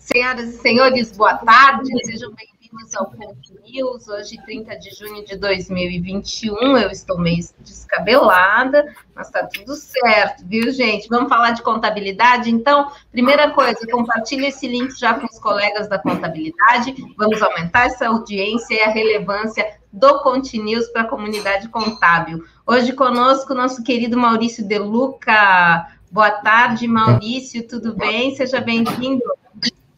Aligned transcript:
Senhoras 0.00 0.54
e 0.54 0.58
senhores, 0.58 1.12
boa 1.12 1.36
tarde, 1.36 1.90
sejam 2.06 2.32
bem-vindos 2.32 2.96
ao 2.96 3.10
Ponto 3.10 3.54
News. 3.62 4.08
Hoje, 4.08 4.40
30 4.46 4.78
de 4.78 4.90
junho 4.96 5.22
de 5.26 5.36
2021, 5.36 6.78
eu 6.78 6.90
estou 6.90 7.18
meio 7.18 7.44
descabelada, 7.60 8.92
mas 9.14 9.26
está 9.26 9.46
tudo 9.46 9.76
certo, 9.76 10.42
viu, 10.46 10.72
gente? 10.72 11.06
Vamos 11.06 11.28
falar 11.28 11.50
de 11.50 11.62
contabilidade? 11.62 12.50
Então, 12.50 12.90
primeira 13.12 13.50
coisa, 13.50 13.86
compartilhe 13.92 14.46
esse 14.46 14.66
link 14.66 14.98
já 14.98 15.14
com 15.14 15.26
os 15.26 15.38
colegas 15.38 15.86
da 15.86 15.98
contabilidade. 15.98 16.94
Vamos 17.18 17.40
aumentar 17.42 17.84
essa 17.86 18.08
audiência 18.08 18.74
e 18.74 18.80
a 18.80 18.88
relevância 18.88 19.78
do 19.92 20.20
Continuous 20.20 20.88
para 20.88 21.02
a 21.02 21.08
comunidade 21.08 21.68
contábil. 21.68 22.42
Hoje 22.66 22.94
conosco, 22.94 23.54
nosso 23.54 23.84
querido 23.84 24.16
Maurício 24.16 24.66
De 24.66 24.78
Luca. 24.78 25.86
Boa 26.10 26.30
tarde, 26.30 26.88
Maurício, 26.88 27.68
tudo 27.68 27.94
bem? 27.94 28.34
Seja 28.34 28.62
bem-vindo. 28.62 29.22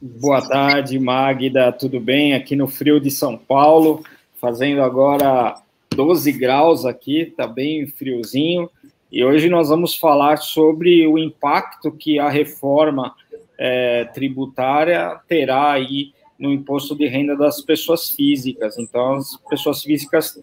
Boa 0.04 0.42
tarde, 0.42 0.98
Magda, 0.98 1.70
tudo 1.70 2.00
bem? 2.00 2.34
Aqui 2.34 2.56
no 2.56 2.66
frio 2.66 2.98
de 2.98 3.08
São 3.08 3.38
Paulo, 3.38 4.02
fazendo 4.40 4.82
agora 4.82 5.54
12 5.94 6.32
graus 6.32 6.84
aqui, 6.84 7.32
tá 7.36 7.46
bem 7.46 7.86
friozinho. 7.86 8.68
E 9.12 9.24
hoje 9.24 9.48
nós 9.48 9.68
vamos 9.68 9.94
falar 9.94 10.38
sobre 10.38 11.06
o 11.06 11.16
impacto 11.16 11.92
que 11.92 12.18
a 12.18 12.28
reforma 12.28 13.14
é, 13.56 14.06
tributária 14.06 15.20
terá 15.28 15.70
aí 15.70 16.12
no 16.36 16.52
imposto 16.52 16.96
de 16.96 17.06
renda 17.06 17.36
das 17.36 17.60
pessoas 17.60 18.10
físicas. 18.10 18.76
Então, 18.80 19.12
as 19.14 19.36
pessoas 19.48 19.84
físicas 19.84 20.36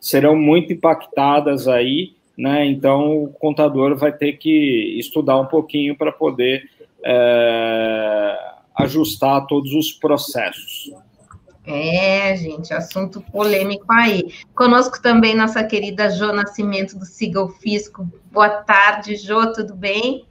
serão 0.00 0.34
muito 0.34 0.72
impactadas 0.72 1.68
aí, 1.68 2.14
né? 2.34 2.64
Então, 2.64 3.24
o 3.24 3.28
contador 3.28 3.94
vai 3.94 4.10
ter 4.10 4.38
que 4.38 4.96
estudar 4.98 5.38
um 5.38 5.46
pouquinho 5.46 5.94
para 5.94 6.10
poder 6.10 6.66
é, 7.04 8.52
ajustar 8.76 9.46
todos 9.46 9.72
os 9.72 9.92
processos. 9.92 10.92
É, 11.64 12.36
gente, 12.36 12.74
assunto 12.74 13.20
polêmico 13.20 13.86
aí. 13.92 14.34
Conosco 14.54 15.00
também 15.00 15.34
nossa 15.34 15.62
querida 15.62 16.10
Jo 16.10 16.32
Nascimento 16.32 16.98
do 16.98 17.04
Siga 17.04 17.40
o 17.40 17.48
Fisco. 17.48 18.08
Boa 18.32 18.48
tarde, 18.48 19.16
Jo, 19.16 19.52
tudo 19.52 19.74
bem? 19.74 20.26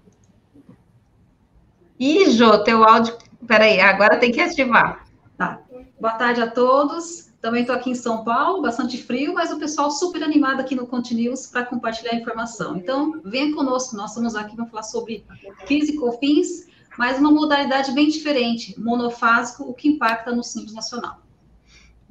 Ih, 1.97 2.31
Jo, 2.31 2.64
teu 2.64 2.84
áudio. 2.84 3.17
Peraí, 3.47 3.80
agora 3.80 4.19
tem 4.19 4.31
que 4.31 4.42
ativar. 4.42 5.06
Tá. 5.38 5.62
Boa 6.00 6.14
tarde 6.14 6.42
a 6.42 6.52
todos. 6.52 7.31
Também 7.39 7.62
estou 7.62 7.75
aqui 7.75 7.89
em 7.89 7.95
São 7.95 8.23
Paulo, 8.23 8.62
bastante 8.62 9.02
frio, 9.02 9.34
mas 9.34 9.52
o 9.52 9.58
pessoal 9.58 9.89
super 9.89 10.22
animado 10.22 10.59
aqui 10.59 10.75
no 10.75 10.86
Continuous 10.86 11.47
para 11.47 11.66
compartilhar 11.66 12.14
informação. 12.14 12.78
Então, 12.78 13.19
venha 13.23 13.56
conosco, 13.56 13.95
nós 13.95 14.12
estamos 14.12 14.36
aqui 14.36 14.56
para 14.56 14.67
falar 14.67 14.84
sobre 14.84 15.25
físico 15.66 16.12
fins 16.19 16.67
mas 16.97 17.20
uma 17.20 17.31
modalidade 17.31 17.92
bem 17.94 18.09
diferente, 18.09 18.80
monofásico, 18.80 19.64
o 19.64 19.73
que 19.73 19.89
impacta 19.89 20.31
no 20.31 20.44
Simples 20.44 20.73
Nacional. 20.73 21.22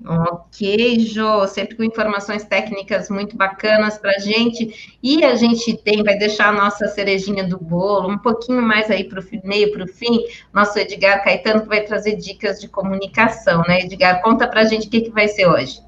Ok, 0.07 0.99
Jo, 1.01 1.47
sempre 1.47 1.77
com 1.77 1.85
informações 1.85 2.43
técnicas 2.45 3.11
muito 3.11 3.37
bacanas 3.37 3.99
para 3.99 4.13
a 4.13 4.19
gente. 4.19 4.97
E 5.03 5.23
a 5.25 5.35
gente 5.35 5.77
tem, 5.77 6.03
vai 6.03 6.17
deixar 6.17 6.49
a 6.49 6.53
nossa 6.53 6.89
cerejinha 6.89 7.45
do 7.45 7.59
bolo, 7.59 8.11
um 8.11 8.19
pouquinho 8.19 8.63
mais 8.63 8.91
aí 8.91 9.05
para 9.05 9.21
o 9.21 9.25
meio, 9.45 9.71
para 9.73 9.85
o 9.85 9.89
fim, 9.89 10.25
nosso 10.53 10.79
Edgar 10.79 11.23
Caetano, 11.23 11.63
que 11.63 11.69
vai 11.69 11.83
trazer 11.83 12.17
dicas 12.17 12.61
de 12.61 12.69
comunicação, 12.69 13.63
né? 13.69 13.81
Edgar, 13.83 14.23
conta 14.23 14.49
para 14.49 14.63
a 14.63 14.65
gente 14.65 14.87
o 14.87 14.91
que, 14.91 15.03
que 15.03 15.11
vai 15.11 15.29
ser 15.29 15.47
hoje. 15.47 15.83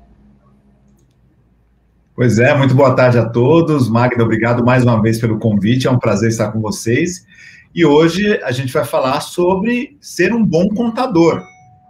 Pois 2.14 2.38
é, 2.38 2.54
muito 2.54 2.74
boa 2.74 2.94
tarde 2.94 3.16
a 3.16 3.24
todos. 3.24 3.88
Magda, 3.88 4.22
obrigado 4.22 4.62
mais 4.62 4.84
uma 4.84 5.00
vez 5.00 5.18
pelo 5.18 5.38
convite, 5.38 5.86
é 5.86 5.90
um 5.90 5.98
prazer 5.98 6.28
estar 6.28 6.52
com 6.52 6.60
vocês. 6.60 7.26
E 7.74 7.86
hoje 7.86 8.38
a 8.42 8.52
gente 8.52 8.70
vai 8.70 8.84
falar 8.84 9.22
sobre 9.22 9.96
ser 9.98 10.30
um 10.34 10.44
bom 10.44 10.68
contador 10.68 11.42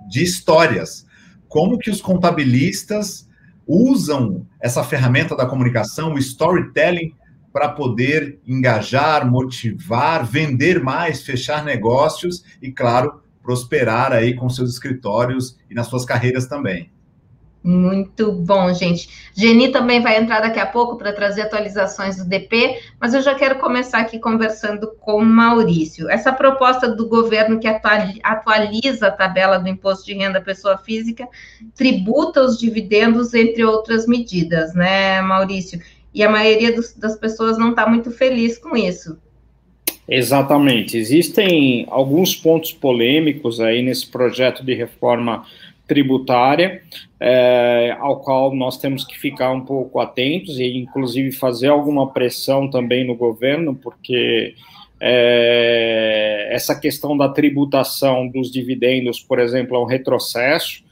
de 0.08 0.22
histórias. 0.22 1.04
Como 1.48 1.76
que 1.76 1.90
os 1.90 2.00
contabilistas 2.00 3.28
usam 3.66 4.46
essa 4.60 4.84
ferramenta 4.84 5.34
da 5.34 5.44
comunicação, 5.44 6.14
o 6.14 6.18
storytelling, 6.18 7.16
para 7.52 7.70
poder 7.70 8.38
engajar, 8.46 9.28
motivar, 9.28 10.24
vender 10.24 10.80
mais, 10.80 11.22
fechar 11.22 11.64
negócios 11.64 12.44
e, 12.62 12.70
claro, 12.70 13.20
prosperar 13.42 14.12
aí 14.12 14.36
com 14.36 14.48
seus 14.48 14.70
escritórios 14.70 15.58
e 15.68 15.74
nas 15.74 15.88
suas 15.88 16.04
carreiras 16.04 16.46
também. 16.46 16.91
Muito 17.64 18.32
bom, 18.32 18.74
gente. 18.74 19.08
Geni 19.36 19.68
também 19.68 20.00
vai 20.00 20.18
entrar 20.18 20.40
daqui 20.40 20.58
a 20.58 20.66
pouco 20.66 20.96
para 20.96 21.12
trazer 21.12 21.42
atualizações 21.42 22.16
do 22.16 22.24
DP, 22.24 22.80
mas 23.00 23.14
eu 23.14 23.22
já 23.22 23.36
quero 23.36 23.60
começar 23.60 23.98
aqui 23.98 24.18
conversando 24.18 24.92
com 24.98 25.24
Maurício. 25.24 26.10
Essa 26.10 26.32
proposta 26.32 26.88
do 26.88 27.08
governo 27.08 27.60
que 27.60 27.68
atualiza 27.68 29.06
a 29.06 29.12
tabela 29.12 29.58
do 29.58 29.68
imposto 29.68 30.06
de 30.06 30.14
renda 30.14 30.40
pessoa 30.40 30.76
física 30.76 31.28
tributa 31.74 32.42
os 32.42 32.58
dividendos, 32.58 33.32
entre 33.32 33.64
outras 33.64 34.06
medidas, 34.06 34.74
né, 34.74 35.22
Maurício? 35.22 35.80
E 36.12 36.22
a 36.24 36.28
maioria 36.28 36.74
dos, 36.74 36.92
das 36.94 37.16
pessoas 37.16 37.56
não 37.58 37.70
está 37.70 37.86
muito 37.86 38.10
feliz 38.10 38.58
com 38.58 38.76
isso. 38.76 39.16
Exatamente. 40.08 40.98
Existem 40.98 41.86
alguns 41.88 42.34
pontos 42.34 42.72
polêmicos 42.72 43.60
aí 43.60 43.82
nesse 43.82 44.06
projeto 44.08 44.64
de 44.64 44.74
reforma 44.74 45.44
tributária, 45.86 46.82
é, 47.20 47.96
ao 47.98 48.20
qual 48.20 48.54
nós 48.54 48.78
temos 48.78 49.04
que 49.04 49.18
ficar 49.18 49.52
um 49.52 49.62
pouco 49.62 50.00
atentos 50.00 50.58
e, 50.58 50.76
inclusive, 50.76 51.32
fazer 51.32 51.68
alguma 51.68 52.10
pressão 52.12 52.68
também 52.70 53.06
no 53.06 53.14
governo, 53.14 53.74
porque 53.74 54.54
é, 55.00 56.48
essa 56.50 56.78
questão 56.78 57.16
da 57.16 57.28
tributação 57.28 58.28
dos 58.28 58.50
dividendos, 58.50 59.20
por 59.20 59.38
exemplo, 59.38 59.76
é 59.76 59.80
um 59.80 59.84
retrocesso. 59.84 60.82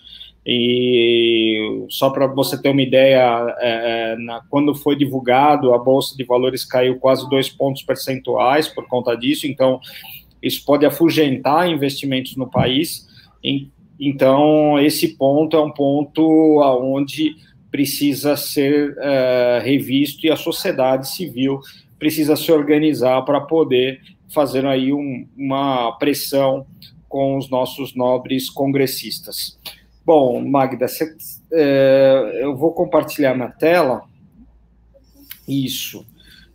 E 0.45 1.87
só 1.89 2.11
para 2.11 2.27
você 2.27 2.61
ter 2.61 2.71
uma 2.71 2.83
ideia, 2.83 3.55
é, 3.61 4.17
na, 4.17 4.43
quando 4.51 4.75
foi 4.75 4.97
divulgado, 4.97 5.73
a 5.73 5.79
Bolsa 5.79 6.17
de 6.17 6.25
Valores 6.25 6.65
caiu 6.65 6.99
quase 6.99 7.29
dois 7.29 7.49
pontos 7.49 7.83
percentuais 7.83 8.67
por 8.67 8.89
conta 8.89 9.15
disso, 9.15 9.47
então 9.47 9.81
isso 10.43 10.65
pode 10.65 10.85
afugentar 10.87 11.69
investimentos 11.69 12.37
no 12.37 12.51
país. 12.51 13.07
Então, 14.01 14.81
esse 14.81 15.09
ponto 15.09 15.55
é 15.55 15.61
um 15.61 15.71
ponto 15.71 16.59
onde 16.81 17.37
precisa 17.71 18.35
ser 18.35 18.93
uh, 18.93 19.63
revisto 19.63 20.27
e 20.27 20.31
a 20.31 20.37
sociedade 20.37 21.09
civil 21.09 21.61
precisa 21.99 22.35
se 22.35 22.51
organizar 22.51 23.23
para 23.23 23.43
poder 23.43 24.01
fazer 24.33 24.65
aí 24.65 24.91
um, 24.93 25.29
uma 25.37 25.93
pressão 25.99 26.67
com 27.09 27.37
os 27.37 27.51
nossos 27.51 27.95
nobres 27.95 28.49
congressistas. 28.49 29.59
Bom, 30.05 30.41
Magda, 30.49 30.89
cê, 30.89 31.05
uh, 31.05 31.57
eu 32.39 32.57
vou 32.57 32.73
compartilhar 32.73 33.37
na 33.37 33.49
tela. 33.49 34.03
Isso. 35.47 36.07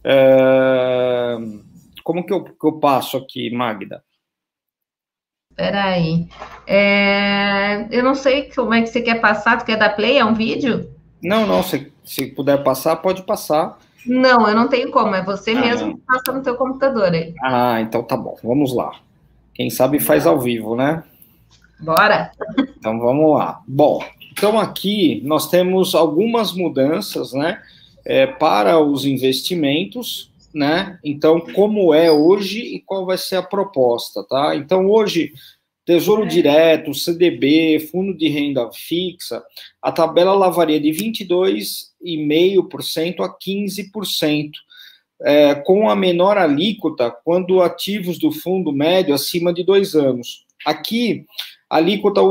Uh, 0.04 1.64
como 2.04 2.26
que 2.26 2.34
eu, 2.34 2.44
que 2.44 2.66
eu 2.66 2.80
passo 2.80 3.18
aqui, 3.18 3.52
Magda? 3.52 4.04
Peraí. 5.56 6.28
É, 6.68 7.88
eu 7.90 8.04
não 8.04 8.14
sei 8.14 8.52
como 8.54 8.74
é 8.74 8.82
que 8.82 8.88
você 8.88 9.02
quer 9.02 9.22
passar. 9.22 9.58
Tu 9.58 9.66
quer 9.66 9.78
dar 9.78 9.96
play? 9.96 10.18
É 10.18 10.26
um 10.26 10.34
vídeo? 10.34 10.90
Não, 11.24 11.48
não. 11.48 11.64
Se, 11.64 11.92
se 12.04 12.28
puder 12.28 12.64
passar, 12.64 12.98
pode 12.98 13.24
passar. 13.24 13.78
Não, 14.06 14.48
eu 14.48 14.56
não 14.56 14.68
tenho 14.68 14.92
como. 14.92 15.16
É 15.16 15.24
você 15.24 15.52
ah, 15.52 15.62
mesmo 15.62 15.96
que 15.96 16.02
passa 16.06 16.32
no 16.32 16.44
teu 16.44 16.56
computador 16.56 17.14
aí. 17.14 17.34
Ah, 17.42 17.80
então 17.82 18.04
tá 18.04 18.18
bom. 18.18 18.38
Vamos 18.44 18.76
lá. 18.76 18.92
Quem 19.54 19.70
sabe 19.70 20.00
faz 20.00 20.28
ao 20.28 20.40
vivo, 20.40 20.76
né? 20.76 21.04
Bora. 21.80 22.32
Então 22.78 23.00
vamos 23.00 23.38
lá. 23.38 23.62
Bom, 23.68 24.04
então 24.32 24.60
aqui 24.60 25.22
nós 25.26 25.50
temos 25.50 25.96
algumas 25.96 26.52
mudanças, 26.52 27.34
né? 27.34 27.62
É, 28.04 28.28
para 28.28 28.80
os 28.80 29.06
investimentos, 29.06 30.30
né? 30.56 30.98
Então, 31.04 31.42
como 31.42 31.94
é 31.94 32.10
hoje 32.10 32.62
e 32.62 32.80
qual 32.80 33.06
vai 33.06 33.18
ser 33.18 33.36
a 33.36 33.44
proposta, 33.44 34.24
tá? 34.24 34.56
Então, 34.56 34.90
hoje, 34.90 35.34
Tesouro 35.86 36.24
é. 36.24 36.28
Direto, 36.28 36.94
CDB, 36.94 37.90
Fundo 37.92 38.18
de 38.18 38.30
Renda 38.30 38.72
Fixa, 38.72 39.44
a 39.82 39.92
tabela 39.92 40.34
lavaria 40.34 40.80
de 40.80 40.92
22,5% 40.92 43.20
a 43.20 43.38
15%, 43.38 44.52
é, 45.24 45.56
com 45.56 45.90
a 45.90 45.96
menor 45.96 46.38
alíquota 46.38 47.12
quando 47.12 47.62
ativos 47.62 48.18
do 48.18 48.32
fundo 48.32 48.72
médio 48.72 49.14
acima 49.14 49.54
de 49.54 49.62
dois 49.62 49.94
anos. 49.94 50.46
Aqui, 50.66 51.26
alíquota 51.70 52.22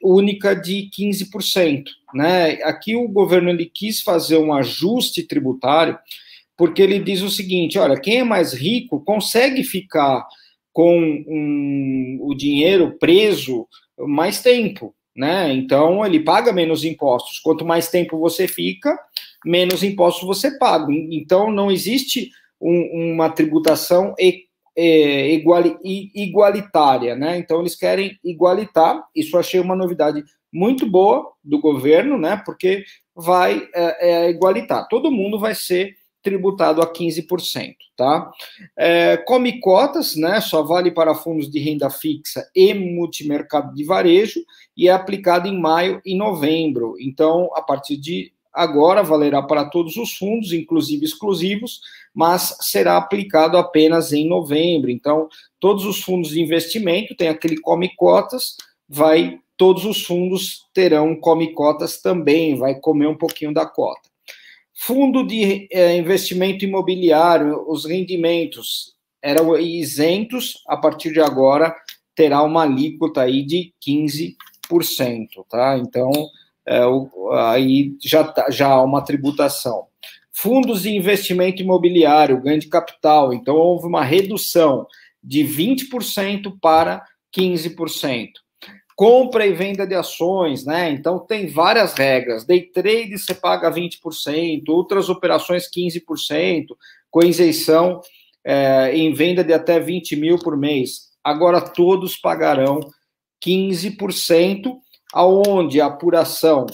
única 0.00 0.54
de 0.54 0.88
15%, 0.96 1.86
né? 2.14 2.62
Aqui 2.62 2.94
o 2.94 3.08
governo 3.08 3.50
ele 3.50 3.66
quis 3.66 4.02
fazer 4.02 4.36
um 4.36 4.54
ajuste 4.54 5.24
tributário 5.24 5.98
porque 6.62 6.80
ele 6.80 7.00
diz 7.00 7.22
o 7.22 7.28
seguinte: 7.28 7.76
olha, 7.76 7.98
quem 7.98 8.18
é 8.18 8.24
mais 8.24 8.52
rico 8.52 9.04
consegue 9.04 9.64
ficar 9.64 10.24
com 10.72 10.96
um, 11.26 12.18
o 12.20 12.36
dinheiro 12.36 12.96
preso 13.00 13.66
mais 13.98 14.40
tempo, 14.40 14.94
né? 15.16 15.52
Então 15.52 16.06
ele 16.06 16.20
paga 16.20 16.52
menos 16.52 16.84
impostos. 16.84 17.40
Quanto 17.40 17.64
mais 17.64 17.88
tempo 17.88 18.16
você 18.16 18.46
fica, 18.46 18.96
menos 19.44 19.82
impostos 19.82 20.24
você 20.24 20.56
paga. 20.56 20.86
Então 21.10 21.50
não 21.50 21.68
existe 21.68 22.30
um, 22.60 23.12
uma 23.12 23.28
tributação 23.28 24.14
é, 24.78 25.32
iguali, 25.32 25.76
igualitária, 26.14 27.16
né? 27.16 27.38
Então 27.38 27.58
eles 27.58 27.74
querem 27.74 28.16
igualitar. 28.22 29.02
Isso 29.16 29.36
achei 29.36 29.58
uma 29.58 29.74
novidade 29.74 30.22
muito 30.52 30.88
boa 30.88 31.28
do 31.42 31.58
governo, 31.58 32.16
né? 32.16 32.40
Porque 32.46 32.84
vai 33.16 33.68
é, 33.74 34.10
é, 34.10 34.30
igualitar. 34.30 34.86
Todo 34.86 35.10
mundo 35.10 35.40
vai 35.40 35.56
ser 35.56 36.00
tributado 36.22 36.80
a 36.80 36.92
15%, 36.92 37.74
tá? 37.96 38.30
É, 38.76 39.16
come 39.16 39.60
cotas, 39.60 40.14
né? 40.16 40.40
Só 40.40 40.62
vale 40.62 40.90
para 40.90 41.14
fundos 41.14 41.50
de 41.50 41.58
renda 41.58 41.90
fixa 41.90 42.48
e 42.54 42.72
multimercado 42.72 43.74
de 43.74 43.84
varejo 43.84 44.40
e 44.76 44.88
é 44.88 44.92
aplicado 44.92 45.48
em 45.48 45.58
maio 45.58 46.00
e 46.04 46.16
novembro. 46.16 46.94
Então, 47.00 47.50
a 47.54 47.62
partir 47.62 47.96
de 47.96 48.32
agora 48.52 49.02
valerá 49.02 49.42
para 49.42 49.64
todos 49.64 49.96
os 49.96 50.16
fundos, 50.16 50.52
inclusive 50.52 51.04
exclusivos, 51.04 51.80
mas 52.14 52.56
será 52.60 52.96
aplicado 52.96 53.56
apenas 53.56 54.12
em 54.12 54.28
novembro. 54.28 54.90
Então, 54.90 55.28
todos 55.58 55.84
os 55.84 56.02
fundos 56.02 56.30
de 56.30 56.40
investimento 56.40 57.14
têm 57.14 57.28
aquele 57.28 57.58
come 57.58 57.94
cotas, 57.96 58.56
vai 58.88 59.38
todos 59.56 59.84
os 59.84 60.04
fundos 60.04 60.68
terão 60.74 61.14
come 61.16 61.52
cotas 61.52 62.00
também, 62.00 62.56
vai 62.56 62.74
comer 62.74 63.06
um 63.06 63.16
pouquinho 63.16 63.54
da 63.54 63.64
cota. 63.64 64.11
Fundo 64.74 65.26
de 65.26 65.68
é, 65.70 65.96
investimento 65.96 66.64
imobiliário, 66.64 67.64
os 67.68 67.84
rendimentos 67.84 68.94
eram 69.22 69.56
isentos, 69.58 70.62
a 70.66 70.76
partir 70.76 71.12
de 71.12 71.20
agora 71.20 71.74
terá 72.14 72.42
uma 72.42 72.62
alíquota 72.62 73.22
aí 73.22 73.42
de 73.42 73.72
15%, 73.86 74.34
tá? 75.48 75.78
Então, 75.78 76.10
é, 76.66 76.84
o, 76.84 77.30
aí 77.32 77.96
já, 78.02 78.24
tá, 78.24 78.50
já 78.50 78.68
há 78.68 78.82
uma 78.82 79.02
tributação. 79.02 79.86
Fundos 80.32 80.82
de 80.82 80.90
investimento 80.90 81.62
imobiliário, 81.62 82.40
ganho 82.40 82.58
de 82.58 82.68
capital, 82.68 83.32
então 83.32 83.54
houve 83.54 83.86
uma 83.86 84.02
redução 84.02 84.86
de 85.22 85.44
20% 85.44 86.58
para 86.60 87.04
15% 87.36 88.41
compra 89.02 89.44
e 89.44 89.52
venda 89.52 89.84
de 89.84 89.96
ações, 89.96 90.64
né? 90.64 90.88
Então 90.92 91.18
tem 91.18 91.48
várias 91.48 91.92
regras. 91.92 92.44
Day 92.44 92.60
trade 92.60 93.18
você 93.18 93.34
paga 93.34 93.68
20%, 93.68 94.62
outras 94.68 95.08
operações 95.08 95.68
15%, 95.68 96.66
com 97.10 97.24
isenção 97.24 98.00
é, 98.44 98.96
em 98.96 99.12
venda 99.12 99.42
de 99.42 99.52
até 99.52 99.80
20 99.80 100.14
mil 100.14 100.38
por 100.38 100.56
mês. 100.56 101.10
Agora 101.24 101.60
todos 101.60 102.16
pagarão 102.16 102.78
15%, 103.44 104.72
aonde 105.12 105.80
a 105.80 105.86
apuração 105.86 106.64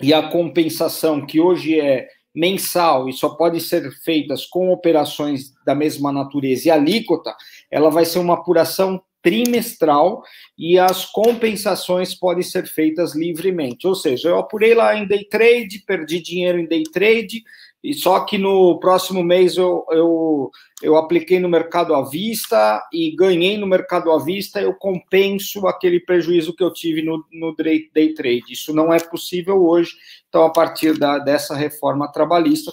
e 0.00 0.14
a 0.14 0.30
compensação, 0.30 1.26
que 1.26 1.38
hoje 1.38 1.78
é 1.78 2.08
mensal 2.34 3.10
e 3.10 3.12
só 3.12 3.28
pode 3.28 3.60
ser 3.60 3.90
feitas 4.02 4.46
com 4.46 4.72
operações 4.72 5.52
da 5.66 5.74
mesma 5.74 6.10
natureza 6.10 6.68
e 6.68 6.70
alíquota, 6.70 7.36
ela 7.70 7.90
vai 7.90 8.06
ser 8.06 8.20
uma 8.20 8.32
apuração 8.32 9.02
trimestral 9.26 10.22
e 10.56 10.78
as 10.78 11.04
compensações 11.04 12.14
podem 12.14 12.44
ser 12.44 12.64
feitas 12.68 13.12
livremente. 13.12 13.84
Ou 13.84 13.96
seja, 13.96 14.28
eu 14.28 14.38
apurei 14.38 14.72
lá 14.72 14.96
em 14.96 15.04
day 15.04 15.24
trade, 15.24 15.82
perdi 15.84 16.20
dinheiro 16.20 16.60
em 16.60 16.64
day 16.64 16.84
trade, 16.84 17.42
e 17.82 17.92
só 17.92 18.20
que 18.20 18.38
no 18.38 18.78
próximo 18.78 19.24
mês 19.24 19.56
eu, 19.56 19.84
eu, 19.90 20.48
eu 20.80 20.96
apliquei 20.96 21.40
no 21.40 21.48
mercado 21.48 21.92
à 21.92 22.08
vista 22.08 22.80
e 22.92 23.16
ganhei 23.16 23.56
no 23.56 23.66
mercado 23.66 24.12
à 24.12 24.24
vista, 24.24 24.60
eu 24.60 24.72
compenso 24.74 25.66
aquele 25.66 25.98
prejuízo 25.98 26.54
que 26.54 26.62
eu 26.62 26.72
tive 26.72 27.02
no, 27.02 27.24
no 27.32 27.52
day, 27.56 28.14
trade. 28.14 28.44
Isso 28.50 28.72
não 28.72 28.94
é 28.94 29.00
possível 29.00 29.60
hoje, 29.60 29.90
então, 30.28 30.44
a 30.44 30.50
partir 30.50 30.96
da, 30.96 31.18
dessa 31.18 31.56
reforma 31.56 32.12
trabalhista, 32.12 32.70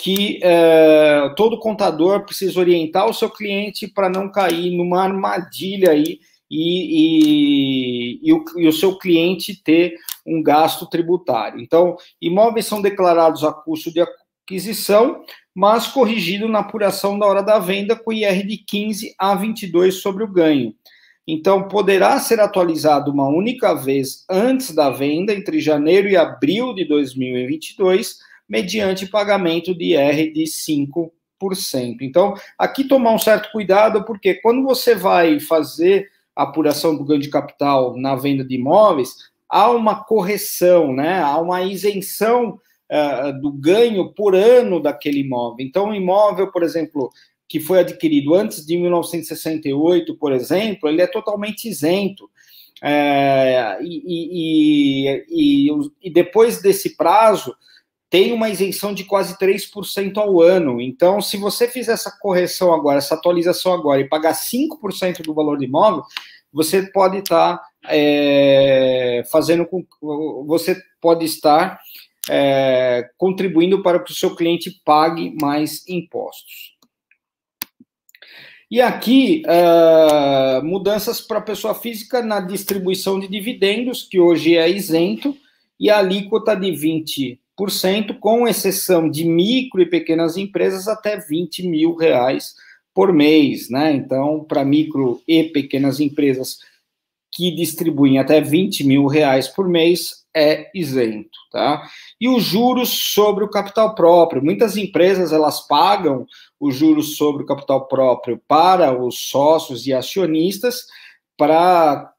que 0.00 0.38
é, 0.44 1.28
todo 1.36 1.58
contador 1.58 2.24
precisa 2.24 2.60
orientar 2.60 3.08
o 3.08 3.12
seu 3.12 3.28
cliente 3.28 3.88
para 3.88 4.08
não 4.08 4.30
cair 4.30 4.70
numa 4.70 5.02
armadilha 5.02 5.90
aí 5.90 6.20
e, 6.48 8.20
e, 8.20 8.28
e, 8.28 8.32
o, 8.32 8.44
e, 8.56 8.68
o, 8.68 8.72
seu 8.72 8.96
cliente 8.96 9.60
ter 9.60 9.96
um 10.24 10.40
gasto 10.40 10.86
tributário. 10.86 11.60
Então, 11.60 11.96
imóveis 12.22 12.64
são 12.66 12.80
declarados 12.80 13.42
a 13.42 13.52
custo 13.52 13.92
de 13.92 14.00
aquisição, 14.00 15.24
mas 15.52 15.88
corrigido 15.88 16.48
na 16.48 16.60
apuração 16.60 17.18
da 17.18 17.26
hora 17.26 17.42
da 17.42 17.58
venda 17.58 17.96
com 17.96 18.12
IR 18.12 18.46
de 18.46 18.56
15 18.56 19.14
a 19.18 19.34
22 19.34 19.96
sobre 19.96 20.22
o 20.22 20.32
ganho. 20.32 20.72
Então, 21.26 21.66
poderá 21.66 22.20
ser 22.20 22.38
atualizado 22.38 23.10
uma 23.10 23.28
única 23.28 23.74
vez 23.74 24.24
antes 24.30 24.72
da 24.72 24.90
venda, 24.90 25.34
entre 25.34 25.60
janeiro 25.60 26.08
e 26.08 26.16
abril 26.16 26.72
de 26.72 26.86
2022, 26.86 28.27
mediante 28.48 29.06
pagamento 29.06 29.74
de 29.74 29.94
IR 29.94 30.32
de 30.32 30.44
5%. 30.44 31.10
Então, 32.00 32.34
aqui 32.58 32.84
tomar 32.84 33.12
um 33.12 33.18
certo 33.18 33.52
cuidado, 33.52 34.04
porque 34.04 34.34
quando 34.34 34.62
você 34.62 34.94
vai 34.94 35.38
fazer 35.38 36.08
a 36.34 36.44
apuração 36.44 36.96
do 36.96 37.04
ganho 37.04 37.20
de 37.20 37.30
capital 37.30 37.96
na 37.96 38.14
venda 38.16 38.44
de 38.44 38.54
imóveis, 38.54 39.14
há 39.48 39.70
uma 39.70 40.04
correção, 40.04 40.92
né? 40.92 41.20
há 41.20 41.38
uma 41.38 41.62
isenção 41.62 42.60
uh, 42.90 43.40
do 43.40 43.52
ganho 43.52 44.12
por 44.12 44.34
ano 44.34 44.80
daquele 44.80 45.20
imóvel. 45.20 45.66
Então, 45.66 45.88
um 45.88 45.94
imóvel, 45.94 46.50
por 46.50 46.62
exemplo, 46.62 47.10
que 47.48 47.58
foi 47.58 47.80
adquirido 47.80 48.34
antes 48.34 48.64
de 48.64 48.76
1968, 48.76 50.14
por 50.16 50.32
exemplo, 50.32 50.88
ele 50.88 51.00
é 51.00 51.06
totalmente 51.06 51.68
isento. 51.68 52.30
É, 52.80 53.78
e, 53.80 54.02
e, 54.06 55.24
e, 55.28 55.90
e, 56.02 56.10
depois 56.10 56.62
desse 56.62 56.96
prazo, 56.96 57.56
tem 58.10 58.32
uma 58.32 58.48
isenção 58.48 58.94
de 58.94 59.04
quase 59.04 59.36
3% 59.38 60.16
ao 60.16 60.40
ano. 60.40 60.80
Então, 60.80 61.20
se 61.20 61.36
você 61.36 61.68
fizer 61.68 61.92
essa 61.92 62.10
correção 62.18 62.72
agora, 62.72 62.98
essa 62.98 63.14
atualização 63.14 63.72
agora 63.72 64.00
e 64.00 64.08
pagar 64.08 64.34
5% 64.34 65.22
do 65.22 65.34
valor 65.34 65.58
do 65.58 65.64
imóvel, 65.64 66.02
você 66.52 66.82
pode 66.90 67.18
estar 67.18 67.60
é, 67.86 69.22
fazendo 69.30 69.66
com 69.66 69.84
você 70.46 70.80
pode 71.00 71.24
estar 71.24 71.78
é, 72.28 73.08
contribuindo 73.16 73.82
para 73.82 74.00
que 74.00 74.10
o 74.10 74.14
seu 74.14 74.34
cliente 74.34 74.80
pague 74.84 75.34
mais 75.40 75.86
impostos. 75.86 76.76
E 78.70 78.82
aqui, 78.82 79.42
uh, 79.46 80.62
mudanças 80.62 81.22
para 81.22 81.38
a 81.38 81.42
pessoa 81.42 81.74
física 81.74 82.20
na 82.20 82.38
distribuição 82.38 83.18
de 83.18 83.26
dividendos, 83.26 84.02
que 84.02 84.20
hoje 84.20 84.58
é 84.58 84.68
isento, 84.68 85.34
e 85.80 85.88
a 85.88 85.98
alíquota 85.98 86.54
de 86.54 86.70
20 86.72 87.40
com 88.20 88.46
exceção 88.46 89.10
de 89.10 89.24
micro 89.24 89.82
e 89.82 89.86
pequenas 89.86 90.36
empresas 90.36 90.86
até 90.86 91.16
20 91.16 91.66
mil 91.66 91.94
reais 91.94 92.54
por 92.94 93.12
mês, 93.12 93.68
né? 93.70 93.92
Então, 93.92 94.44
para 94.44 94.64
micro 94.64 95.22
e 95.26 95.44
pequenas 95.44 96.00
empresas 96.00 96.58
que 97.32 97.50
distribuem 97.50 98.18
até 98.18 98.40
20 98.40 98.84
mil 98.84 99.06
reais 99.06 99.48
por 99.48 99.68
mês 99.68 100.24
é 100.34 100.70
isento, 100.74 101.38
tá? 101.50 101.82
E 102.20 102.28
os 102.28 102.42
juros 102.42 102.88
sobre 103.12 103.44
o 103.44 103.50
capital 103.50 103.94
próprio. 103.94 104.42
Muitas 104.42 104.76
empresas, 104.76 105.32
elas 105.32 105.66
pagam 105.66 106.26
os 106.60 106.76
juros 106.76 107.16
sobre 107.16 107.42
o 107.42 107.46
capital 107.46 107.86
próprio 107.88 108.40
para 108.46 108.96
os 108.96 109.28
sócios 109.28 109.86
e 109.86 109.92
acionistas 109.92 110.86
para 111.36 112.12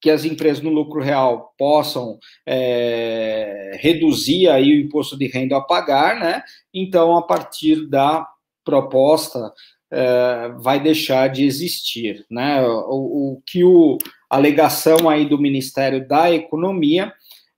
que 0.00 0.10
as 0.10 0.24
empresas 0.24 0.62
no 0.62 0.70
lucro 0.70 1.00
real 1.00 1.54
possam 1.58 2.18
é, 2.46 3.78
reduzir 3.80 4.48
aí 4.48 4.72
o 4.72 4.80
imposto 4.80 5.16
de 5.16 5.26
renda 5.26 5.56
a 5.56 5.60
pagar, 5.60 6.20
né? 6.20 6.42
Então, 6.72 7.16
a 7.16 7.22
partir 7.22 7.86
da 7.88 8.26
proposta, 8.64 9.52
é, 9.90 10.50
vai 10.58 10.80
deixar 10.80 11.28
de 11.28 11.44
existir, 11.44 12.24
né? 12.30 12.62
O, 12.66 13.34
o 13.34 13.42
que 13.46 13.64
o, 13.64 13.98
a 14.28 14.36
alegação 14.36 15.08
aí 15.08 15.24
do 15.24 15.38
Ministério 15.38 16.06
da 16.06 16.32
Economia 16.32 17.12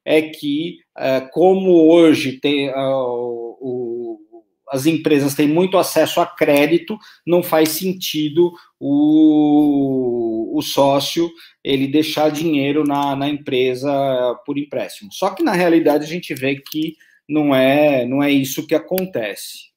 é 0.04 0.22
que, 0.22 0.78
é, 0.96 1.20
como 1.20 1.90
hoje 1.90 2.40
tem, 2.40 2.70
uh, 2.70 3.56
o, 3.60 3.97
as 4.70 4.86
empresas 4.86 5.34
têm 5.34 5.48
muito 5.48 5.78
acesso 5.78 6.20
a 6.20 6.26
crédito, 6.26 6.98
não 7.26 7.42
faz 7.42 7.70
sentido 7.70 8.52
o, 8.78 10.56
o 10.56 10.62
sócio 10.62 11.30
ele 11.62 11.86
deixar 11.86 12.30
dinheiro 12.30 12.84
na, 12.84 13.16
na 13.16 13.28
empresa 13.28 13.90
por 14.44 14.58
empréstimo. 14.58 15.12
Só 15.12 15.30
que 15.30 15.42
na 15.42 15.52
realidade 15.52 16.04
a 16.04 16.08
gente 16.08 16.34
vê 16.34 16.56
que 16.56 16.96
não 17.28 17.54
é, 17.54 18.06
não 18.06 18.22
é 18.22 18.30
isso 18.30 18.66
que 18.66 18.74
acontece. 18.74 19.68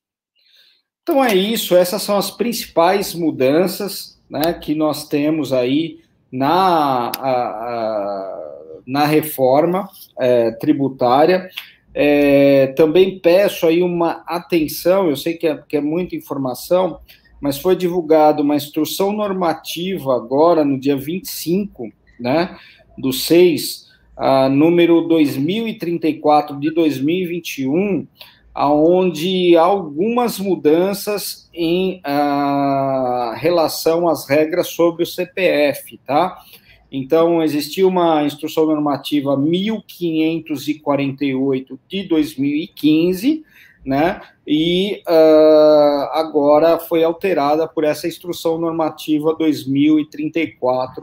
Então 1.03 1.23
é 1.23 1.33
isso, 1.35 1.75
essas 1.75 2.01
são 2.01 2.17
as 2.17 2.31
principais 2.31 3.13
mudanças 3.13 4.19
né, 4.29 4.53
que 4.53 4.73
nós 4.75 5.07
temos 5.07 5.51
aí 5.51 5.99
na, 6.31 7.11
a, 7.17 7.31
a, 7.31 8.51
na 8.87 9.05
reforma 9.05 9.89
é, 10.19 10.51
tributária. 10.51 11.49
É, 11.93 12.67
também 12.67 13.19
peço 13.19 13.67
aí 13.67 13.81
uma 13.81 14.23
atenção, 14.25 15.09
eu 15.09 15.17
sei 15.17 15.33
que 15.33 15.47
é, 15.47 15.61
que 15.67 15.77
é 15.77 15.81
muita 15.81 16.15
informação, 16.15 16.99
mas 17.41 17.57
foi 17.57 17.75
divulgada 17.75 18.41
uma 18.41 18.55
instrução 18.55 19.11
normativa 19.11 20.15
agora, 20.15 20.63
no 20.63 20.79
dia 20.79 20.95
25, 20.95 21.91
né, 22.19 22.57
do 22.97 23.11
6, 23.11 23.89
a 24.15 24.47
número 24.47 25.01
2034 25.01 26.59
de 26.59 26.71
2021, 26.71 28.05
aonde 28.53 29.55
há 29.57 29.61
algumas 29.61 30.37
mudanças 30.39 31.49
em 31.53 31.99
a, 32.03 33.33
relação 33.37 34.07
às 34.07 34.29
regras 34.29 34.67
sobre 34.67 35.03
o 35.03 35.05
CPF, 35.05 35.99
tá? 36.05 36.37
Então, 36.91 37.41
existiu 37.41 37.87
uma 37.87 38.23
instrução 38.23 38.65
normativa 38.65 39.37
1548 39.37 41.79
de 41.87 42.03
2015, 42.03 43.45
né? 43.85 44.19
E 44.45 45.01
uh, 45.07 46.09
agora 46.13 46.77
foi 46.79 47.03
alterada 47.03 47.67
por 47.67 47.83
essa 47.83 48.07
instrução 48.07 48.57
normativa 48.57 49.35
2034 49.35 51.01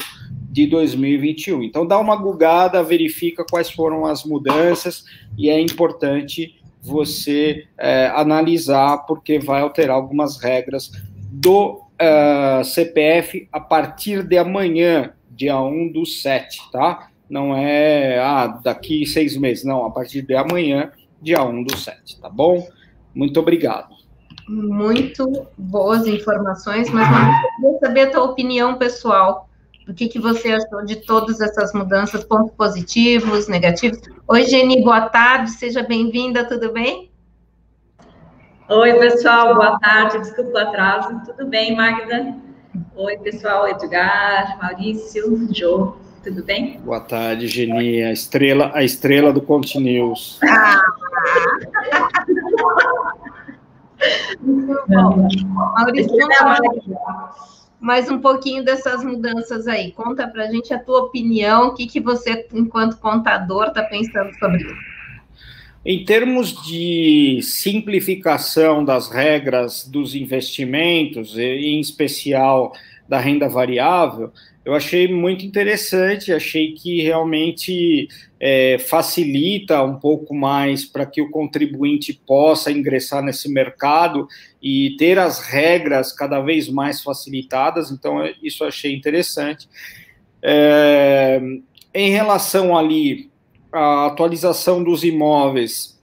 de 0.51 0.67
2021. 0.67 1.63
Então, 1.63 1.87
dá 1.87 1.97
uma 1.99 2.17
gugada, 2.17 2.83
verifica 2.83 3.45
quais 3.49 3.71
foram 3.71 4.05
as 4.05 4.25
mudanças 4.25 5.05
e 5.39 5.49
é 5.49 5.61
importante 5.61 6.57
você 6.83 7.67
é, 7.77 8.07
analisar, 8.15 8.99
porque 9.07 9.39
vai 9.39 9.61
alterar 9.61 9.97
algumas 9.97 10.41
regras 10.41 10.91
do 11.31 11.73
uh, 11.73 11.83
ah, 11.99 12.63
CPF 12.65 13.49
a 13.53 13.61
partir 13.61 14.23
de 14.23 14.39
amanhã, 14.39 15.13
dia 15.39 15.57
1 15.61 15.93
do 15.93 16.05
7, 16.05 16.71
tá? 16.73 17.11
Não 17.31 17.57
é 17.57 18.19
ah, 18.19 18.49
daqui 18.49 19.07
seis 19.07 19.37
meses, 19.37 19.65
não, 19.65 19.87
a 19.87 19.91
partir 19.91 20.23
de 20.23 20.35
amanhã, 20.35 20.91
dia 21.23 21.43
1 21.43 21.63
do 21.63 21.77
7, 21.77 22.21
tá 22.21 22.29
bom? 22.29 22.67
Muito 23.15 23.39
obrigado. 23.39 23.97
Muito 24.49 25.47
boas 25.57 26.07
informações, 26.07 26.91
mas 26.91 27.09
eu 27.09 27.57
queria 27.57 27.79
saber 27.79 28.01
a 28.01 28.11
tua 28.11 28.25
opinião 28.25 28.77
pessoal. 28.77 29.49
O 29.87 29.95
que, 29.95 30.09
que 30.09 30.19
você 30.19 30.53
achou 30.53 30.85
de 30.85 30.97
todas 30.97 31.41
essas 31.41 31.73
mudanças, 31.73 32.25
pontos 32.25 32.55
positivos, 32.57 33.47
negativos? 33.47 34.01
Oi, 34.27 34.45
Geni, 34.45 34.83
boa 34.83 35.09
tarde, 35.09 35.51
seja 35.51 35.83
bem-vinda, 35.83 36.45
tudo 36.45 36.73
bem? 36.73 37.11
Oi, 38.69 38.95
pessoal, 38.95 39.55
boa 39.55 39.79
tarde, 39.79 40.19
desculpa 40.19 40.51
o 40.51 40.59
atraso. 40.59 41.23
Tudo 41.25 41.47
bem, 41.47 41.77
Magda? 41.77 42.48
Oi, 42.95 43.17
pessoal, 43.19 43.69
Edgar, 43.69 44.59
Maurício, 44.61 45.49
Jô, 45.55 45.97
tudo 46.23 46.45
bem? 46.45 46.79
Boa 46.81 47.01
tarde, 47.01 47.47
Geni, 47.47 48.03
a 48.03 48.13
estrela, 48.13 48.71
a 48.75 48.83
estrela 48.83 49.33
do 49.33 49.41
Conte 49.41 49.79
News. 49.79 50.39
Ah. 50.43 50.81
Maurício, 55.77 56.17
mais 57.81 58.11
um 58.11 58.21
pouquinho 58.21 58.65
dessas 58.65 59.05
mudanças 59.05 59.67
aí. 59.67 59.93
Conta 59.93 60.27
para 60.29 60.45
a 60.45 60.51
gente 60.51 60.75
a 60.75 60.79
tua 60.79 61.03
opinião, 61.03 61.69
o 61.69 61.75
que, 61.75 61.87
que 61.87 62.01
você, 62.01 62.47
enquanto 62.53 62.99
contador, 62.99 63.69
está 63.69 63.83
pensando 63.85 64.33
sobre 64.39 64.59
isso. 64.63 64.88
Em 65.91 66.05
termos 66.05 66.53
de 66.67 67.41
simplificação 67.41 68.85
das 68.85 69.09
regras 69.09 69.89
dos 69.89 70.15
investimentos, 70.15 71.39
em 71.39 71.81
especial 71.81 72.75
da 73.09 73.19
renda 73.19 73.49
variável, 73.49 74.31
eu 74.67 74.75
achei 74.75 75.09
muito 75.09 75.47
interessante, 75.47 76.31
achei 76.31 76.73
que 76.75 77.01
realmente 77.01 78.07
é, 78.39 78.77
facilita 78.79 79.83
um 79.83 79.99
pouco 79.99 80.35
mais 80.35 80.85
para 80.85 81.07
que 81.07 81.23
o 81.23 81.31
contribuinte 81.31 82.13
possa 82.13 82.71
ingressar 82.71 83.23
nesse 83.23 83.51
mercado 83.51 84.29
e 84.63 84.95
ter 84.99 85.19
as 85.19 85.41
regras 85.41 86.13
cada 86.13 86.39
vez 86.43 86.69
mais 86.69 87.03
facilitadas, 87.03 87.91
então 87.91 88.19
isso 88.43 88.63
achei 88.63 88.95
interessante. 88.95 89.67
É, 90.43 91.41
em 91.95 92.11
relação 92.11 92.77
ali 92.77 93.31
à 93.79 94.07
atualização 94.07 94.83
dos 94.83 95.05
imóveis, 95.05 95.99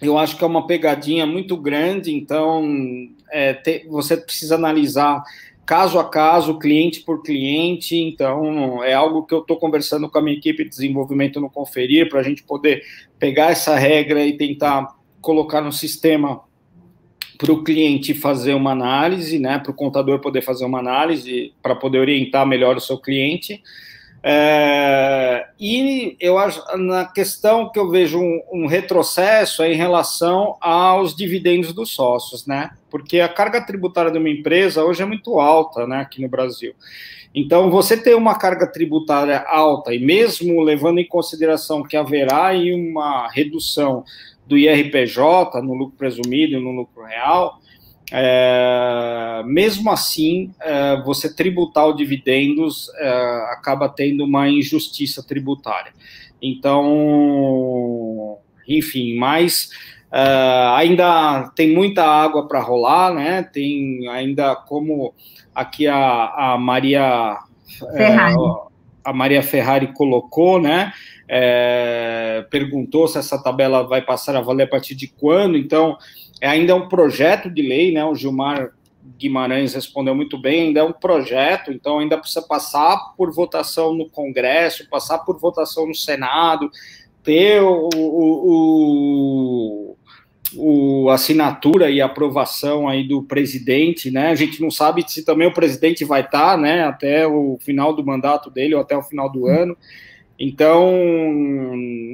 eu 0.00 0.18
acho 0.18 0.36
que 0.36 0.44
é 0.44 0.46
uma 0.46 0.66
pegadinha 0.66 1.26
muito 1.26 1.56
grande, 1.56 2.14
então 2.14 2.64
é, 3.30 3.54
te, 3.54 3.86
você 3.88 4.16
precisa 4.16 4.54
analisar 4.54 5.22
caso 5.64 5.98
a 5.98 6.08
caso, 6.08 6.58
cliente 6.58 7.00
por 7.00 7.22
cliente. 7.22 7.96
Então, 7.96 8.82
é 8.84 8.92
algo 8.92 9.24
que 9.24 9.34
eu 9.34 9.40
estou 9.40 9.56
conversando 9.56 10.08
com 10.08 10.18
a 10.18 10.22
minha 10.22 10.36
equipe 10.36 10.64
de 10.64 10.70
desenvolvimento 10.70 11.40
no 11.40 11.50
Conferir, 11.50 12.08
para 12.08 12.20
a 12.20 12.22
gente 12.22 12.42
poder 12.42 12.82
pegar 13.18 13.50
essa 13.50 13.74
regra 13.74 14.24
e 14.24 14.36
tentar 14.36 14.94
colocar 15.20 15.60
no 15.60 15.72
sistema 15.72 16.40
para 17.38 17.52
o 17.52 17.64
cliente 17.64 18.14
fazer 18.14 18.54
uma 18.54 18.70
análise, 18.70 19.38
né, 19.38 19.58
para 19.58 19.72
o 19.72 19.74
contador 19.74 20.20
poder 20.20 20.42
fazer 20.42 20.64
uma 20.64 20.78
análise, 20.78 21.52
para 21.62 21.74
poder 21.74 21.98
orientar 21.98 22.46
melhor 22.46 22.76
o 22.76 22.80
seu 22.80 22.98
cliente. 22.98 23.60
É, 24.26 25.48
e 25.60 26.16
eu 26.18 26.38
acho, 26.38 26.64
na 26.78 27.04
questão 27.04 27.70
que 27.70 27.78
eu 27.78 27.90
vejo 27.90 28.18
um, 28.18 28.40
um, 28.50 28.66
retrocesso 28.66 29.62
é 29.62 29.70
em 29.70 29.76
relação 29.76 30.56
aos 30.62 31.14
dividendos 31.14 31.74
dos 31.74 31.90
sócios, 31.90 32.46
né? 32.46 32.70
Porque 32.90 33.20
a 33.20 33.28
carga 33.28 33.60
tributária 33.60 34.10
de 34.10 34.16
uma 34.16 34.30
empresa 34.30 34.82
hoje 34.82 35.02
é 35.02 35.04
muito 35.04 35.38
alta, 35.38 35.86
né, 35.86 35.98
aqui 36.00 36.22
no 36.22 36.28
Brasil. 36.28 36.74
Então, 37.34 37.70
você 37.70 37.98
ter 37.98 38.14
uma 38.14 38.38
carga 38.38 38.66
tributária 38.66 39.44
alta, 39.46 39.92
e 39.94 39.98
mesmo 39.98 40.62
levando 40.62 41.00
em 41.00 41.06
consideração 41.06 41.82
que 41.82 41.94
haverá 41.94 42.46
aí 42.46 42.72
uma 42.72 43.28
redução 43.28 44.04
do 44.46 44.56
IRPJ 44.56 45.60
no 45.60 45.74
lucro 45.74 45.98
presumido 45.98 46.54
e 46.54 46.60
no 46.62 46.70
lucro 46.70 47.04
real, 47.04 47.58
é, 48.16 49.42
mesmo 49.44 49.90
assim, 49.90 50.54
é, 50.60 51.02
você 51.02 51.34
tributar 51.34 51.88
o 51.88 51.92
dividendos 51.92 52.88
é, 52.96 53.08
acaba 53.50 53.88
tendo 53.88 54.24
uma 54.24 54.48
injustiça 54.48 55.20
tributária. 55.20 55.92
Então, 56.40 56.78
enfim, 58.68 59.16
mas 59.16 59.68
é, 60.12 60.76
ainda 60.76 61.50
tem 61.56 61.74
muita 61.74 62.04
água 62.04 62.46
para 62.46 62.60
rolar, 62.60 63.12
né? 63.12 63.42
Tem 63.42 64.06
ainda 64.08 64.54
como 64.54 65.12
aqui 65.52 65.88
a, 65.88 66.52
a 66.52 66.56
Maria 66.56 67.38
é, 67.94 67.96
Ferrari. 67.96 68.36
A 69.04 69.12
Maria 69.12 69.42
Ferrari 69.42 69.92
colocou, 69.92 70.60
né? 70.60 70.92
É, 71.28 72.46
perguntou 72.50 73.06
se 73.06 73.18
essa 73.18 73.42
tabela 73.42 73.82
vai 73.86 74.02
passar 74.02 74.36
a 74.36 74.40
valer 74.40 74.64
a 74.64 74.68
partir 74.68 74.94
de 74.94 75.08
quando. 75.08 75.56
Então, 75.56 75.96
é 76.40 76.48
ainda 76.48 76.74
um 76.74 76.88
projeto 76.88 77.50
de 77.50 77.62
lei, 77.62 77.92
né? 77.92 78.04
O 78.04 78.14
Gilmar 78.14 78.72
Guimarães 79.18 79.74
respondeu 79.74 80.14
muito 80.14 80.38
bem, 80.38 80.68
ainda 80.68 80.80
é 80.80 80.82
um 80.84 80.92
projeto, 80.92 81.70
então 81.70 81.98
ainda 81.98 82.16
precisa 82.16 82.40
passar 82.40 83.12
por 83.16 83.30
votação 83.32 83.94
no 83.94 84.08
Congresso, 84.08 84.88
passar 84.88 85.18
por 85.18 85.38
votação 85.38 85.86
no 85.86 85.94
Senado, 85.94 86.70
ter 87.22 87.62
o, 87.62 87.88
o, 87.94 87.98
o, 87.98 89.83
o 90.56 91.10
assinatura 91.10 91.90
e 91.90 92.00
aprovação 92.00 92.88
aí 92.88 93.02
do 93.06 93.22
presidente, 93.22 94.10
né? 94.10 94.28
A 94.28 94.34
gente 94.34 94.60
não 94.60 94.70
sabe 94.70 95.04
se 95.06 95.24
também 95.24 95.46
o 95.46 95.54
presidente 95.54 96.04
vai 96.04 96.20
estar, 96.20 96.52
tá, 96.52 96.56
né, 96.56 96.84
até 96.84 97.26
o 97.26 97.58
final 97.60 97.94
do 97.94 98.04
mandato 98.04 98.50
dele 98.50 98.74
ou 98.74 98.80
até 98.80 98.96
o 98.96 99.02
final 99.02 99.30
do 99.30 99.46
ano. 99.46 99.76
Então, 100.38 100.92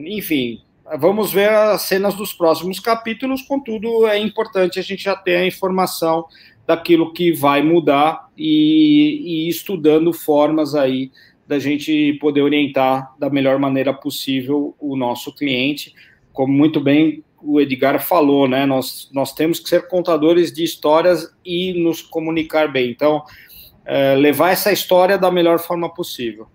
enfim, 0.07 0.61
vamos 0.99 1.33
ver 1.33 1.49
as 1.49 1.83
cenas 1.83 2.15
dos 2.15 2.33
próximos 2.33 2.79
capítulos, 2.81 3.43
contudo, 3.43 4.07
é 4.07 4.19
importante 4.19 4.79
a 4.79 4.83
gente 4.83 5.05
já 5.05 5.17
ter 5.17 5.37
a 5.37 5.47
informação 5.47 6.27
daquilo 6.67 7.13
que 7.13 7.33
vai 7.33 7.63
mudar 7.63 8.29
e, 8.37 9.47
e 9.47 9.49
estudando 9.49 10.13
formas 10.13 10.75
aí 10.75 11.11
da 11.47 11.59
gente 11.59 12.17
poder 12.21 12.43
orientar 12.43 13.13
da 13.19 13.29
melhor 13.29 13.59
maneira 13.59 13.93
possível 13.93 14.75
o 14.79 14.97
nosso 14.97 15.35
cliente, 15.35 15.93
como 16.33 16.53
muito 16.53 16.81
bem 16.81 17.25
o 17.43 17.61
Edgar 17.61 18.01
falou, 18.01 18.49
né? 18.49 18.67
Nós, 18.67 19.09
nós 19.13 19.33
temos 19.33 19.61
que 19.61 19.69
ser 19.69 19.89
contadores 19.89 20.53
de 20.53 20.65
histórias 20.65 21.33
e 21.45 21.83
nos 21.83 22.03
comunicar 22.03 22.71
bem. 22.71 22.91
Então, 22.91 23.23
é, 23.85 24.15
levar 24.15 24.51
essa 24.51 24.73
história 24.73 25.19
da 25.19 25.31
melhor 25.31 25.59
forma 25.59 25.93
possível. 25.93 26.47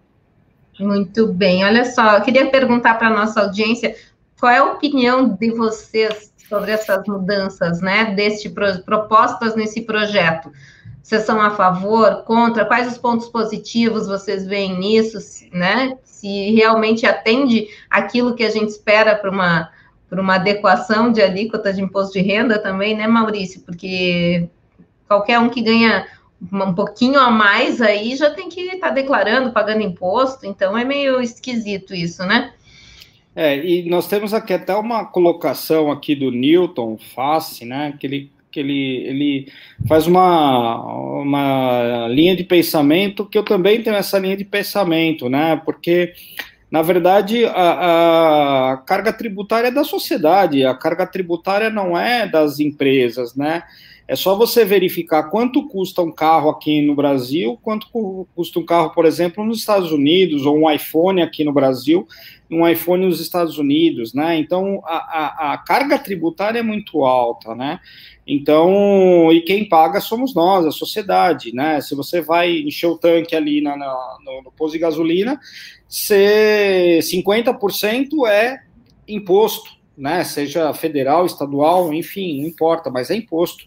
Muito 0.79 1.27
bem. 1.27 1.63
Olha 1.63 1.85
só, 1.85 2.17
eu 2.17 2.21
queria 2.21 2.49
perguntar 2.49 2.95
para 2.95 3.07
a 3.07 3.13
nossa 3.13 3.41
audiência 3.41 3.95
qual 4.39 4.51
é 4.51 4.57
a 4.57 4.65
opinião 4.65 5.29
de 5.29 5.51
vocês 5.51 6.33
sobre 6.49 6.71
essas 6.71 7.05
mudanças, 7.07 7.81
né? 7.81 8.13
Deste 8.13 8.49
propostas 8.49 9.55
nesse 9.55 9.81
projeto. 9.81 10.51
Vocês 11.01 11.23
são 11.23 11.39
a 11.39 11.51
favor, 11.51 12.23
contra? 12.23 12.65
Quais 12.65 12.91
os 12.91 12.97
pontos 12.97 13.27
positivos 13.29 14.07
vocês 14.07 14.45
veem 14.45 14.77
nisso, 14.77 15.17
né? 15.51 15.97
Se 16.03 16.51
realmente 16.55 17.05
atende 17.05 17.67
aquilo 17.89 18.35
que 18.35 18.43
a 18.43 18.49
gente 18.49 18.69
espera 18.69 19.15
para 19.15 19.29
uma 19.29 19.69
por 20.09 20.19
uma 20.19 20.35
adequação 20.35 21.11
de 21.11 21.21
alíquota 21.21 21.73
de 21.73 21.81
imposto 21.81 22.13
de 22.13 22.21
renda 22.21 22.59
também, 22.59 22.95
né, 22.95 23.07
Maurício? 23.07 23.61
Porque 23.61 24.47
qualquer 25.07 25.39
um 25.39 25.49
que 25.49 25.61
ganha 25.61 26.05
um 26.51 26.73
pouquinho 26.73 27.19
a 27.19 27.31
mais 27.31 27.81
aí 27.81 28.15
já 28.15 28.29
tem 28.29 28.49
que 28.49 28.61
estar 28.61 28.89
tá 28.89 28.93
declarando, 28.93 29.51
pagando 29.51 29.81
imposto, 29.81 30.45
então 30.45 30.77
é 30.77 30.83
meio 30.83 31.21
esquisito 31.21 31.93
isso, 31.93 32.23
né? 32.25 32.51
É, 33.35 33.57
e 33.57 33.89
nós 33.89 34.07
temos 34.07 34.33
aqui 34.33 34.53
até 34.53 34.73
uma 34.75 35.03
colocação 35.03 35.91
aqui 35.91 36.15
do 36.15 36.31
Newton 36.31 36.97
Face, 36.97 37.65
né, 37.65 37.93
que 37.99 38.07
ele, 38.07 38.31
que 38.49 38.61
ele, 38.61 38.97
ele 39.07 39.51
faz 39.89 40.07
uma, 40.07 40.81
uma 41.21 42.07
linha 42.07 42.33
de 42.33 42.45
pensamento 42.45 43.25
que 43.25 43.37
eu 43.37 43.43
também 43.43 43.83
tenho 43.83 43.97
essa 43.97 44.17
linha 44.17 44.37
de 44.37 44.45
pensamento, 44.45 45.29
né, 45.29 45.61
porque 45.65 46.13
na 46.75 46.81
verdade, 46.81 47.45
a, 47.45 48.73
a, 48.73 48.77
carga 48.79 49.13
tributária 49.13 49.69
é 49.69 49.71
da 49.71 49.85
sociedade, 49.85 50.65
a 50.65 50.75
carga 50.75 51.07
tributária 51.07 51.69
não 51.69 51.97
é 51.97 52.27
das 52.27 52.59
empresas, 52.59 53.33
né? 53.33 53.63
É 54.05 54.13
só 54.13 54.35
você 54.35 54.65
verificar 54.65 55.29
quanto 55.29 55.69
custa 55.69 56.01
um 56.01 56.11
carro 56.11 56.49
aqui 56.49 56.81
no 56.81 56.93
Brasil, 56.93 57.57
quanto 57.61 57.87
custa 58.35 58.59
um 58.59 58.65
carro, 58.65 58.89
por 58.89 59.05
exemplo, 59.05 59.45
nos 59.45 59.59
Estados 59.59 59.89
Unidos, 59.93 60.45
ou 60.45 60.57
um 60.57 60.69
iPhone 60.69 61.21
aqui 61.21 61.45
no 61.45 61.53
Brasil, 61.53 62.05
um 62.49 62.67
iPhone 62.67 63.05
nos 63.05 63.19
Estados 63.19 63.57
Unidos, 63.57 64.13
né? 64.13 64.37
Então, 64.37 64.81
a, 64.85 64.97
a, 64.97 65.53
a 65.53 65.57
carga 65.57 65.97
tributária 65.97 66.59
é 66.59 66.63
muito 66.63 67.03
alta, 67.03 67.55
né? 67.55 67.79
Então, 68.27 69.31
e 69.31 69.41
quem 69.41 69.67
paga 69.67 69.99
somos 69.99 70.33
nós, 70.33 70.65
a 70.65 70.71
sociedade, 70.71 71.53
né? 71.53 71.81
Se 71.81 71.95
você 71.95 72.21
vai 72.21 72.51
encher 72.59 72.87
o 72.87 72.97
tanque 72.97 73.35
ali 73.35 73.61
na, 73.61 73.75
na 73.75 74.17
no, 74.23 74.43
no 74.43 74.51
posto 74.51 74.73
de 74.73 74.79
gasolina, 74.79 75.39
ser 75.87 76.99
50% 76.99 78.27
é 78.27 78.63
imposto, 79.07 79.71
né? 79.97 80.23
Seja 80.23 80.73
federal, 80.73 81.25
estadual, 81.25 81.93
enfim, 81.93 82.41
não 82.41 82.47
importa, 82.47 82.89
mas 82.91 83.09
é 83.09 83.15
imposto. 83.15 83.63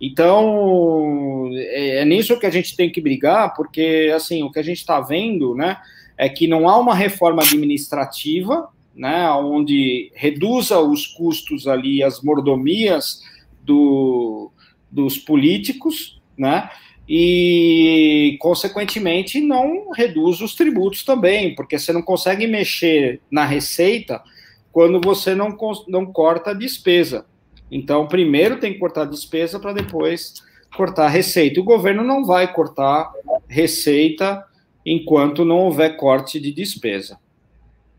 Então, 0.00 1.50
é, 1.52 1.98
é 2.00 2.04
nisso 2.04 2.38
que 2.38 2.46
a 2.46 2.50
gente 2.50 2.76
tem 2.76 2.90
que 2.90 3.00
brigar, 3.00 3.54
porque 3.54 4.10
assim, 4.14 4.42
o 4.42 4.50
que 4.50 4.58
a 4.58 4.64
gente 4.64 4.78
está 4.78 5.00
vendo, 5.00 5.54
né, 5.54 5.78
é 6.16 6.28
que 6.28 6.46
não 6.46 6.68
há 6.68 6.78
uma 6.78 6.94
reforma 6.94 7.42
administrativa, 7.42 8.68
né, 8.94 9.30
onde 9.30 10.12
reduza 10.14 10.78
os 10.78 11.06
custos 11.06 11.66
ali, 11.66 12.02
as 12.02 12.22
mordomias 12.22 13.22
do, 13.64 14.50
dos 14.90 15.16
políticos, 15.16 16.20
né? 16.36 16.68
e, 17.08 18.36
consequentemente, 18.40 19.40
não 19.40 19.90
reduz 19.90 20.40
os 20.40 20.54
tributos 20.54 21.04
também, 21.04 21.54
porque 21.54 21.78
você 21.78 21.92
não 21.92 22.02
consegue 22.02 22.46
mexer 22.46 23.20
na 23.30 23.44
receita 23.44 24.22
quando 24.70 25.00
você 25.00 25.34
não, 25.34 25.56
não 25.88 26.06
corta 26.06 26.50
a 26.50 26.54
despesa. 26.54 27.26
Então, 27.70 28.06
primeiro 28.06 28.58
tem 28.58 28.72
que 28.72 28.78
cortar 28.78 29.02
a 29.02 29.06
despesa 29.06 29.58
para 29.58 29.72
depois 29.72 30.34
cortar 30.74 31.06
a 31.06 31.10
receita. 31.10 31.60
O 31.60 31.64
governo 31.64 32.02
não 32.02 32.24
vai 32.24 32.50
cortar 32.52 33.12
receita 33.46 34.42
enquanto 34.84 35.44
não 35.44 35.58
houver 35.58 35.96
corte 35.96 36.40
de 36.40 36.52
despesa. 36.52 37.18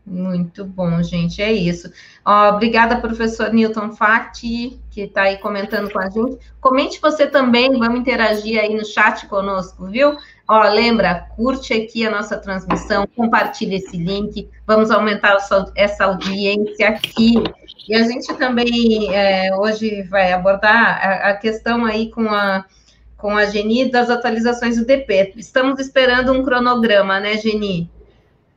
Muito 0.06 0.66
bom, 0.66 1.02
gente, 1.02 1.40
é 1.40 1.50
isso. 1.50 1.90
Obrigada, 2.52 3.00
professor 3.00 3.50
Newton 3.50 3.92
Fati, 3.92 4.78
que 4.90 5.02
está 5.02 5.22
aí 5.22 5.38
comentando 5.38 5.90
com 5.90 5.98
a 5.98 6.10
gente. 6.10 6.38
Comente 6.60 7.00
você 7.00 7.26
também, 7.26 7.78
vamos 7.78 8.00
interagir 8.00 8.60
aí 8.60 8.74
no 8.74 8.84
chat 8.84 9.26
conosco, 9.26 9.86
viu? 9.86 10.14
Ó, 10.46 10.62
lembra, 10.68 11.26
curte 11.34 11.72
aqui 11.72 12.06
a 12.06 12.10
nossa 12.10 12.36
transmissão, 12.36 13.06
compartilhe 13.16 13.76
esse 13.76 13.96
link, 13.96 14.46
vamos 14.66 14.90
aumentar 14.90 15.38
essa 15.74 16.04
audiência 16.04 16.90
aqui. 16.90 17.42
E 17.88 17.94
a 17.94 18.02
gente 18.02 18.34
também 18.34 19.10
é, 19.10 19.56
hoje 19.56 20.02
vai 20.02 20.34
abordar 20.34 21.00
a, 21.02 21.30
a 21.30 21.36
questão 21.36 21.82
aí 21.86 22.10
com 22.10 22.28
a, 22.28 22.66
com 23.16 23.36
a 23.36 23.46
Geni 23.46 23.90
das 23.90 24.10
atualizações 24.10 24.76
do 24.76 24.84
DP. 24.84 25.34
Estamos 25.36 25.78
esperando 25.78 26.32
um 26.32 26.42
cronograma, 26.42 27.20
né, 27.20 27.36
Geni? 27.36 27.90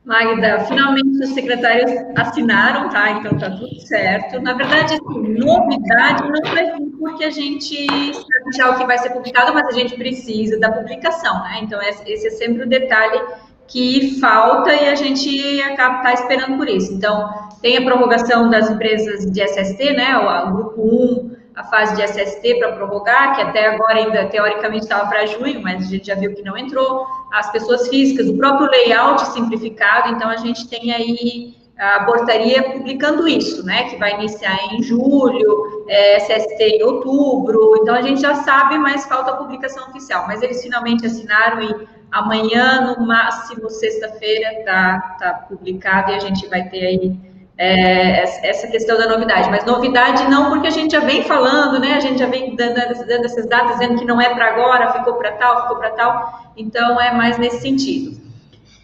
Magda, 0.04 0.60
finalmente 0.60 1.22
os 1.22 1.34
secretários 1.34 1.92
assinaram, 2.16 2.88
tá? 2.88 3.10
Então 3.10 3.36
tá 3.36 3.50
tudo 3.50 3.78
certo. 3.80 4.40
Na 4.40 4.54
verdade, 4.54 4.94
assim, 4.94 5.34
novidade 5.34 6.22
não 6.22 6.76
vir 6.76 6.90
porque 6.98 7.24
a 7.24 7.30
gente 7.30 7.86
sabe 8.14 8.56
já 8.56 8.70
o 8.70 8.78
que 8.78 8.86
vai 8.86 8.96
ser 8.96 9.10
publicado, 9.10 9.52
mas 9.52 9.66
a 9.66 9.72
gente 9.72 9.96
precisa 9.96 10.58
da 10.58 10.72
publicação, 10.72 11.42
né? 11.42 11.60
Então 11.62 11.78
esse 11.82 12.26
é 12.26 12.30
sempre 12.30 12.64
o 12.64 12.68
detalhe 12.68 13.20
que 13.66 14.18
falta 14.18 14.72
e 14.72 14.88
a 14.88 14.94
gente 14.94 15.60
acaba 15.60 16.02
tá 16.02 16.14
esperando 16.14 16.56
por 16.56 16.68
isso. 16.68 16.90
Então 16.92 17.30
tem 17.60 17.76
a 17.76 17.82
prorrogação 17.82 18.48
das 18.48 18.70
empresas 18.70 19.30
de 19.30 19.42
SST, 19.42 19.92
né? 19.92 20.16
O 20.16 20.52
grupo 20.52 20.82
1 20.82 21.37
a 21.58 21.64
fase 21.64 21.96
de 21.96 22.02
SST 22.04 22.54
para 22.60 22.72
prorrogar, 22.72 23.34
que 23.34 23.42
até 23.42 23.66
agora 23.66 23.96
ainda 23.96 24.26
teoricamente 24.26 24.84
estava 24.84 25.08
para 25.08 25.26
junho, 25.26 25.60
mas 25.60 25.82
a 25.82 25.90
gente 25.90 26.06
já 26.06 26.14
viu 26.14 26.32
que 26.32 26.42
não 26.42 26.56
entrou, 26.56 27.04
as 27.32 27.50
pessoas 27.50 27.88
físicas, 27.88 28.28
o 28.28 28.36
próprio 28.38 28.70
layout 28.70 29.26
simplificado, 29.32 30.14
então 30.14 30.30
a 30.30 30.36
gente 30.36 30.68
tem 30.68 30.92
aí 30.92 31.56
a 31.76 32.04
portaria 32.04 32.62
publicando 32.62 33.26
isso, 33.26 33.66
né, 33.66 33.90
que 33.90 33.96
vai 33.96 34.14
iniciar 34.14 34.56
em 34.72 34.82
julho, 34.84 35.84
é, 35.88 36.18
SST 36.20 36.62
em 36.62 36.82
outubro, 36.84 37.76
então 37.82 37.94
a 37.94 38.02
gente 38.02 38.20
já 38.20 38.36
sabe, 38.36 38.78
mas 38.78 39.06
falta 39.06 39.32
a 39.32 39.36
publicação 39.36 39.88
oficial, 39.88 40.28
mas 40.28 40.40
eles 40.42 40.62
finalmente 40.62 41.06
assinaram 41.06 41.60
e 41.60 41.88
amanhã, 42.12 42.94
no 42.96 43.04
máximo 43.04 43.68
sexta-feira, 43.68 44.62
tá, 44.64 45.16
tá 45.18 45.32
publicado 45.48 46.12
e 46.12 46.14
a 46.14 46.20
gente 46.20 46.46
vai 46.46 46.68
ter 46.68 46.86
aí 46.86 47.27
é, 47.58 48.22
essa 48.22 48.68
questão 48.68 48.96
da 48.96 49.08
novidade. 49.08 49.50
Mas 49.50 49.64
novidade 49.64 50.28
não 50.30 50.50
porque 50.50 50.68
a 50.68 50.70
gente 50.70 50.92
já 50.92 51.00
vem 51.00 51.24
falando, 51.24 51.80
né? 51.80 51.94
A 51.94 52.00
gente 52.00 52.20
já 52.20 52.26
vem 52.26 52.54
dando, 52.54 52.74
dando 53.04 53.24
essas 53.24 53.46
datas, 53.48 53.78
dizendo 53.78 53.98
que 53.98 54.04
não 54.04 54.20
é 54.20 54.32
para 54.32 54.46
agora, 54.46 54.92
ficou 54.92 55.14
para 55.14 55.32
tal, 55.32 55.62
ficou 55.62 55.76
para 55.76 55.90
tal. 55.90 56.52
Então, 56.56 57.00
é 57.00 57.12
mais 57.12 57.36
nesse 57.36 57.60
sentido. 57.60 58.16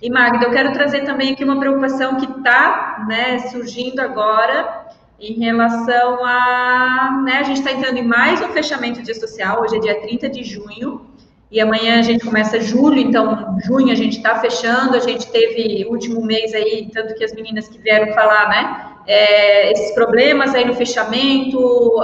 E, 0.03 0.11
Magda, 0.11 0.45
eu 0.45 0.51
quero 0.51 0.73
trazer 0.73 1.03
também 1.05 1.33
aqui 1.33 1.45
uma 1.45 1.59
preocupação 1.59 2.17
que 2.17 2.27
está 2.27 3.07
né, 3.09 3.39
surgindo 3.39 4.01
agora 4.01 4.85
em 5.21 5.35
relação 5.35 6.19
a. 6.25 7.23
Né, 7.25 7.39
a 7.39 7.43
gente 7.45 7.59
está 7.59 7.73
entrando 7.73 7.97
em 7.97 8.07
mais 8.07 8.43
um 8.43 8.49
fechamento 8.49 9.03
de 9.03 9.15
social, 9.15 9.63
hoje 9.63 9.77
é 9.77 9.79
dia 9.79 10.01
30 10.01 10.29
de 10.29 10.43
junho, 10.43 11.07
e 11.55 11.61
amanhã 11.61 12.01
a 12.01 12.03
gente 12.03 12.25
começa 12.25 12.61
julho, 12.61 12.99
então 12.99 13.57
junho 13.65 13.93
a 13.93 13.95
gente 13.95 14.17
está 14.17 14.41
fechando, 14.41 14.97
a 14.97 14.99
gente 14.99 15.31
teve 15.31 15.87
último 15.89 16.21
mês 16.21 16.53
aí, 16.53 16.91
tanto 16.93 17.15
que 17.15 17.23
as 17.23 17.33
meninas 17.33 17.69
que 17.69 17.79
vieram 17.79 18.13
falar, 18.13 18.49
né, 18.49 18.87
é, 19.07 19.71
esses 19.71 19.95
problemas 19.95 20.53
aí 20.53 20.65
no 20.65 20.75
fechamento, 20.75 22.01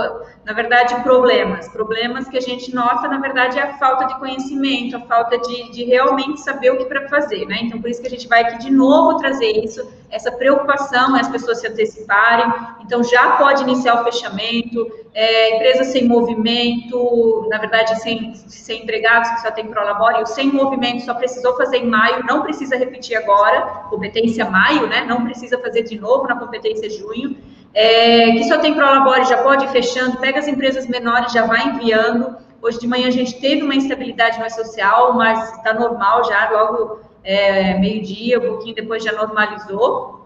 na 0.51 0.55
verdade, 0.55 1.01
problemas. 1.05 1.69
Problemas 1.69 2.29
que 2.29 2.37
a 2.37 2.41
gente 2.41 2.75
nota, 2.75 3.07
na 3.07 3.21
verdade, 3.21 3.57
é 3.57 3.63
a 3.63 3.79
falta 3.79 4.07
de 4.07 4.19
conhecimento, 4.19 4.97
a 4.97 5.01
falta 5.01 5.39
de, 5.39 5.71
de 5.71 5.85
realmente 5.85 6.41
saber 6.41 6.73
o 6.73 6.77
que 6.77 6.87
para 6.87 7.09
fazer, 7.09 7.47
né? 7.47 7.61
Então, 7.63 7.81
por 7.81 7.89
isso 7.89 8.01
que 8.01 8.09
a 8.09 8.11
gente 8.11 8.27
vai 8.27 8.43
aqui 8.43 8.59
de 8.59 8.71
novo 8.73 9.17
trazer 9.17 9.65
isso, 9.65 9.89
essa 10.11 10.33
preocupação, 10.33 11.15
as 11.15 11.29
pessoas 11.29 11.61
se 11.61 11.69
anteciparem. 11.69 12.53
Então, 12.81 13.01
já 13.05 13.37
pode 13.37 13.63
iniciar 13.63 14.01
o 14.01 14.05
fechamento, 14.05 14.91
é, 15.15 15.55
empresas 15.55 15.87
sem 15.87 16.09
movimento, 16.09 17.47
na 17.49 17.59
verdade, 17.59 18.03
sem, 18.03 18.35
sem 18.35 18.83
empregados, 18.83 19.31
que 19.31 19.43
só 19.43 19.53
tem 19.53 19.69
prolabore, 19.69 20.27
sem 20.27 20.49
movimento 20.49 21.05
só 21.05 21.15
precisou 21.15 21.57
fazer 21.57 21.77
em 21.77 21.87
maio, 21.87 22.25
não 22.27 22.43
precisa 22.43 22.77
repetir 22.77 23.17
agora, 23.17 23.61
competência 23.89 24.51
maio, 24.51 24.89
né? 24.89 25.05
Não 25.05 25.23
precisa 25.23 25.57
fazer 25.59 25.85
de 25.85 25.97
novo 25.97 26.27
na 26.27 26.35
competência 26.35 26.91
junho. 26.91 27.37
É, 27.73 28.33
que 28.33 28.45
só 28.45 28.59
tem 28.59 28.75
Prolabore, 28.75 29.25
já 29.25 29.43
pode 29.43 29.65
ir 29.65 29.69
fechando, 29.69 30.19
pega 30.19 30.39
as 30.39 30.49
empresas 30.49 30.87
menores, 30.87 31.33
já 31.33 31.47
vai 31.47 31.69
enviando. 31.69 32.37
Hoje 32.61 32.79
de 32.79 32.87
manhã 32.87 33.09
a 33.09 33.13
gente 33.13 33.41
teve 33.41 33.63
uma 33.63 33.75
instabilidade 33.75 34.39
mais 34.39 34.55
social, 34.55 35.15
mas 35.15 35.57
está 35.57 35.73
normal 35.73 36.25
já, 36.25 36.51
logo 36.51 37.01
é, 37.23 37.79
meio-dia, 37.79 38.39
um 38.39 38.49
pouquinho 38.49 38.75
depois 38.75 39.03
já 39.05 39.13
normalizou. 39.13 40.21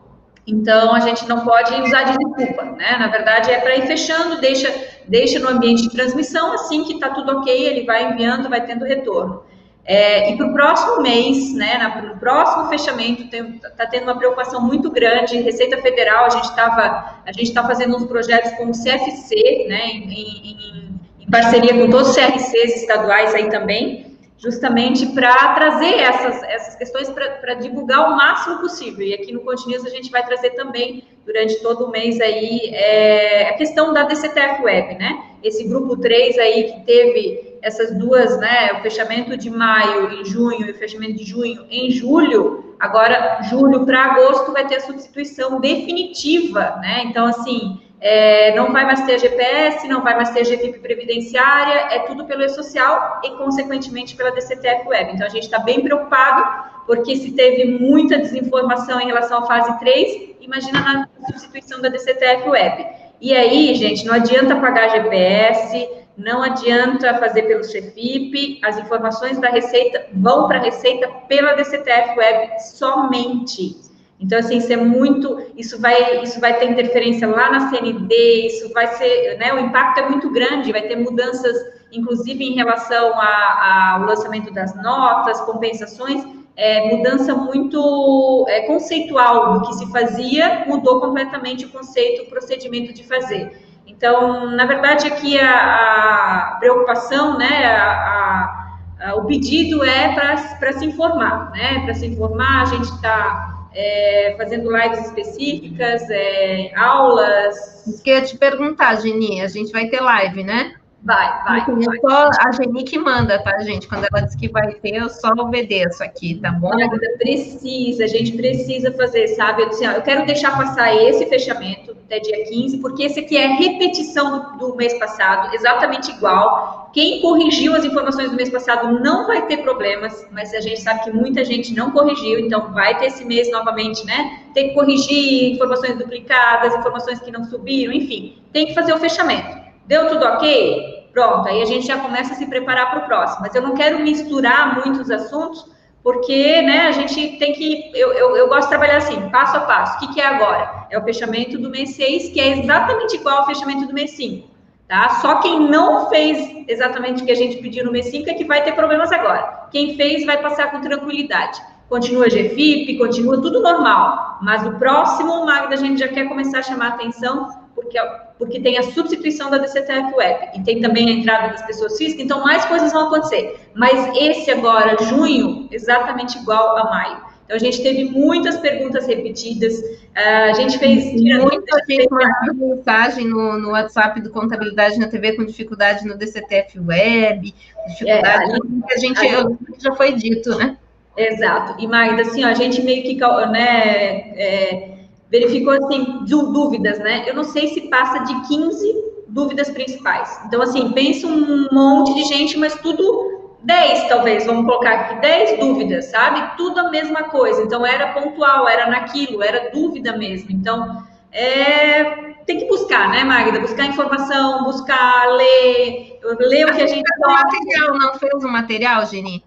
Então, 0.47 0.95
a 0.95 1.01
gente 1.01 1.27
não 1.27 1.45
pode 1.45 1.73
usar 1.83 2.03
de 2.03 2.19
desculpa, 2.19 2.65
né? 2.65 2.97
Na 2.99 3.09
verdade, 3.09 3.51
é 3.51 3.61
para 3.61 3.77
ir 3.77 3.87
fechando, 3.87 4.41
deixa, 4.41 4.73
deixa 5.09 5.39
no 5.39 5.49
ambiente 5.49 5.83
de 5.83 5.91
transmissão, 5.91 6.53
assim 6.53 6.85
que 6.85 6.95
está 6.95 7.11
tudo 7.11 7.39
ok, 7.39 7.67
ele 7.67 7.85
vai 7.85 8.11
enviando, 8.11 8.51
vai 8.51 8.67
tendo 8.67 8.85
retorno. 8.85 9.43
É, 9.87 10.33
e 10.33 10.37
para 10.37 10.47
o 10.47 10.53
próximo 10.53 11.03
mês, 11.03 11.53
né, 11.55 11.77
no 12.03 12.19
próximo 12.19 12.69
fechamento, 12.69 13.23
está 13.23 13.87
tendo 13.87 14.05
uma 14.05 14.17
preocupação 14.17 14.61
muito 14.61 14.91
grande. 14.91 15.43
Receita 15.43 15.77
Federal, 15.83 16.25
a 16.25 16.31
gente 16.31 16.45
estava, 16.45 17.21
a 17.25 17.33
gente 17.33 17.49
está 17.49 17.67
fazendo 17.67 17.95
uns 17.95 18.07
projetos 18.07 18.53
com 18.53 18.67
o 18.67 18.73
CFC, 18.73 19.67
né, 19.69 19.87
em, 19.89 20.11
em, 20.11 21.01
em 21.21 21.31
parceria 21.31 21.75
com 21.75 21.91
todos 21.91 22.11
os 22.11 22.17
CRCs 22.17 22.77
estaduais 22.77 23.35
aí 23.35 23.51
também, 23.51 24.17
justamente 24.39 25.07
para 25.07 25.55
trazer 25.55 25.99
essas, 25.99 26.43
essas 26.45 26.77
questões 26.77 27.11
para 27.11 27.55
divulgar 27.55 28.11
o 28.11 28.17
máximo 28.17 28.61
possível. 28.61 29.07
E 29.07 29.13
aqui 29.13 29.33
no 29.33 29.41
Continuous 29.41 29.85
a 29.85 29.91
gente 29.91 30.11
vai 30.11 30.25
trazer 30.25 30.51
também, 30.51 31.05
durante 31.27 31.61
todo 31.63 31.87
o 31.87 31.91
mês 31.91 32.21
aí, 32.21 32.71
é, 32.73 33.49
a 33.51 33.55
questão 33.55 33.93
da 33.93 34.05
DCTF 34.05 34.63
Web, 34.63 34.95
né? 34.97 35.25
Esse 35.43 35.65
grupo 35.65 35.97
3 35.97 36.39
aí 36.39 36.65
que 36.65 36.81
teve 36.87 37.54
essas 37.65 37.97
duas, 37.97 38.39
né, 38.39 38.75
o 38.75 38.83
fechamento 38.83 39.37
de 39.39 39.49
maio 39.49 40.13
em 40.13 40.25
junho 40.25 40.67
e 40.67 40.71
o 40.71 40.75
fechamento 40.75 41.15
de 41.15 41.25
junho 41.25 41.67
em 41.71 41.91
julho, 41.91 42.77
agora 42.79 43.41
julho 43.45 43.87
para 43.87 44.05
agosto 44.05 44.53
vai 44.53 44.67
ter 44.67 44.77
a 44.77 44.81
substituição 44.81 45.59
definitiva, 45.61 46.77
né? 46.83 47.05
Então, 47.07 47.25
assim, 47.25 47.81
é, 48.03 48.55
não 48.55 48.71
vai 48.71 48.85
mais 48.85 49.01
ter 49.07 49.19
GPS, 49.19 49.89
não 49.89 50.03
vai 50.03 50.15
mais 50.15 50.29
ter 50.29 50.45
GFIP 50.45 50.81
previdenciária, 50.81 51.95
é 51.95 52.01
tudo 52.01 52.27
pelo 52.27 52.43
E-Social 52.43 53.23
e, 53.25 53.31
consequentemente, 53.31 54.15
pela 54.15 54.31
DCTF 54.31 54.87
Web. 54.87 55.13
Então, 55.15 55.27
a 55.27 55.31
gente 55.31 55.45
está 55.45 55.59
bem 55.59 55.81
preocupado, 55.81 56.45
porque 56.87 57.17
se 57.17 57.33
teve 57.33 57.65
muita 57.79 58.19
desinformação 58.19 59.01
em 59.01 59.07
relação 59.07 59.39
à 59.39 59.47
fase 59.47 59.79
3, 59.79 60.37
imagina 60.43 60.81
na 60.83 61.09
substituição 61.29 61.81
da 61.81 61.89
DCTF 61.89 62.47
Web. 62.47 62.87
E 63.23 63.35
aí, 63.35 63.75
gente, 63.75 64.05
não 64.05 64.13
adianta 64.13 64.55
pagar 64.57 64.91
GPS, 64.91 66.04
não 66.17 66.43
adianta 66.43 67.19
fazer 67.19 67.43
pelo 67.43 67.63
CFIP, 67.63 68.61
as 68.63 68.79
informações 68.79 69.39
da 69.41 69.49
Receita 69.49 70.07
vão 70.13 70.47
para 70.47 70.59
a 70.59 70.63
Receita 70.63 71.09
pela 71.29 71.55
DCTF 71.55 72.19
Web 72.19 72.61
somente. 72.61 73.77
Então, 74.21 74.39
assim, 74.39 74.59
isso 74.59 74.73
é 74.73 74.77
muito, 74.77 75.51
isso 75.57 75.81
vai, 75.81 76.23
isso 76.23 76.41
vai 76.41 76.59
ter 76.59 76.71
interferência 76.71 77.27
lá 77.29 77.51
na 77.51 77.69
CND, 77.69 78.47
isso 78.47 78.73
vai 78.73 78.87
ser, 78.87 79.37
né, 79.39 79.53
o 79.53 79.59
impacto 79.59 79.99
é 80.01 80.09
muito 80.09 80.31
grande, 80.31 80.73
vai 80.73 80.83
ter 80.83 80.97
mudanças, 80.97 81.57
inclusive 81.93 82.45
em 82.45 82.55
relação 82.55 83.13
ao 83.21 84.03
lançamento 84.03 84.53
das 84.53 84.75
notas, 84.81 85.41
compensações, 85.41 86.25
é, 86.57 86.97
mudança 86.97 87.35
muito 87.35 88.47
é, 88.49 88.61
conceitual 88.63 89.55
do 89.55 89.67
que 89.67 89.75
se 89.75 89.91
fazia, 89.91 90.65
mudou 90.67 91.01
completamente 91.01 91.67
o 91.67 91.71
conceito, 91.71 92.23
o 92.23 92.27
procedimento 92.27 92.93
de 92.93 93.03
fazer. 93.03 93.64
Então, 93.97 94.51
na 94.51 94.67
verdade, 94.67 95.07
aqui 95.07 95.39
a, 95.39 96.55
a 96.55 96.57
preocupação, 96.59 97.39
né, 97.39 97.67
a, 97.67 98.77
a, 99.01 99.15
o 99.15 99.25
pedido 99.25 99.85
é 99.85 100.15
para 100.15 100.73
se 100.73 100.85
informar, 100.85 101.51
né, 101.53 101.81
para 101.85 101.95
se 101.95 102.07
informar, 102.07 102.63
a 102.63 102.65
gente 102.67 102.91
está 102.91 103.69
é, 103.73 104.35
fazendo 104.37 104.71
lives 104.77 105.07
específicas, 105.07 106.03
é, 106.11 106.73
aulas. 106.77 107.87
Isso 107.87 108.03
que 108.03 108.11
eu 108.11 108.17
ia 108.17 108.23
te 108.23 108.37
perguntar, 108.37 108.97
Geni, 108.97 109.41
a 109.41 109.49
gente 109.49 109.73
vai 109.73 109.87
ter 109.87 110.01
live, 110.01 110.43
né? 110.43 110.75
Vai, 111.05 111.45
vai. 111.45 111.61
Então, 111.61 111.79
vai. 111.81 111.99
Só 112.01 112.31
a 112.41 112.53
Geni 112.53 112.83
que 112.83 112.99
manda, 112.99 113.39
tá, 113.39 113.59
gente? 113.61 113.87
Quando 113.87 114.07
ela 114.11 114.23
diz 114.23 114.35
que 114.35 114.49
vai 114.49 114.73
ter, 114.73 114.97
eu 114.97 115.11
só 115.11 115.29
obedeço 115.33 116.03
aqui, 116.03 116.37
tá 116.37 116.51
bom? 116.51 116.71
Precisa, 117.19 118.05
a 118.05 118.07
gente 118.07 118.33
precisa 118.33 118.91
fazer, 118.93 119.29
sabe? 119.29 119.63
Eu, 119.63 119.69
disse, 119.69 119.85
eu 119.85 120.01
quero 120.01 120.25
deixar 120.25 120.57
passar 120.57 120.95
esse 120.95 121.27
fechamento 121.27 121.95
até 122.07 122.21
dia 122.21 122.45
15, 122.45 122.79
porque 122.79 123.03
esse 123.03 123.21
aqui 123.21 123.37
é 123.37 123.47
repetição 123.47 124.57
do, 124.57 124.59
do 124.71 124.77
mês 124.77 124.99
passado, 124.99 125.55
exatamente 125.55 126.11
igual. 126.11 126.91
Quem 126.95 127.21
corrigiu 127.21 127.75
as 127.75 127.85
informações 127.85 128.31
do 128.31 128.37
mês 128.37 128.49
passado 128.49 128.99
não 129.01 129.27
vai 129.27 129.47
ter 129.47 129.59
problemas, 129.59 130.27
mas 130.31 130.55
a 130.55 130.61
gente 130.61 130.81
sabe 130.81 131.05
que 131.05 131.11
muita 131.11 131.45
gente 131.45 131.75
não 131.75 131.91
corrigiu, 131.91 132.39
então 132.39 132.73
vai 132.73 132.97
ter 132.99 133.07
esse 133.07 133.27
mês 133.27 133.51
novamente, 133.51 134.07
né? 134.07 134.41
Tem 134.55 134.69
que 134.69 134.75
corrigir 134.75 135.53
informações 135.53 135.99
duplicadas, 135.99 136.75
informações 136.75 137.21
que 137.21 137.31
não 137.31 137.45
subiram, 137.45 137.93
enfim, 137.93 138.39
tem 138.53 138.67
que 138.67 138.75
fazer 138.75 138.95
o 138.95 138.99
fechamento. 138.99 139.64
Deu 139.87 140.09
tudo 140.09 140.25
ok? 140.25 140.95
Pronto, 141.13 141.49
aí 141.49 141.63
a 141.63 141.65
gente 141.65 141.87
já 141.87 141.99
começa 141.99 142.33
a 142.33 142.37
se 142.37 142.47
preparar 142.47 142.91
para 142.91 143.01
o 143.01 143.07
próximo. 143.07 143.43
Mas 143.43 143.55
eu 143.55 143.63
não 143.63 143.75
quero 143.75 144.01
misturar 144.01 144.75
muitos 144.75 145.11
assuntos, 145.11 145.65
porque 146.03 146.61
né, 146.63 146.89
a 146.89 146.93
gente 146.93 147.39
tem 147.39 147.53
que. 147.53 147.93
Eu, 147.95 148.13
eu, 148.13 148.37
eu, 148.37 148.49
gosto 148.49 148.65
de 148.65 148.69
trabalhar 148.71 148.97
assim, 148.97 149.29
passo 149.31 149.57
a 149.57 149.61
passo. 149.61 149.97
O 149.97 150.01
que, 150.01 150.15
que 150.15 150.21
é 150.21 150.27
agora? 150.27 150.87
É 150.91 150.99
o 150.99 151.05
fechamento 151.05 151.57
do 151.57 151.71
mês 151.71 151.95
6, 151.95 152.31
que 152.31 152.41
é 152.41 152.59
exatamente 152.59 153.15
igual 153.17 153.39
ao 153.39 153.47
fechamento 153.47 153.87
do 153.87 153.95
mês 153.95 154.11
5. 154.13 154.55
Tá? 154.89 155.09
Só 155.21 155.37
quem 155.37 155.61
não 155.61 156.11
fez 156.11 156.65
exatamente 156.69 157.23
o 157.23 157.27
que 157.27 157.33
a 157.33 157.37
gente 157.37 157.57
pediu 157.57 157.85
no 157.85 157.93
mês 157.93 158.07
5 158.07 158.29
é 158.29 158.35
que 158.35 158.45
vai 158.45 158.63
ter 158.63 158.73
problemas 158.73 159.11
agora. 159.13 159.69
Quem 159.71 159.97
fez 159.97 160.27
vai 160.27 160.43
passar 160.43 160.73
com 160.73 160.81
tranquilidade. 160.81 161.59
Continua 161.89 162.27
GFIP, 162.27 162.99
continua 162.99 163.41
tudo 163.41 163.63
normal. 163.63 164.39
Mas 164.43 164.67
o 164.67 164.73
próximo, 164.73 165.47
Magda, 165.47 165.75
a 165.75 165.79
gente 165.79 166.01
já 166.01 166.09
quer 166.09 166.29
começar 166.29 166.59
a 166.59 166.63
chamar 166.63 166.87
a 166.87 166.95
atenção 166.95 167.64
porque, 167.75 167.99
porque 168.39 168.61
tem 168.61 168.79
a 168.79 168.83
substituição 168.83 169.51
da 169.51 169.59
DCTF 169.59 170.15
Web 170.15 170.51
e 170.55 170.63
tem 170.63 170.81
também 170.81 171.09
a 171.09 171.13
entrada 171.13 171.49
das 171.49 171.63
pessoas 171.67 171.97
físicas, 171.97 172.25
então 172.25 172.43
mais 172.43 172.65
coisas 172.65 172.93
vão 172.93 173.09
acontecer. 173.09 173.61
Mas 173.75 174.17
esse 174.17 174.51
agora, 174.51 174.97
junho, 175.05 175.69
exatamente 175.71 176.39
igual 176.39 176.77
a 176.79 176.85
maio. 176.85 177.35
Então, 177.45 177.57
a 177.57 177.61
gente 177.61 177.83
teve 177.83 178.05
muitas 178.05 178.57
perguntas 178.57 179.07
repetidas, 179.07 179.75
a 180.15 180.55
gente 180.55 180.79
fez... 180.79 181.13
Muita 181.13 181.79
gente 181.87 182.09
mandando 182.11 182.55
mensagem 182.55 183.27
no, 183.27 183.59
no 183.59 183.73
WhatsApp 183.73 184.19
do 184.23 184.31
Contabilidade 184.31 184.99
na 184.99 185.09
TV 185.09 185.33
com 185.33 185.45
dificuldade 185.45 186.07
no 186.07 186.17
DCTF 186.17 186.81
Web, 186.81 187.55
dificuldade 187.87 188.51
é, 188.51 188.95
a 188.95 188.99
gente, 188.99 189.19
a, 189.19 189.47
já 189.79 189.95
foi 189.95 190.15
dito, 190.15 190.57
né? 190.57 190.79
Exato. 191.15 191.75
E, 191.79 191.87
Magda, 191.87 192.23
assim, 192.23 192.45
ó, 192.45 192.49
a 192.49 192.55
gente 192.55 192.81
meio 192.83 193.03
que... 193.03 193.15
Né, 193.51 194.33
é, 194.37 194.94
verificou 195.35 195.73
assim 195.73 196.25
dúvidas, 196.27 197.01
né? 197.01 197.29
Eu 197.29 197.35
não 197.35 197.43
sei 197.43 197.67
se 197.75 197.81
passa 197.89 198.21
de 198.21 198.47
15 198.47 198.95
dúvidas 199.27 199.69
principais. 199.69 200.41
Então, 200.47 200.63
assim, 200.63 200.93
pensa 200.93 201.27
um 201.27 201.67
monte 201.73 202.15
de 202.15 202.23
gente, 202.23 202.57
mas 202.57 202.73
tudo 202.77 203.57
10, 203.65 204.09
talvez, 204.09 204.47
vamos 204.47 204.65
colocar 204.65 204.93
aqui, 204.93 205.21
10 205.21 205.59
dúvidas, 205.59 206.05
sabe? 206.05 206.57
Tudo 206.57 206.79
a 206.79 206.91
mesma 206.91 207.25
coisa. 207.25 207.63
Então, 207.63 207.85
era 207.85 208.13
pontual, 208.13 208.69
era 208.69 208.89
naquilo, 208.89 209.43
era 209.43 209.71
dúvida 209.73 210.17
mesmo. 210.17 210.53
Então, 210.53 211.03
é, 211.33 212.05
tem 212.47 212.59
que 212.61 212.67
buscar, 212.67 213.09
né, 213.09 213.25
Magda? 213.25 213.59
Buscar 213.59 213.87
informação, 213.87 214.63
buscar, 214.63 215.33
ler, 215.33 216.21
ler 216.39 216.67
o 216.67 216.75
que 216.77 216.83
a 216.83 216.87
gente... 216.87 217.03
O 217.03 217.29
material, 217.29 217.99
não 217.99 218.15
fez 218.15 218.45
o 218.45 218.49
material, 218.49 219.05
Geni? 219.05 219.43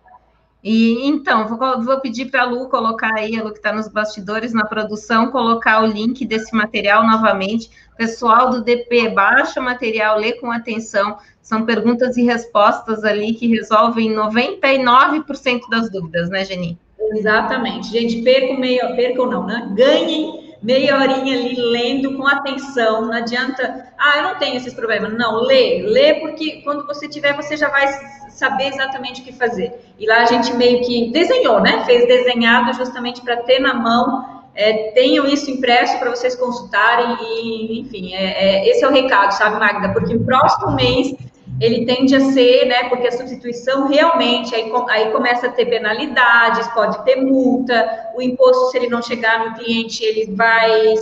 E 0.63 1.07
então, 1.07 1.47
vou, 1.47 1.81
vou 1.81 1.99
pedir 2.01 2.31
para 2.31 2.41
a 2.41 2.45
Lu 2.45 2.67
colocar 2.67 3.13
aí, 3.15 3.37
a 3.37 3.43
Lu 3.43 3.51
que 3.51 3.57
está 3.57 3.71
nos 3.71 3.87
bastidores, 3.87 4.53
na 4.53 4.65
produção, 4.65 5.31
colocar 5.31 5.83
o 5.83 5.85
link 5.85 6.25
desse 6.25 6.55
material 6.55 7.05
novamente. 7.05 7.69
Pessoal 7.95 8.49
do 8.49 8.63
DP, 8.63 9.09
baixa 9.09 9.59
o 9.59 9.63
material, 9.63 10.19
lê 10.19 10.33
com 10.33 10.51
atenção. 10.51 11.17
São 11.41 11.65
perguntas 11.65 12.17
e 12.17 12.23
respostas 12.23 13.03
ali 13.03 13.33
que 13.33 13.47
resolvem 13.47 14.11
99% 14.11 15.61
das 15.69 15.89
dúvidas, 15.89 16.29
né, 16.29 16.43
Geni? 16.43 16.77
Exatamente. 16.99 17.89
Gente, 17.89 18.21
percam 18.21 18.59
meio, 18.59 18.95
percam 18.95 19.27
não, 19.27 19.45
né? 19.45 19.71
Ganhem 19.75 20.46
meia 20.61 20.97
horinha 20.97 21.37
ali 21.37 21.55
lendo 21.55 22.17
com 22.17 22.27
atenção, 22.27 23.05
não 23.05 23.13
adianta, 23.13 23.87
ah, 23.97 24.17
eu 24.17 24.23
não 24.23 24.35
tenho 24.35 24.57
esses 24.57 24.73
problemas. 24.73 25.13
Não, 25.13 25.41
lê, 25.41 25.83
lê 25.83 26.15
porque 26.15 26.61
quando 26.63 26.85
você 26.85 27.07
tiver, 27.07 27.35
você 27.35 27.55
já 27.55 27.69
vai 27.69 27.87
saber 28.29 28.67
exatamente 28.67 29.21
o 29.21 29.23
que 29.23 29.33
fazer. 29.33 29.73
E 29.97 30.05
lá 30.05 30.21
a 30.21 30.25
gente 30.25 30.53
meio 30.53 30.85
que 30.85 31.11
desenhou, 31.11 31.59
né? 31.59 31.83
Fez 31.85 32.07
desenhado 32.07 32.73
justamente 32.73 33.21
para 33.21 33.37
ter 33.37 33.59
na 33.59 33.73
mão. 33.73 34.37
É, 34.53 34.91
tenham 34.91 35.25
isso 35.27 35.51
impresso 35.51 35.99
para 35.99 36.09
vocês 36.09 36.35
consultarem 36.35 37.17
e, 37.21 37.79
enfim, 37.79 38.13
é, 38.13 38.25
é, 38.25 38.69
esse 38.69 38.83
é 38.83 38.87
o 38.87 38.91
recado, 38.91 39.31
sabe, 39.31 39.59
Magda? 39.59 39.89
Porque 39.89 40.15
o 40.15 40.25
próximo 40.25 40.71
mês 40.71 41.15
ele 41.59 41.85
tende 41.85 42.15
a 42.15 42.19
ser, 42.19 42.65
né, 42.65 42.89
porque 42.89 43.07
a 43.07 43.11
substituição 43.11 43.87
realmente, 43.87 44.53
aí, 44.53 44.71
aí 44.89 45.11
começa 45.11 45.47
a 45.47 45.51
ter 45.51 45.65
penalidades, 45.65 46.67
pode 46.69 47.03
ter 47.03 47.15
multa, 47.17 48.11
o 48.15 48.21
imposto, 48.21 48.71
se 48.71 48.77
ele 48.77 48.89
não 48.89 49.01
chegar 49.01 49.49
no 49.49 49.55
cliente, 49.55 50.03
ele 50.03 50.35
vai 50.35 50.93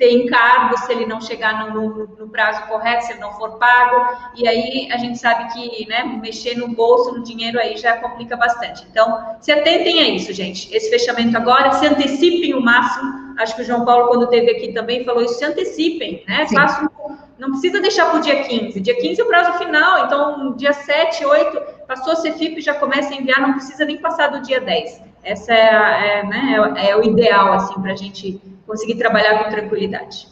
ter 0.00 0.12
encargo 0.12 0.78
se 0.78 0.90
ele 0.90 1.04
não 1.04 1.20
chegar 1.20 1.68
no, 1.68 1.74
no, 1.74 2.06
no, 2.18 2.28
prazo 2.30 2.66
correto, 2.66 3.04
se 3.04 3.12
ele 3.12 3.20
não 3.20 3.34
for 3.34 3.58
pago, 3.58 4.30
e 4.34 4.48
aí 4.48 4.88
a 4.90 4.96
gente 4.96 5.18
sabe 5.18 5.52
que, 5.52 5.86
né, 5.86 6.04
mexer 6.20 6.56
no 6.56 6.68
bolso, 6.68 7.12
no 7.12 7.22
dinheiro 7.22 7.60
aí 7.60 7.76
já 7.76 7.98
complica 7.98 8.34
bastante. 8.34 8.86
Então, 8.90 9.36
se 9.42 9.52
atentem 9.52 10.00
a 10.00 10.08
isso, 10.08 10.32
gente. 10.32 10.74
Esse 10.74 10.88
fechamento 10.88 11.36
agora, 11.36 11.72
se 11.72 11.86
antecipem 11.86 12.54
o 12.54 12.62
máximo 12.62 13.29
Acho 13.40 13.56
que 13.56 13.62
o 13.62 13.64
João 13.64 13.86
Paulo, 13.86 14.08
quando 14.08 14.24
esteve 14.24 14.50
aqui 14.50 14.72
também, 14.74 15.02
falou 15.02 15.22
isso, 15.22 15.34
se 15.34 15.44
antecipem, 15.44 16.22
né? 16.28 16.46
Façam, 16.46 16.90
não 17.38 17.52
precisa 17.52 17.80
deixar 17.80 18.10
para 18.10 18.18
o 18.18 18.20
dia 18.20 18.44
15. 18.44 18.78
Dia 18.80 18.94
15 18.94 19.18
é 19.18 19.24
o 19.24 19.28
prazo 19.28 19.58
final, 19.58 20.04
então 20.04 20.54
dia 20.56 20.74
7, 20.74 21.24
8, 21.24 21.60
passou 21.88 22.12
a 22.12 22.16
CFIP, 22.16 22.60
já 22.60 22.74
começa 22.74 23.14
a 23.14 23.16
enviar, 23.16 23.40
não 23.40 23.54
precisa 23.54 23.86
nem 23.86 23.96
passar 23.96 24.28
do 24.28 24.42
dia 24.42 24.60
10. 24.60 25.02
Essa 25.22 25.54
é, 25.54 26.18
é, 26.18 26.26
né, 26.26 26.74
é, 26.76 26.90
é 26.90 26.96
o 26.96 27.02
ideal, 27.02 27.54
assim, 27.54 27.80
para 27.80 27.92
a 27.92 27.96
gente 27.96 28.40
conseguir 28.66 28.96
trabalhar 28.96 29.42
com 29.42 29.50
tranquilidade. 29.50 30.28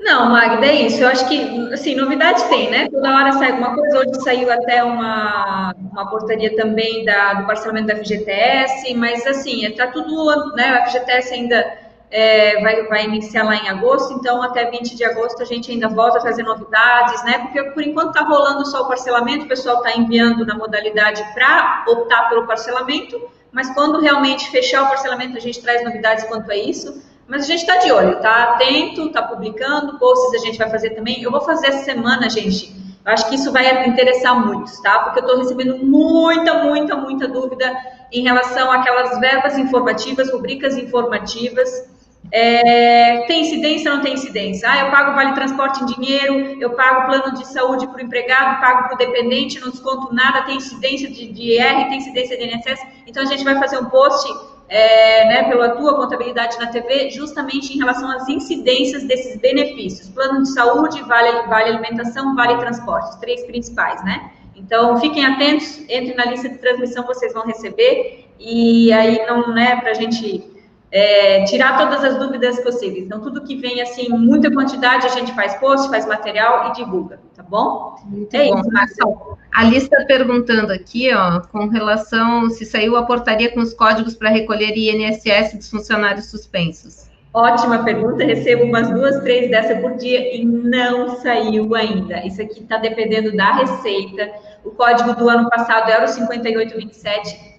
Não, 0.02 0.32
Magda, 0.32 0.66
é 0.66 0.82
isso. 0.82 1.02
Eu 1.02 1.10
acho 1.10 1.28
que, 1.28 1.74
assim, 1.74 1.96
novidade 1.96 2.44
tem, 2.46 2.70
né? 2.72 2.90
Toda 2.90 3.16
hora 3.16 3.32
sai 3.34 3.52
alguma 3.52 3.76
coisa. 3.76 4.00
Hoje 4.00 4.22
saiu 4.22 4.52
até 4.52 4.84
uma, 4.84 5.76
uma 5.92 6.10
portaria 6.10 6.56
também 6.56 7.06
da, 7.06 7.36
do 7.36 7.46
parcelamento 7.46 7.88
da 7.88 7.96
FGTS, 7.96 8.94
mas, 8.96 9.26
assim, 9.28 9.66
está 9.66 9.88
tudo, 9.88 10.56
né? 10.56 10.70
A 10.70 10.88
FGTS 10.88 11.34
ainda 11.34 11.78
é, 12.10 12.62
vai, 12.62 12.84
vai 12.88 13.06
iniciar 13.06 13.44
lá 13.44 13.56
em 13.56 13.70
agosto, 13.70 14.14
então 14.14 14.42
até 14.42 14.70
20 14.70 14.96
de 14.96 15.04
agosto 15.06 15.42
a 15.42 15.46
gente 15.46 15.72
ainda 15.72 15.88
volta 15.88 16.18
a 16.18 16.22
trazer 16.22 16.44
novidades, 16.44 17.24
né? 17.24 17.40
Porque 17.40 17.64
por 17.72 17.84
enquanto 17.84 18.10
está 18.10 18.22
rolando 18.22 18.66
só 18.66 18.82
o 18.82 18.88
parcelamento, 18.88 19.46
o 19.46 19.48
pessoal 19.48 19.78
está 19.78 19.98
enviando 19.98 20.46
na 20.46 20.56
modalidade 20.56 21.24
para 21.34 21.86
optar 21.88 22.28
pelo 22.28 22.46
parcelamento, 22.46 23.22
mas 23.52 23.74
quando 23.74 24.00
realmente 24.00 24.50
fechar 24.50 24.84
o 24.84 24.88
parcelamento, 24.88 25.38
a 25.38 25.40
gente 25.40 25.62
traz 25.62 25.84
novidades 25.84 26.26
quanto 26.26 26.52
a 26.52 26.56
isso. 26.56 27.02
Mas 27.32 27.46
a 27.46 27.48
gente 27.48 27.62
está 27.62 27.78
de 27.78 27.90
olho, 27.94 28.20
tá 28.20 28.44
atento, 28.44 29.08
está 29.08 29.22
publicando, 29.22 29.98
posts 29.98 30.42
a 30.42 30.46
gente 30.46 30.58
vai 30.58 30.70
fazer 30.70 30.90
também. 30.90 31.24
Eu 31.24 31.32
vou 31.32 31.40
fazer 31.40 31.68
essa 31.68 31.86
semana, 31.86 32.30
gente. 32.30 32.76
Eu 33.06 33.14
acho 33.14 33.30
que 33.30 33.36
isso 33.36 33.54
vai 33.54 33.88
interessar 33.88 34.38
muitos, 34.46 34.78
tá? 34.82 35.00
Porque 35.00 35.20
eu 35.20 35.24
estou 35.24 35.38
recebendo 35.38 35.78
muita, 35.78 36.56
muita, 36.56 36.98
muita 36.98 37.30
dúvida 37.30 37.74
em 38.12 38.22
relação 38.22 38.70
àquelas 38.70 39.18
verbas 39.22 39.58
informativas, 39.58 40.30
rubricas 40.30 40.76
informativas. 40.76 41.90
É, 42.34 43.24
tem 43.28 43.44
incidência 43.44 43.90
ou 43.90 43.98
não 43.98 44.04
tem 44.04 44.14
incidência? 44.14 44.70
Ah, 44.70 44.80
eu 44.80 44.92
pago 44.92 45.16
vale 45.16 45.32
transporte 45.32 45.82
em 45.84 45.86
dinheiro, 45.86 46.62
eu 46.62 46.72
pago 46.72 47.08
plano 47.08 47.34
de 47.38 47.48
saúde 47.48 47.88
para 47.88 47.98
o 47.98 48.02
empregado, 48.02 48.60
pago 48.60 48.90
para 48.90 48.96
o 48.96 48.98
dependente, 48.98 49.58
não 49.58 49.70
desconto 49.70 50.14
nada, 50.14 50.42
tem 50.42 50.58
incidência 50.58 51.10
de, 51.10 51.32
de 51.32 51.44
IR, 51.54 51.88
tem 51.88 51.98
incidência 51.98 52.38
de 52.38 52.44
INSS. 52.44 52.82
Então 53.08 53.24
a 53.24 53.26
gente 53.26 53.46
vai 53.46 53.58
fazer 53.58 53.78
um 53.78 53.86
post 53.86 54.30
é, 54.72 55.26
né, 55.26 55.44
pela 55.50 55.72
tua 55.72 55.96
contabilidade 55.96 56.58
na 56.58 56.68
TV, 56.68 57.10
justamente 57.10 57.74
em 57.74 57.78
relação 57.78 58.10
às 58.10 58.30
incidências 58.30 59.04
desses 59.04 59.38
benefícios. 59.38 60.08
Plano 60.08 60.44
de 60.44 60.54
saúde, 60.54 61.02
vale, 61.04 61.46
vale 61.48 61.72
alimentação, 61.72 62.34
vale 62.36 62.58
transporte, 62.58 63.10
os 63.10 63.16
três 63.18 63.44
principais, 63.46 64.02
né? 64.06 64.32
Então, 64.56 64.98
fiquem 65.02 65.26
atentos, 65.26 65.84
entre 65.90 66.14
na 66.14 66.24
lista 66.24 66.48
de 66.48 66.58
transmissão, 66.58 67.06
vocês 67.06 67.34
vão 67.34 67.46
receber, 67.46 68.30
e 68.40 68.94
aí 68.94 69.26
não, 69.28 69.54
né, 69.54 69.76
para 69.76 69.92
a 69.92 69.94
gente 69.94 70.51
é, 70.92 71.46
tirar 71.46 71.78
todas 71.78 72.04
as 72.04 72.18
dúvidas 72.18 72.60
possíveis. 72.60 73.06
Então, 73.06 73.22
tudo 73.22 73.44
que 73.44 73.56
vem, 73.56 73.82
assim, 73.82 74.10
muita 74.10 74.52
quantidade, 74.52 75.08
a 75.08 75.10
gente 75.10 75.34
faz 75.34 75.56
post, 75.56 75.90
faz 75.90 76.06
material 76.06 76.70
e 76.70 76.74
divulga, 76.74 77.20
tá 77.36 77.42
bom? 77.42 77.96
Muito 78.04 78.36
é 78.36 78.50
bom. 78.50 78.60
isso, 78.60 78.72
Marcelo. 78.72 79.38
A 79.54 79.64
lista 79.64 80.06
perguntando 80.06 80.72
aqui, 80.74 81.14
ó, 81.14 81.40
com 81.40 81.68
relação 81.68 82.50
se 82.50 82.66
saiu 82.66 82.98
a 82.98 83.04
portaria 83.04 83.52
com 83.52 83.62
os 83.62 83.74
códigos 83.74 84.16
para 84.16 84.30
recolher 84.30 84.76
INSS 84.76 85.54
dos 85.56 85.70
funcionários 85.70 86.26
suspensos. 86.26 87.10
Ótima 87.34 87.82
pergunta, 87.86 88.26
recebo 88.26 88.66
umas 88.66 88.90
duas, 88.90 89.22
três 89.22 89.50
dessa 89.50 89.76
por 89.78 89.96
dia 89.96 90.36
e 90.36 90.44
não 90.44 91.16
saiu 91.22 91.74
ainda. 91.74 92.26
Isso 92.28 92.42
aqui 92.42 92.60
está 92.60 92.76
dependendo 92.76 93.34
da 93.34 93.54
receita. 93.54 94.30
O 94.66 94.72
código 94.72 95.16
do 95.16 95.30
ano 95.30 95.50
passado 95.50 95.90
era 95.90 96.04
o 96.04 96.08
5827 96.10 97.51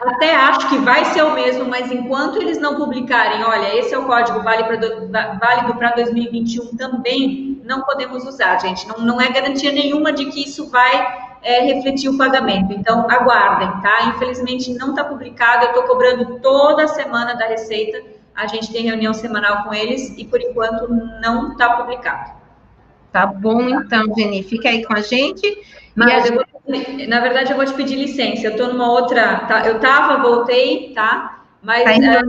até 0.00 0.34
acho 0.34 0.68
que 0.68 0.78
vai 0.78 1.04
ser 1.06 1.22
o 1.22 1.34
mesmo, 1.34 1.64
mas 1.64 1.90
enquanto 1.90 2.40
eles 2.40 2.58
não 2.58 2.76
publicarem, 2.76 3.42
olha, 3.42 3.76
esse 3.76 3.92
é 3.92 3.98
o 3.98 4.06
código 4.06 4.42
válido 4.42 5.74
para 5.74 5.90
2021 5.92 6.76
também, 6.76 7.60
não 7.64 7.82
podemos 7.82 8.24
usar, 8.24 8.58
gente. 8.58 8.86
Não, 8.88 8.98
não 8.98 9.20
é 9.20 9.30
garantia 9.30 9.72
nenhuma 9.72 10.12
de 10.12 10.26
que 10.26 10.44
isso 10.44 10.70
vai 10.70 11.28
é, 11.42 11.60
refletir 11.60 12.08
o 12.08 12.16
pagamento. 12.16 12.72
Então, 12.72 13.06
aguardem, 13.10 13.68
tá? 13.82 14.06
Infelizmente, 14.14 14.72
não 14.74 14.90
está 14.90 15.04
publicado. 15.04 15.66
Eu 15.66 15.68
estou 15.70 15.82
cobrando 15.84 16.38
toda 16.40 16.88
semana 16.88 17.34
da 17.34 17.46
Receita. 17.46 18.02
A 18.34 18.46
gente 18.46 18.72
tem 18.72 18.84
reunião 18.84 19.12
semanal 19.12 19.64
com 19.64 19.74
eles 19.74 20.16
e, 20.16 20.24
por 20.24 20.40
enquanto, 20.40 20.88
não 21.20 21.52
está 21.52 21.76
publicado. 21.76 22.38
Tá 23.12 23.26
bom, 23.26 23.68
então, 23.68 24.04
Jenny. 24.16 24.42
Fica 24.42 24.68
aí 24.68 24.84
com 24.84 24.94
a 24.94 25.00
gente. 25.00 25.62
Mas 25.94 26.26
eu 26.26 26.36
vou, 26.36 26.44
na 27.08 27.20
verdade, 27.20 27.50
eu 27.50 27.56
vou 27.56 27.64
te 27.64 27.74
pedir 27.74 27.96
licença. 27.96 28.46
Eu 28.46 28.52
estou 28.52 28.68
numa 28.68 28.90
outra. 28.90 29.40
Tá, 29.46 29.66
eu 29.66 29.76
estava, 29.76 30.22
voltei, 30.22 30.92
tá? 30.94 31.42
Mas. 31.62 31.84
Tá 31.84 32.22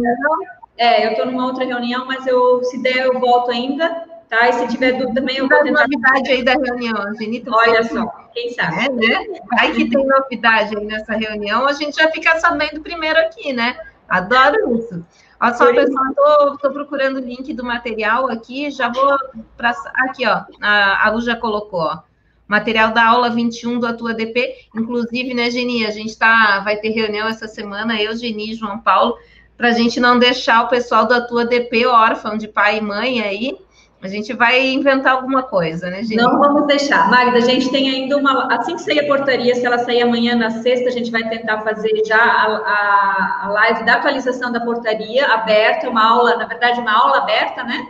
é, 0.78 1.04
é, 1.04 1.08
eu 1.08 1.12
estou 1.12 1.26
numa 1.26 1.46
outra 1.46 1.66
reunião, 1.66 2.06
mas 2.06 2.26
eu, 2.26 2.64
se 2.64 2.82
der, 2.82 3.06
eu 3.06 3.20
volto 3.20 3.52
ainda. 3.52 4.08
Tá? 4.30 4.48
E 4.48 4.54
se 4.54 4.68
tiver 4.68 4.92
dúvida 4.92 5.20
também, 5.20 5.38
eu 5.38 5.48
vou 5.48 5.64
tentar. 5.64 5.82
novidade 5.82 6.32
aí 6.32 6.44
da 6.44 6.54
reunião, 6.54 7.16
Genito. 7.16 7.52
Olha 7.52 7.84
só, 7.84 8.06
quem 8.32 8.52
sabe. 8.52 8.86
É, 8.86 8.90
né? 8.90 9.26
Vai 9.50 9.72
que 9.72 9.90
tem 9.90 10.06
novidade 10.06 10.78
aí 10.78 10.86
nessa 10.86 11.14
reunião, 11.14 11.68
a 11.68 11.74
gente 11.74 11.96
já 11.96 12.10
fica 12.12 12.40
sabendo 12.40 12.80
primeiro 12.80 13.20
aqui, 13.20 13.52
né? 13.52 13.76
Adoro 14.08 14.78
isso. 14.78 15.04
Olha 15.42 15.54
só, 15.54 15.74
pessoal, 15.74 16.54
estou 16.54 16.72
procurando 16.72 17.18
o 17.18 17.22
link 17.22 17.54
do 17.54 17.64
material 17.64 18.30
aqui, 18.30 18.70
já 18.70 18.90
vou 18.90 19.18
para. 19.58 19.74
Aqui, 20.08 20.28
ó, 20.28 20.44
a, 20.62 21.08
a 21.08 21.12
Lu 21.12 21.22
já 21.22 21.36
colocou, 21.36 21.80
ó. 21.80 22.09
Material 22.50 22.92
da 22.92 23.06
aula 23.06 23.30
21 23.30 23.80
do 23.80 23.86
Atua 23.86 24.12
DP, 24.12 24.56
inclusive, 24.76 25.36
né, 25.36 25.52
Geni? 25.52 25.86
A 25.86 25.92
gente 25.92 26.18
tá, 26.18 26.62
vai 26.62 26.78
ter 26.78 26.90
reunião 26.90 27.28
essa 27.28 27.48
semana, 27.48 28.02
eu, 28.02 28.18
Geni 28.18 28.54
e 28.54 28.56
João 28.56 28.80
Paulo, 28.80 29.16
para 29.56 29.68
a 29.68 29.72
gente 29.72 30.00
não 30.00 30.18
deixar 30.18 30.64
o 30.64 30.68
pessoal 30.68 31.06
do 31.06 31.14
Atua 31.14 31.46
DP 31.46 31.86
órfão 31.86 32.36
de 32.36 32.48
pai 32.48 32.80
e 32.80 32.82
mãe 32.82 33.22
aí. 33.22 33.56
A 34.02 34.08
gente 34.08 34.34
vai 34.34 34.68
inventar 34.68 35.14
alguma 35.14 35.44
coisa, 35.44 35.92
né, 35.92 36.02
Geni? 36.02 36.16
Não 36.16 36.40
vamos 36.40 36.66
deixar. 36.66 37.08
Magda, 37.12 37.38
a 37.38 37.42
gente 37.42 37.70
tem 37.70 37.88
ainda 37.88 38.18
uma. 38.18 38.52
Assim 38.52 38.74
que 38.76 38.82
sair 38.82 39.02
a 39.02 39.06
portaria, 39.06 39.54
se 39.54 39.64
ela 39.64 39.78
sair 39.78 40.02
amanhã 40.02 40.36
na 40.36 40.50
sexta, 40.50 40.90
a 40.90 40.92
gente 40.92 41.12
vai 41.12 41.30
tentar 41.30 41.62
fazer 41.62 42.04
já 42.04 42.18
a, 42.18 42.46
a, 42.48 43.46
a 43.46 43.50
live 43.50 43.86
da 43.86 43.96
atualização 43.96 44.52
da 44.52 44.62
portaria 44.62 45.28
aberta, 45.28 45.88
uma 45.88 46.04
aula, 46.04 46.36
na 46.36 46.46
verdade, 46.46 46.80
uma 46.80 46.94
aula 46.94 47.18
aberta, 47.18 47.64
né? 47.64 47.90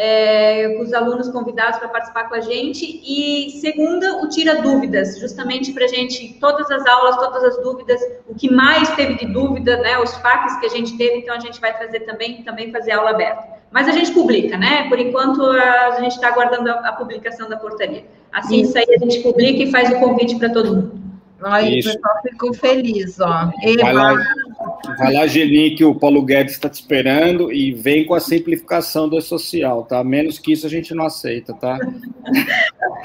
É, 0.00 0.74
com 0.76 0.84
os 0.84 0.92
alunos 0.92 1.28
convidados 1.28 1.80
para 1.80 1.88
participar 1.88 2.28
com 2.28 2.36
a 2.36 2.40
gente. 2.40 3.02
E 3.04 3.50
segunda, 3.60 4.22
o 4.22 4.28
Tira 4.28 4.62
Dúvidas, 4.62 5.18
justamente 5.18 5.72
para 5.72 5.86
a 5.86 5.88
gente, 5.88 6.34
todas 6.34 6.70
as 6.70 6.86
aulas, 6.86 7.16
todas 7.16 7.42
as 7.42 7.60
dúvidas, 7.60 8.00
o 8.28 8.32
que 8.32 8.48
mais 8.48 8.88
teve 8.94 9.14
de 9.14 9.26
dúvida, 9.26 9.76
né, 9.78 9.98
os 9.98 10.14
FAQs 10.14 10.60
que 10.60 10.66
a 10.66 10.68
gente 10.68 10.96
teve, 10.96 11.18
então 11.18 11.34
a 11.34 11.40
gente 11.40 11.60
vai 11.60 11.76
trazer 11.76 12.00
também, 12.00 12.44
também 12.44 12.70
fazer 12.70 12.92
aula 12.92 13.10
aberta. 13.10 13.58
Mas 13.72 13.88
a 13.88 13.92
gente 13.92 14.12
publica, 14.12 14.56
né? 14.56 14.88
Por 14.88 15.00
enquanto, 15.00 15.42
a 15.42 15.98
gente 16.00 16.12
está 16.12 16.28
aguardando 16.28 16.70
a, 16.70 16.74
a, 16.88 16.92
publicação 16.92 17.48
da 17.48 17.56
portaria. 17.56 18.04
Assim 18.32 18.62
que 18.62 18.68
sair, 18.68 18.94
a 18.94 18.98
gente 19.04 19.20
publica 19.20 19.64
e 19.64 19.70
faz 19.70 19.90
o 19.90 19.98
convite 19.98 20.36
para 20.36 20.48
todo 20.48 20.76
mundo. 20.76 21.00
Aí 21.42 21.80
o 21.80 21.84
pessoal 21.84 22.22
ficou 22.22 22.54
feliz, 22.54 23.20
ó. 23.20 23.50
Vai 23.80 23.92
lá, 23.92 24.16
vai 24.98 25.12
lá, 25.12 25.26
Gelinho, 25.26 25.76
que 25.76 25.84
o 25.84 25.94
Paulo 25.94 26.22
Guedes 26.22 26.54
está 26.54 26.68
te 26.68 26.74
esperando 26.74 27.52
e 27.52 27.72
vem 27.72 28.04
com 28.04 28.14
a 28.14 28.20
simplificação 28.20 29.08
do 29.08 29.20
social, 29.20 29.84
tá? 29.84 30.02
Menos 30.02 30.38
que 30.38 30.52
isso 30.52 30.66
a 30.66 30.70
gente 30.70 30.94
não 30.94 31.06
aceita, 31.06 31.54
tá? 31.54 31.78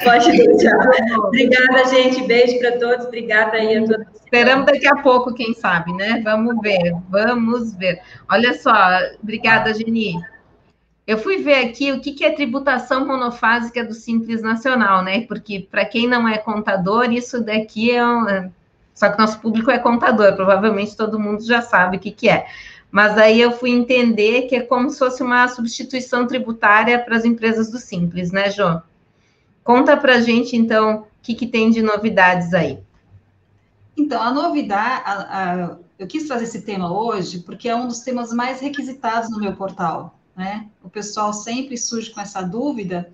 Pode 0.04 0.32
deixar. 0.32 0.78
Obrigada, 1.19 1.86
gente. 1.89 2.23
Beijo 2.23 2.60
para 2.60 2.78
todos. 2.78 3.06
Obrigada 3.06 3.58
aí 3.58 3.78
a 3.78 3.86
todos. 3.86 4.06
Esperamos 4.15 4.65
daqui 4.65 4.88
a 4.88 4.95
pouco, 4.95 5.34
quem 5.34 5.54
sabe, 5.54 5.93
né? 5.93 6.21
Vamos 6.23 6.60
ver, 6.62 6.93
vamos 7.10 7.76
ver. 7.76 8.02
Olha 8.30 8.54
só, 8.54 8.73
obrigada, 9.21 9.73
Geni. 9.73 10.15
Eu 11.06 11.17
fui 11.17 11.38
ver 11.38 11.65
aqui 11.65 11.91
o 11.91 11.99
que, 11.99 12.23
é 12.23 12.32
tributação 12.32 13.06
monofásica 13.06 13.84
do 13.84 13.93
Simples 13.93 14.41
Nacional, 14.41 15.04
né? 15.04 15.21
Porque, 15.28 15.67
para 15.69 15.86
quem 15.86 16.08
não 16.08 16.28
é 16.28 16.38
contador, 16.38 17.12
isso 17.12 17.43
daqui 17.43 17.91
é 17.91 18.06
um. 18.06 18.52
Só 18.93 19.10
que 19.10 19.17
nosso 19.17 19.39
público 19.39 19.71
é 19.71 19.79
contador, 19.79 20.36
provavelmente 20.36 20.95
todo 20.95 21.19
mundo 21.19 21.43
já 21.43 21.62
sabe 21.62 21.97
o 21.97 21.99
que, 21.99 22.12
que 22.12 22.29
é. 22.29 22.47
Mas 22.91 23.17
aí 23.17 23.41
eu 23.41 23.51
fui 23.51 23.71
entender 23.71 24.43
que 24.43 24.56
é 24.56 24.62
como 24.62 24.89
se 24.89 24.99
fosse 24.99 25.23
uma 25.23 25.47
substituição 25.47 26.27
tributária 26.27 26.99
para 26.99 27.17
as 27.17 27.25
empresas 27.25 27.71
do 27.71 27.79
Simples, 27.79 28.32
né, 28.32 28.51
João? 28.51 28.84
Conta 29.63 29.97
para 29.97 30.15
a 30.15 30.21
gente, 30.21 30.56
então, 30.56 30.99
o 30.99 31.06
que, 31.23 31.34
que 31.34 31.47
tem 31.47 31.71
de 31.71 31.82
novidades 31.82 32.53
aí. 32.53 32.79
Então, 33.97 34.21
a 34.21 34.32
novidade, 34.32 35.01
a, 35.06 35.13
a, 35.13 35.77
eu 35.97 36.06
quis 36.06 36.27
trazer 36.27 36.43
esse 36.43 36.62
tema 36.62 36.91
hoje 36.95 37.39
porque 37.39 37.67
é 37.67 37.75
um 37.75 37.88
dos 37.88 38.01
temas 38.01 38.32
mais 38.32 38.60
requisitados 38.60 39.29
no 39.32 39.39
meu 39.39 39.56
portal, 39.56 40.19
né? 40.36 40.67
O 40.84 40.89
pessoal 40.89 41.34
sempre 41.34 41.77
surge 41.77 42.12
com 42.12 42.21
essa 42.21 42.41
dúvida 42.41 43.12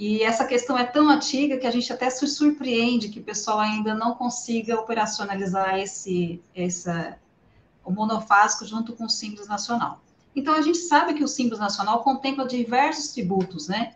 e 0.00 0.22
essa 0.22 0.46
questão 0.46 0.78
é 0.78 0.84
tão 0.84 1.10
antiga 1.10 1.58
que 1.58 1.66
a 1.66 1.70
gente 1.70 1.92
até 1.92 2.08
se 2.08 2.26
surpreende 2.26 3.10
que 3.10 3.20
o 3.20 3.22
pessoal 3.22 3.58
ainda 3.58 3.94
não 3.94 4.14
consiga 4.14 4.80
operacionalizar 4.80 5.78
esse, 5.78 6.42
essa, 6.56 7.18
o 7.84 7.92
monofásico 7.92 8.64
junto 8.64 8.94
com 8.94 9.04
o 9.04 9.10
Simples 9.10 9.46
Nacional. 9.46 10.00
Então, 10.34 10.54
a 10.54 10.62
gente 10.62 10.78
sabe 10.78 11.12
que 11.12 11.22
o 11.22 11.28
Simples 11.28 11.60
Nacional 11.60 12.02
contempla 12.02 12.46
diversos 12.46 13.08
tributos, 13.08 13.68
né? 13.68 13.92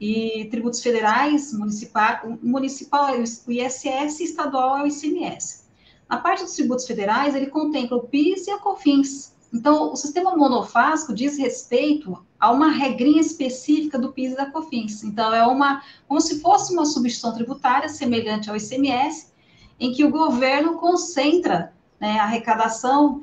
E 0.00 0.48
tributos 0.50 0.80
federais, 0.80 1.52
municipal, 1.52 2.20
municipal 2.42 3.14
o 3.14 3.52
ISS 3.52 4.20
estadual 4.20 4.78
é 4.78 4.84
o 4.84 4.86
ICMS. 4.86 5.64
Na 6.08 6.16
parte 6.16 6.44
dos 6.44 6.54
tributos 6.54 6.86
federais, 6.86 7.34
ele 7.34 7.48
contempla 7.48 7.98
o 7.98 8.08
PIS 8.08 8.46
e 8.46 8.50
a 8.52 8.58
COFINS. 8.58 9.31
Então, 9.52 9.92
o 9.92 9.96
sistema 9.96 10.34
monofásico 10.34 11.14
diz 11.14 11.36
respeito 11.36 12.24
a 12.40 12.50
uma 12.50 12.70
regrinha 12.70 13.20
específica 13.20 13.98
do 13.98 14.12
PIS 14.12 14.32
e 14.32 14.36
da 14.36 14.50
COFINS. 14.50 15.04
Então, 15.04 15.32
é 15.34 15.46
uma, 15.46 15.82
como 16.08 16.20
se 16.20 16.40
fosse 16.40 16.72
uma 16.72 16.86
substituição 16.86 17.34
tributária 17.34 17.88
semelhante 17.88 18.48
ao 18.48 18.56
ICMS, 18.56 19.30
em 19.78 19.92
que 19.92 20.04
o 20.04 20.10
governo 20.10 20.78
concentra 20.78 21.72
né, 22.00 22.18
a 22.18 22.24
arrecadação 22.24 23.22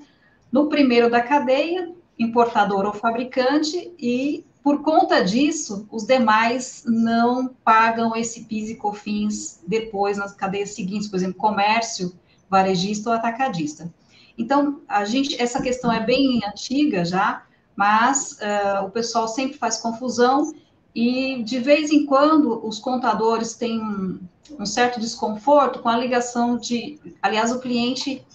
no 0.51 0.67
primeiro 0.67 1.09
da 1.09 1.21
cadeia, 1.21 1.91
importador 2.17 2.85
ou 2.85 2.93
fabricante, 2.93 3.91
e 3.97 4.45
por 4.61 4.83
conta 4.83 5.23
disso, 5.23 5.87
os 5.89 6.05
demais 6.05 6.83
não 6.85 7.47
pagam 7.63 8.15
esse 8.15 8.43
PIS 8.43 8.69
e 8.69 8.75
COFINS 8.75 9.63
depois 9.65 10.17
nas 10.17 10.33
cadeias 10.33 10.75
seguintes, 10.75 11.07
por 11.07 11.15
exemplo, 11.15 11.35
comércio, 11.35 12.13
varejista 12.49 13.09
ou 13.09 13.15
atacadista. 13.15 13.91
Então, 14.39 14.80
a 14.88 15.04
gente, 15.04 15.39
essa 15.39 15.62
questão 15.62 15.91
é 15.91 15.99
bem 15.99 16.39
antiga 16.47 17.04
já, 17.04 17.43
mas 17.75 18.39
uh, 18.39 18.86
o 18.86 18.89
pessoal 18.89 19.28
sempre 19.28 19.58
faz 19.58 19.78
confusão 19.78 20.54
e 20.95 21.43
de 21.43 21.60
vez 21.60 21.91
em 21.91 22.06
quando 22.06 22.65
os 22.65 22.80
contadores 22.80 23.54
têm 23.56 23.82
um, 23.82 24.19
um 24.58 24.65
certo 24.65 24.97
desconforto 24.97 25.80
com 25.80 25.89
a 25.89 25.97
ligação 25.97 26.58
de, 26.58 26.97
aliás, 27.21 27.52
o 27.52 27.60
cliente 27.60 28.25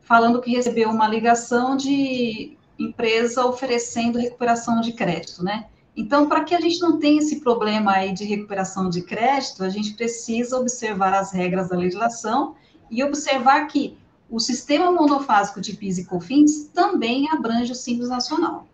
falando 0.00 0.40
que 0.40 0.50
recebeu 0.50 0.88
uma 0.88 1.06
ligação 1.06 1.76
de 1.76 2.56
empresa 2.78 3.44
oferecendo 3.44 4.18
recuperação 4.18 4.80
de 4.80 4.92
crédito, 4.92 5.44
né? 5.44 5.66
Então, 5.94 6.26
para 6.26 6.42
que 6.42 6.54
a 6.54 6.60
gente 6.60 6.80
não 6.80 6.98
tenha 6.98 7.18
esse 7.18 7.40
problema 7.40 7.92
aí 7.92 8.14
de 8.14 8.24
recuperação 8.24 8.88
de 8.88 9.02
crédito, 9.02 9.62
a 9.62 9.68
gente 9.68 9.92
precisa 9.92 10.58
observar 10.58 11.12
as 11.12 11.32
regras 11.32 11.68
da 11.68 11.76
legislação 11.76 12.54
e 12.90 13.04
observar 13.04 13.66
que 13.66 13.98
o 14.30 14.38
sistema 14.38 14.92
monofásico 14.92 15.60
de 15.60 15.74
PIS 15.74 15.98
e 15.98 16.04
COFINS 16.04 16.70
também 16.72 17.28
abrange 17.30 17.72
o 17.72 17.74
Simples 17.74 18.08
Nacional. 18.08 18.66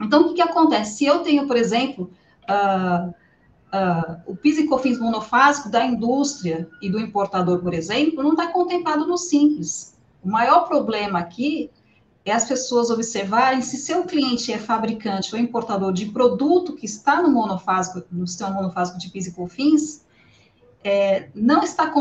Então, 0.00 0.22
o 0.22 0.28
que, 0.28 0.34
que 0.34 0.42
acontece? 0.42 0.98
Se 0.98 1.06
eu 1.06 1.20
tenho, 1.20 1.46
por 1.46 1.56
exemplo, 1.56 2.10
uh, 2.48 3.08
uh, 3.08 4.20
o 4.26 4.36
PIS 4.36 4.58
e 4.58 4.66
COFINS 4.66 5.00
monofásico 5.00 5.70
da 5.70 5.84
indústria 5.84 6.68
e 6.82 6.90
do 6.90 7.00
importador, 7.00 7.60
por 7.60 7.72
exemplo, 7.72 8.22
não 8.22 8.32
está 8.32 8.48
contemplado 8.48 9.06
no 9.06 9.16
Simples. 9.16 9.96
O 10.22 10.28
maior 10.28 10.68
problema 10.68 11.18
aqui 11.18 11.70
é 12.24 12.32
as 12.32 12.44
pessoas 12.44 12.90
observarem 12.90 13.62
se 13.62 13.78
seu 13.78 14.04
cliente 14.04 14.52
é 14.52 14.58
fabricante 14.58 15.34
ou 15.34 15.40
importador 15.40 15.92
de 15.92 16.06
produto 16.06 16.74
que 16.74 16.84
está 16.84 17.22
no 17.22 17.30
monofásico, 17.30 18.02
no 18.12 18.26
sistema 18.26 18.50
monofásico 18.50 18.98
de 18.98 19.08
PIS 19.08 19.28
e 19.28 19.32
COFINS, 19.32 20.04
é, 20.88 21.28
não 21.34 21.62
está 21.62 21.92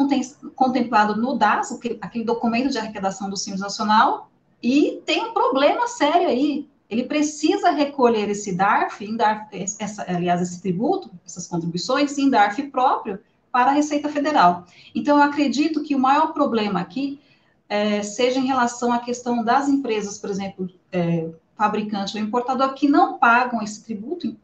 contemplado 0.55 1.19
no 1.19 1.35
DAS, 1.35 1.77
aquele 1.99 2.23
documento 2.23 2.69
de 2.69 2.77
arrecadação 2.77 3.29
do 3.29 3.35
Simples 3.35 3.59
Nacional, 3.59 4.31
e 4.63 5.01
tem 5.05 5.25
um 5.25 5.33
problema 5.33 5.89
sério 5.89 6.29
aí. 6.29 6.69
Ele 6.89 7.03
precisa 7.03 7.69
recolher 7.69 8.29
esse 8.29 8.55
DARF, 8.55 9.03
em 9.03 9.17
DARF 9.17 9.49
essa, 9.77 10.05
aliás, 10.07 10.41
esse 10.41 10.61
tributo, 10.61 11.11
essas 11.25 11.45
contribuições, 11.47 12.17
em 12.17 12.29
DARF 12.29 12.63
próprio 12.69 13.19
para 13.51 13.71
a 13.71 13.73
Receita 13.73 14.07
Federal. 14.07 14.65
Então, 14.95 15.17
eu 15.17 15.23
acredito 15.23 15.83
que 15.83 15.93
o 15.93 15.99
maior 15.99 16.31
problema 16.31 16.79
aqui 16.79 17.19
é, 17.67 18.01
seja 18.01 18.39
em 18.39 18.45
relação 18.45 18.93
à 18.93 18.99
questão 18.99 19.43
das 19.43 19.67
empresas, 19.67 20.17
por 20.17 20.29
exemplo, 20.29 20.69
é, 20.93 21.29
fabricante 21.57 22.17
ou 22.17 22.23
importador, 22.23 22.73
que 22.73 22.87
não 22.87 23.17
pagam 23.17 23.61
esse 23.61 23.83
tributo, 23.83 24.37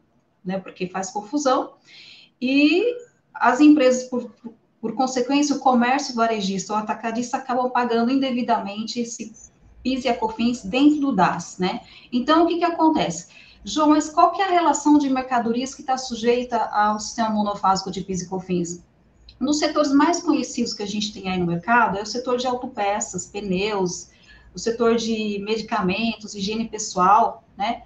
né, 0.44 0.58
porque 0.58 0.86
faz 0.86 1.10
confusão, 1.10 1.72
e 2.38 2.94
as 3.34 3.60
empresas, 3.60 4.04
por, 4.04 4.30
por 4.80 4.94
consequência, 4.94 5.56
o 5.56 5.58
comércio 5.58 6.14
varejista 6.14 6.72
ou 6.72 6.78
atacadista 6.78 7.36
acabam 7.36 7.70
pagando 7.70 8.12
indevidamente 8.12 9.00
esse 9.00 9.32
PIS 9.82 10.04
e 10.04 10.08
a 10.08 10.16
COFINS 10.16 10.64
dentro 10.64 11.00
do 11.00 11.12
DAS, 11.12 11.58
né? 11.58 11.80
Então, 12.12 12.44
o 12.44 12.46
que 12.46 12.58
que 12.58 12.64
acontece? 12.64 13.28
João, 13.64 13.90
mas 13.90 14.10
qual 14.10 14.32
que 14.32 14.42
é 14.42 14.46
a 14.46 14.50
relação 14.50 14.98
de 14.98 15.08
mercadorias 15.08 15.74
que 15.74 15.80
está 15.80 15.96
sujeita 15.96 16.56
ao 16.56 17.00
sistema 17.00 17.30
monofásico 17.30 17.90
de 17.90 18.02
PIS 18.02 18.22
e 18.22 18.28
COFINS? 18.28 18.82
Nos 19.40 19.58
setores 19.58 19.92
mais 19.92 20.22
conhecidos 20.22 20.72
que 20.72 20.82
a 20.82 20.86
gente 20.86 21.12
tem 21.12 21.28
aí 21.28 21.38
no 21.38 21.46
mercado, 21.46 21.98
é 21.98 22.02
o 22.02 22.06
setor 22.06 22.38
de 22.38 22.46
autopeças, 22.46 23.26
pneus, 23.26 24.10
o 24.54 24.58
setor 24.58 24.96
de 24.96 25.42
medicamentos, 25.44 26.34
higiene 26.34 26.68
pessoal, 26.68 27.44
né? 27.56 27.82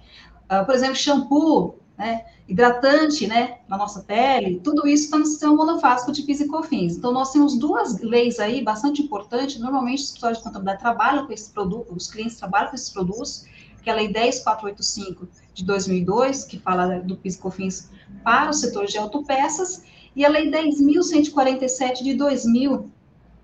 Uh, 0.51 0.65
por 0.65 0.75
exemplo, 0.75 0.95
shampoo, 0.95 1.79
né? 1.97 2.25
Hidratante, 2.49 3.27
né, 3.27 3.59
na 3.67 3.77
nossa 3.77 4.01
pele, 4.01 4.59
tudo 4.63 4.87
isso 4.87 5.05
está 5.05 5.19
no 5.19 5.25
sistema 5.25 5.53
monofásico 5.53 6.11
de 6.11 6.23
PIS 6.23 6.41
e 6.41 6.47
COFINS. 6.47 6.97
Então, 6.97 7.11
nós 7.11 7.31
temos 7.31 7.55
duas 7.55 8.01
leis 8.01 8.39
aí 8.39 8.63
bastante 8.63 9.03
importantes, 9.03 9.59
normalmente 9.59 9.99
os 9.99 10.05
escritórios 10.05 10.39
de 10.39 10.43
contabilidade 10.45 10.81
trabalham 10.81 11.27
com 11.27 11.31
esses 11.31 11.49
produtos, 11.49 11.95
os 11.95 12.11
clientes 12.11 12.37
trabalham 12.37 12.69
com 12.69 12.75
esses 12.75 12.89
produtos, 12.89 13.45
que 13.83 13.89
é 13.89 13.93
a 13.93 13.95
Lei 13.95 14.07
10485 14.07 15.29
de 15.53 15.63
2002, 15.63 16.43
que 16.43 16.57
fala 16.57 16.99
do 16.99 17.15
PIS 17.15 17.35
e 17.35 17.37
COFINS 17.37 17.91
para 18.23 18.49
o 18.49 18.53
setor 18.53 18.87
de 18.87 18.97
autopeças, 18.97 19.83
e 20.15 20.25
a 20.25 20.29
Lei 20.29 20.49
10.147 20.49 22.01
de 22.01 22.15
2000, 22.15 22.89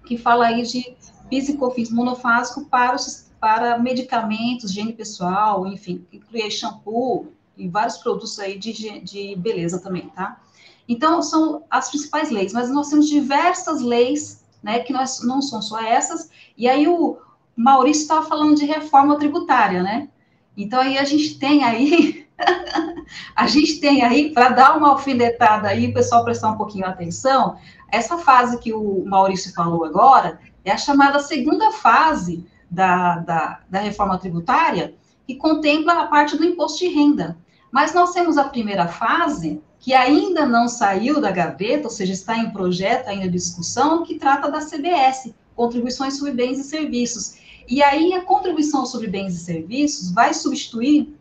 que 0.03 0.17
fala 0.17 0.47
aí 0.47 0.63
de 0.63 0.97
PIS 1.29 1.49
e 1.49 1.57
COFINS 1.57 1.91
monofásico 1.91 2.65
para, 2.65 2.95
os, 2.95 3.31
para 3.39 3.77
medicamentos, 3.77 4.71
higiene 4.71 4.93
pessoal, 4.93 5.67
enfim, 5.67 6.03
inclui 6.11 6.49
shampoo 6.49 7.34
e 7.57 7.67
vários 7.67 7.97
produtos 7.97 8.39
aí 8.39 8.57
de, 8.57 8.99
de 8.99 9.35
beleza 9.35 9.79
também, 9.79 10.09
tá? 10.09 10.41
Então, 10.87 11.21
são 11.21 11.63
as 11.69 11.89
principais 11.89 12.29
leis, 12.29 12.53
mas 12.53 12.69
nós 12.69 12.89
temos 12.89 13.07
diversas 13.07 13.81
leis, 13.81 14.43
né, 14.61 14.79
que 14.79 14.93
nós, 14.93 15.23
não 15.23 15.41
são 15.41 15.61
só 15.61 15.81
essas, 15.81 16.29
e 16.57 16.67
aí 16.67 16.87
o 16.87 17.17
Maurício 17.55 18.03
estava 18.03 18.25
falando 18.25 18.55
de 18.55 18.65
reforma 18.65 19.17
tributária, 19.17 19.81
né? 19.81 20.09
Então, 20.55 20.79
aí 20.79 20.97
a 20.97 21.03
gente 21.03 21.39
tem 21.39 21.63
aí 21.63 22.25
a 23.35 23.47
gente 23.47 23.79
tem 23.79 24.03
aí, 24.03 24.31
para 24.31 24.49
dar 24.49 24.77
uma 24.77 24.89
alfinetada 24.89 25.67
aí, 25.67 25.87
o 25.87 25.93
pessoal 25.93 26.23
prestar 26.23 26.51
um 26.51 26.57
pouquinho 26.57 26.85
atenção, 26.85 27.57
essa 27.91 28.17
fase 28.17 28.59
que 28.59 28.73
o 28.73 29.05
Maurício 29.05 29.53
falou 29.53 29.85
agora 29.85 30.39
é 30.63 30.71
a 30.71 30.77
chamada 30.77 31.19
segunda 31.19 31.71
fase 31.71 32.45
da, 32.69 33.19
da, 33.19 33.61
da 33.69 33.79
reforma 33.79 34.17
tributária, 34.17 34.95
que 35.25 35.35
contempla 35.35 35.93
a 35.93 36.07
parte 36.07 36.37
do 36.37 36.43
imposto 36.43 36.79
de 36.79 36.87
renda. 36.87 37.37
Mas 37.71 37.93
nós 37.93 38.11
temos 38.11 38.37
a 38.37 38.45
primeira 38.45 38.87
fase, 38.87 39.61
que 39.79 39.93
ainda 39.93 40.45
não 40.45 40.67
saiu 40.67 41.19
da 41.19 41.31
gaveta, 41.31 41.85
ou 41.85 41.89
seja, 41.89 42.13
está 42.13 42.37
em 42.37 42.51
projeto, 42.51 43.07
ainda 43.07 43.25
em 43.25 43.31
discussão, 43.31 44.03
que 44.03 44.17
trata 44.17 44.49
da 44.49 44.59
CBS, 44.59 45.33
Contribuições 45.55 46.17
sobre 46.17 46.33
Bens 46.33 46.59
e 46.59 46.63
Serviços. 46.63 47.35
E 47.67 47.81
aí 47.81 48.13
a 48.13 48.21
contribuição 48.21 48.85
sobre 48.85 49.07
bens 49.07 49.33
e 49.35 49.39
serviços 49.39 50.11
vai 50.11 50.33
substituir 50.33 51.17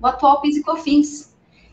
o 0.00 0.06
atual 0.06 0.40
PIS 0.40 0.56
e 0.56 0.62
COFINS. 0.62 1.30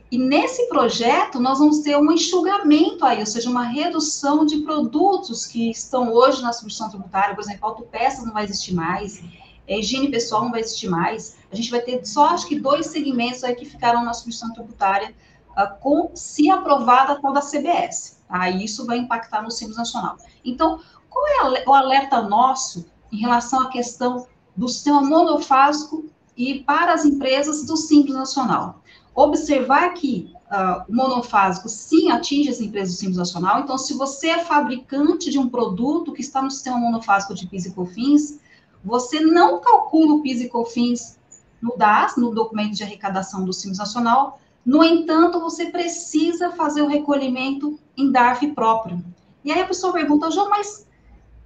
E 0.10 0.18
nesse 0.18 0.68
projeto, 0.70 1.40
nós 1.40 1.60
vamos 1.60 1.80
ter 1.80 1.98
um 1.98 2.12
enxugamento 2.12 3.06
aí, 3.06 3.20
ou 3.20 3.26
seja, 3.26 3.50
uma 3.50 3.66
redução 3.66 4.46
de 4.46 4.60
produtos 4.60 5.46
que 5.46 5.70
estão 5.70 6.14
hoje 6.14 6.42
na 6.42 6.54
substituição 6.54 6.90
tributária, 6.90 7.36
por 7.36 7.44
exemplo, 7.44 7.68
autopeças 7.68 8.26
não 8.26 8.34
vai 8.34 8.46
existir 8.46 8.74
mais, 8.74 9.22
é, 9.68 9.78
higiene 9.80 10.10
pessoal 10.10 10.44
não 10.44 10.52
vai 10.52 10.62
existir 10.62 10.88
mais, 10.88 11.37
a 11.52 11.56
gente 11.56 11.72
vai 11.72 11.82
ter 11.82 12.06
só, 12.06 12.30
acho 12.30 12.48
que, 12.48 12.60
dois 12.60 12.88
segmentos 12.88 13.44
aí 13.44 13.56
que 13.56 13.66
ficaram 13.66 14.04
na 14.04 14.14
substituição 14.14 14.54
tributária, 14.54 15.16
uh, 15.52 15.80
com, 15.80 16.12
se 16.14 16.50
aprovada 16.50 17.14
a 17.14 17.22
tal 17.22 17.34
da 17.34 17.42
CBS. 17.42 18.20
Aí 18.30 18.54
tá? 18.54 18.64
isso 18.64 18.86
vai 18.86 18.98
impactar 18.98 19.42
no 19.42 19.52
Simples 19.52 19.78
Nacional. 19.78 20.18
Então, 20.44 20.80
qual 21.10 21.26
é 21.28 21.64
o 21.68 21.74
alerta 21.74 22.22
nosso 22.22 22.86
em 23.12 23.18
relação 23.18 23.62
à 23.62 23.70
questão 23.70 24.28
do 24.56 24.68
sistema 24.68 25.02
monofásico 25.02 26.10
e 26.36 26.64
para 26.64 26.94
as 26.94 27.06
empresas 27.06 27.66
do 27.66 27.78
Simples 27.78 28.16
Nacional. 28.16 28.82
Observar 29.16 29.94
que 29.94 30.32
uh, 30.52 30.84
o 30.88 30.96
monofásico 30.96 31.68
sim 31.68 32.12
atinge 32.12 32.50
as 32.50 32.62
empresas 32.62 32.96
do 32.96 33.00
Simples 33.00 33.18
Nacional, 33.18 33.62
então 33.62 33.78
se 33.78 33.94
você 33.94 34.30
é 34.30 34.44
fabricante 34.44 35.32
de 35.32 35.40
um 35.40 35.50
produto 35.50 36.14
que 36.14 36.22
está 36.22 36.42
no 36.42 36.52
sistema 36.52 36.78
monofásico 36.78 37.34
de 37.34 37.48
PIS 37.48 37.66
e 37.66 37.72
COFINS, 37.72 38.40
você 38.84 39.20
não 39.20 39.60
calcula 39.60 40.16
o 40.16 40.22
PIS 40.22 40.42
e 40.42 40.50
COFINS 40.50 41.17
no 41.62 41.76
DAS, 41.78 42.16
no 42.18 42.34
documento 42.34 42.76
de 42.76 42.84
arrecadação 42.84 43.46
do 43.46 43.54
Simples 43.54 43.80
Nacional. 43.80 44.40
No 44.66 44.84
entanto, 44.84 45.40
você 45.40 45.68
precisa 45.68 46.52
fazer 46.52 46.82
o 46.82 46.88
recolhimento 46.88 47.80
em 47.96 48.12
DARF 48.12 48.48
próprio. 48.54 49.04
E 49.44 49.52
aí 49.52 49.62
a 49.62 49.68
pessoa 49.68 49.94
pergunta, 49.94 50.30
João, 50.30 50.50
mas 50.50 50.88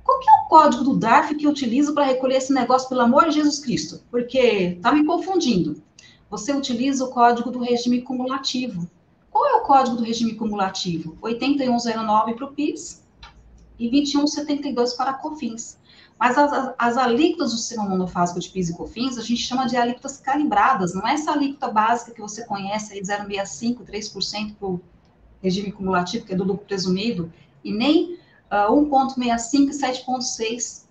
qual 0.03 0.19
que 0.19 0.29
é 0.29 0.33
o 0.33 0.49
código 0.49 0.83
do 0.83 0.97
DARF 0.97 1.35
que 1.35 1.45
eu 1.45 1.51
utilizo 1.51 1.93
para 1.93 2.05
recolher 2.05 2.37
esse 2.37 2.53
negócio, 2.53 2.89
pelo 2.89 3.01
amor 3.01 3.29
de 3.29 3.35
Jesus 3.35 3.59
Cristo? 3.59 4.01
Porque 4.09 4.39
está 4.75 4.91
me 4.91 5.05
confundindo. 5.05 5.81
Você 6.29 6.53
utiliza 6.53 7.05
o 7.05 7.09
código 7.09 7.51
do 7.51 7.59
regime 7.59 8.01
cumulativo. 8.01 8.89
Qual 9.29 9.45
é 9.47 9.53
o 9.53 9.61
código 9.61 9.97
do 9.97 10.03
regime 10.03 10.33
cumulativo? 10.33 11.17
8109 11.21 12.33
para 12.33 12.45
o 12.45 12.51
PIS 12.51 13.03
e 13.77 13.89
2172 13.89 14.93
para 14.93 15.13
COFINS. 15.13 15.77
Mas 16.21 16.37
as, 16.37 16.75
as 16.77 16.97
alíquotas 16.97 17.51
do 17.51 17.57
sistema 17.57 17.83
monofásico 17.83 18.39
de 18.39 18.47
PIS 18.47 18.69
e 18.69 18.73
COFINS, 18.77 19.17
a 19.17 19.23
gente 19.23 19.41
chama 19.41 19.65
de 19.65 19.75
alíquotas 19.75 20.17
calibradas, 20.17 20.93
não 20.93 21.07
é 21.07 21.15
essa 21.15 21.31
alíquota 21.31 21.67
básica 21.67 22.11
que 22.11 22.21
você 22.21 22.45
conhece 22.45 22.93
aí, 22.93 23.01
0,65%, 23.01 23.83
3% 23.83 24.53
para 24.53 24.67
o 24.67 24.79
regime 25.41 25.71
cumulativo, 25.71 26.23
que 26.23 26.33
é 26.33 26.35
do 26.35 26.43
lucro 26.43 26.63
presumido, 26.67 27.33
e 27.63 27.73
nem 27.73 28.19
uh, 28.51 28.71
1,65% 28.71 29.69
e 29.69 29.71
7,6% 29.71 30.83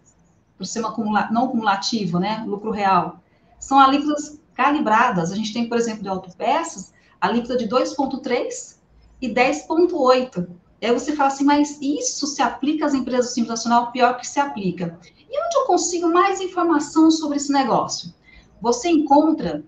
para 0.57 0.62
o 0.62 0.66
sistema 0.66 1.28
não 1.31 1.47
cumulativo, 1.47 2.18
né, 2.18 2.43
lucro 2.45 2.72
real. 2.72 3.20
São 3.61 3.78
alíquotas 3.78 4.37
calibradas. 4.53 5.31
A 5.31 5.37
gente 5.37 5.53
tem, 5.53 5.68
por 5.68 5.78
exemplo, 5.78 6.03
de 6.03 6.09
autopeças, 6.09 6.93
alíquota 7.20 7.57
de 7.57 7.68
2,3% 7.68 8.78
e 9.22 9.28
10,8%. 9.33 10.49
Aí 10.83 10.93
você 10.93 11.14
fala 11.14 11.28
assim, 11.28 11.45
mas 11.45 11.78
isso 11.81 12.26
se 12.26 12.41
aplica 12.41 12.87
às 12.87 12.95
empresas 12.95 13.26
do 13.26 13.35
Simples 13.35 13.51
Nacional? 13.51 13.93
Pior 13.93 14.16
que 14.16 14.26
se 14.26 14.41
aplica. 14.41 14.99
E 15.31 15.47
onde 15.47 15.57
eu 15.57 15.64
consigo 15.66 16.09
mais 16.09 16.41
informação 16.41 17.11
sobre 17.11 17.37
esse 17.37 17.53
negócio? 17.53 18.12
Você 18.61 18.89
encontra 18.89 19.62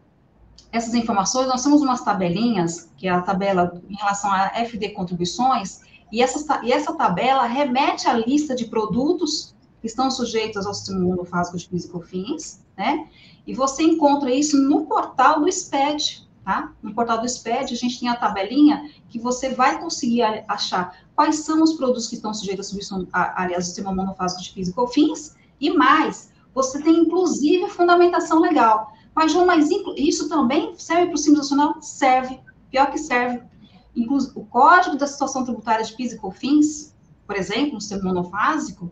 essas 0.72 0.94
informações, 0.94 1.46
nós 1.46 1.62
temos 1.62 1.82
umas 1.82 2.02
tabelinhas, 2.02 2.90
que 2.96 3.06
é 3.06 3.10
a 3.10 3.20
tabela 3.20 3.80
em 3.88 3.94
relação 3.94 4.30
a 4.32 4.48
FD 4.64 4.90
contribuições, 4.90 5.80
e 6.10 6.22
essa, 6.22 6.60
e 6.64 6.72
essa 6.72 6.94
tabela 6.94 7.46
remete 7.46 8.08
à 8.08 8.14
lista 8.14 8.54
de 8.54 8.64
produtos 8.66 9.54
que 9.80 9.86
estão 9.86 10.10
sujeitos 10.10 10.66
ao 10.66 10.72
sistema 10.72 11.00
monofásico 11.00 11.58
de 11.58 11.68
PIS 11.68 11.84
e 11.84 11.88
COFINS, 11.88 12.60
né? 12.76 13.08
E 13.46 13.52
você 13.52 13.82
encontra 13.82 14.32
isso 14.32 14.56
no 14.56 14.86
portal 14.86 15.40
do 15.40 15.48
SPED, 15.50 16.26
tá? 16.44 16.72
No 16.82 16.94
portal 16.94 17.20
do 17.20 17.28
SPED, 17.28 17.72
a 17.72 17.76
gente 17.76 18.00
tem 18.00 18.08
a 18.08 18.16
tabelinha 18.16 18.90
que 19.08 19.18
você 19.18 19.50
vai 19.50 19.80
conseguir 19.80 20.22
achar 20.48 20.96
quais 21.14 21.36
são 21.36 21.62
os 21.62 21.74
produtos 21.74 22.08
que 22.08 22.16
estão 22.16 22.34
sujeitos 22.34 22.66
à 22.66 22.68
submissão, 22.68 23.06
aliás, 23.12 23.56
ao 23.56 23.62
sistema 23.62 23.94
monofásico 23.94 24.42
de 24.42 24.50
PIS 24.50 24.68
e 24.68 25.42
e 25.60 25.70
mais, 25.70 26.32
você 26.52 26.82
tem 26.82 26.98
inclusive 26.98 27.68
fundamentação 27.68 28.40
legal. 28.40 28.92
Mas, 29.14 29.30
João, 29.30 29.46
mas 29.46 29.68
isso 29.96 30.28
também 30.28 30.74
serve 30.76 31.06
para 31.06 31.14
o 31.14 31.18
Simples 31.18 31.42
Nacional? 31.42 31.80
Serve, 31.80 32.40
pior 32.70 32.90
que 32.90 32.98
serve. 32.98 33.42
Inclusive, 33.94 34.32
o 34.34 34.44
Código 34.44 34.96
da 34.96 35.06
Situação 35.06 35.44
Tributária 35.44 35.84
de 35.84 35.92
PIS 35.94 36.12
e 36.12 36.18
COFINS, 36.18 36.94
por 37.26 37.36
exemplo, 37.36 37.74
no 37.74 37.80
sistema 37.80 38.04
monofásico, 38.04 38.90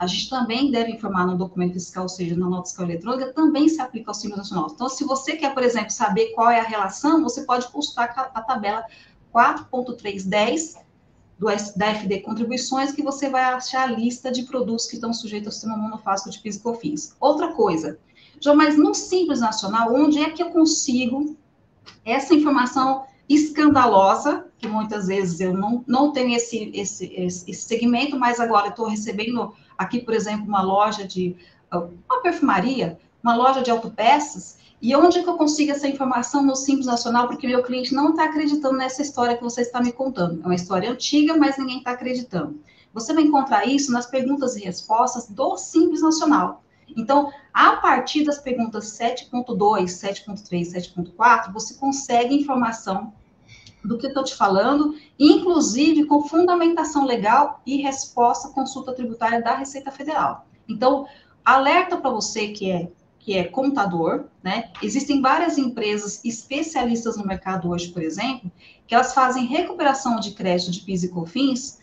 a 0.00 0.06
gente 0.06 0.30
também 0.30 0.70
deve 0.70 0.92
informar 0.92 1.26
no 1.26 1.36
documento 1.36 1.74
fiscal, 1.74 2.04
ou 2.04 2.08
seja, 2.08 2.34
na 2.34 2.48
nota 2.48 2.68
fiscal 2.68 2.86
eletrônica, 2.86 3.34
também 3.34 3.68
se 3.68 3.82
aplica 3.82 4.10
ao 4.10 4.14
Simples 4.14 4.38
Nacional. 4.38 4.70
Então, 4.72 4.88
se 4.88 5.04
você 5.04 5.36
quer, 5.36 5.52
por 5.52 5.62
exemplo, 5.62 5.90
saber 5.90 6.28
qual 6.28 6.48
é 6.48 6.58
a 6.58 6.64
relação, 6.64 7.22
você 7.22 7.42
pode 7.42 7.68
consultar 7.68 8.30
a 8.34 8.40
tabela 8.40 8.82
4.310 9.34 10.78
do, 11.38 11.48
da 11.76 11.94
FD 11.94 12.20
Contribuições, 12.20 12.92
que 12.92 13.02
você 13.02 13.28
vai 13.28 13.42
achar 13.42 13.90
a 13.90 13.92
lista 13.92 14.32
de 14.32 14.44
produtos 14.44 14.86
que 14.86 14.94
estão 14.94 15.12
sujeitos 15.12 15.48
ao 15.48 15.52
sistema 15.52 15.76
monofásico 15.76 16.30
de 16.30 16.38
PIS 16.38 16.56
e 16.56 16.60
COFINS. 16.60 17.16
Outra 17.20 17.52
coisa, 17.52 17.98
João, 18.40 18.56
mas 18.56 18.78
no 18.78 18.94
Simples 18.94 19.40
Nacional, 19.40 19.94
onde 19.94 20.18
é 20.18 20.30
que 20.30 20.42
eu 20.42 20.48
consigo 20.48 21.36
essa 22.06 22.34
informação 22.34 23.04
escandalosa, 23.28 24.46
que 24.58 24.66
muitas 24.66 25.08
vezes 25.08 25.40
eu 25.40 25.52
não, 25.52 25.84
não 25.86 26.10
tenho 26.10 26.34
esse, 26.34 26.70
esse, 26.74 27.04
esse 27.14 27.52
segmento, 27.52 28.18
mas 28.18 28.40
agora 28.40 28.68
estou 28.68 28.88
recebendo 28.88 29.54
aqui, 29.80 29.98
por 29.98 30.12
exemplo, 30.12 30.46
uma 30.46 30.60
loja 30.60 31.06
de, 31.06 31.34
uma 31.72 32.20
perfumaria, 32.22 32.98
uma 33.22 33.34
loja 33.34 33.62
de 33.62 33.70
autopeças, 33.70 34.58
e 34.82 34.94
onde 34.94 35.18
é 35.18 35.22
que 35.22 35.28
eu 35.28 35.38
consigo 35.38 35.72
essa 35.72 35.88
informação 35.88 36.42
no 36.42 36.54
Simples 36.54 36.86
Nacional? 36.86 37.26
Porque 37.26 37.46
meu 37.46 37.62
cliente 37.62 37.94
não 37.94 38.10
está 38.10 38.24
acreditando 38.24 38.76
nessa 38.76 39.00
história 39.00 39.36
que 39.36 39.42
você 39.42 39.62
está 39.62 39.80
me 39.80 39.90
contando. 39.90 40.42
É 40.42 40.44
uma 40.44 40.54
história 40.54 40.90
antiga, 40.90 41.34
mas 41.34 41.56
ninguém 41.56 41.78
está 41.78 41.92
acreditando. 41.92 42.60
Você 42.92 43.14
vai 43.14 43.22
encontrar 43.22 43.66
isso 43.66 43.90
nas 43.90 44.06
perguntas 44.06 44.54
e 44.56 44.64
respostas 44.64 45.26
do 45.28 45.56
Simples 45.56 46.02
Nacional. 46.02 46.62
Então, 46.94 47.32
a 47.54 47.76
partir 47.76 48.24
das 48.24 48.38
perguntas 48.38 48.98
7.2, 48.98 49.84
7.3, 49.84 50.94
7.4, 50.94 51.52
você 51.52 51.74
consegue 51.74 52.34
informação 52.34 53.12
do 53.84 53.96
que 53.96 54.06
eu 54.06 54.10
estou 54.10 54.24
te 54.24 54.34
falando, 54.34 54.94
inclusive 55.18 56.04
com 56.04 56.28
fundamentação 56.28 57.04
legal 57.04 57.60
e 57.64 57.76
resposta 57.76 58.48
à 58.48 58.52
consulta 58.52 58.92
tributária 58.92 59.42
da 59.42 59.54
Receita 59.54 59.90
Federal. 59.90 60.46
Então, 60.68 61.06
alerta 61.44 61.96
para 61.96 62.10
você 62.10 62.48
que 62.48 62.70
é 62.70 62.88
que 63.20 63.36
é 63.36 63.44
contador, 63.44 64.24
né? 64.42 64.70
Existem 64.82 65.20
várias 65.20 65.58
empresas 65.58 66.24
especialistas 66.24 67.18
no 67.18 67.26
mercado 67.26 67.68
hoje, 67.68 67.88
por 67.88 68.02
exemplo, 68.02 68.50
que 68.86 68.94
elas 68.94 69.12
fazem 69.12 69.44
recuperação 69.44 70.18
de 70.18 70.30
crédito 70.32 70.70
de 70.70 70.80
PIS 70.80 71.04
e 71.04 71.08
COFINS, 71.10 71.80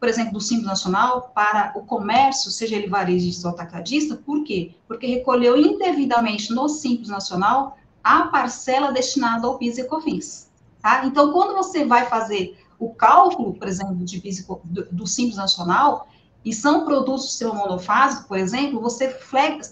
por 0.00 0.08
exemplo, 0.08 0.32
do 0.32 0.40
Simples 0.40 0.66
Nacional, 0.66 1.30
para 1.34 1.72
o 1.76 1.82
comércio, 1.84 2.50
seja 2.50 2.76
ele 2.76 2.88
varejista 2.88 3.48
ou 3.48 3.54
atacadista, 3.54 4.16
por 4.16 4.44
quê? 4.44 4.74
Porque 4.86 5.06
recolheu 5.06 5.56
indevidamente 5.56 6.52
no 6.52 6.68
Simples 6.68 7.08
Nacional 7.08 7.78
a 8.02 8.24
parcela 8.24 8.92
destinada 8.92 9.46
ao 9.46 9.58
PIS 9.58 9.78
e 9.78 9.84
COFINS, 9.84 10.47
tá? 10.80 11.04
Então, 11.04 11.32
quando 11.32 11.54
você 11.54 11.84
vai 11.84 12.06
fazer 12.06 12.58
o 12.78 12.90
cálculo, 12.90 13.54
por 13.54 13.66
exemplo, 13.66 13.96
de 13.96 14.20
PIS 14.20 14.46
do, 14.64 14.86
do 14.90 15.06
Simples 15.06 15.36
Nacional, 15.36 16.08
e 16.44 16.52
são 16.52 16.84
produtos 16.84 17.38
monofásico, 17.42 18.28
por 18.28 18.38
exemplo, 18.38 18.80
você 18.80 19.14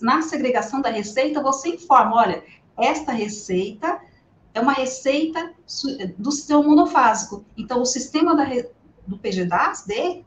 na 0.02 0.20
segregação 0.22 0.80
da 0.80 0.90
receita, 0.90 1.40
você 1.40 1.70
informa, 1.70 2.16
olha, 2.16 2.44
esta 2.76 3.12
receita 3.12 4.00
é 4.52 4.60
uma 4.60 4.72
receita 4.72 5.52
do 6.18 6.30
sistema 6.30 6.62
monofásico. 6.62 7.44
Então, 7.56 7.80
o 7.80 7.86
sistema 7.86 8.34
da, 8.34 8.44
do 9.06 9.16
PGDAS-D, 9.18 10.24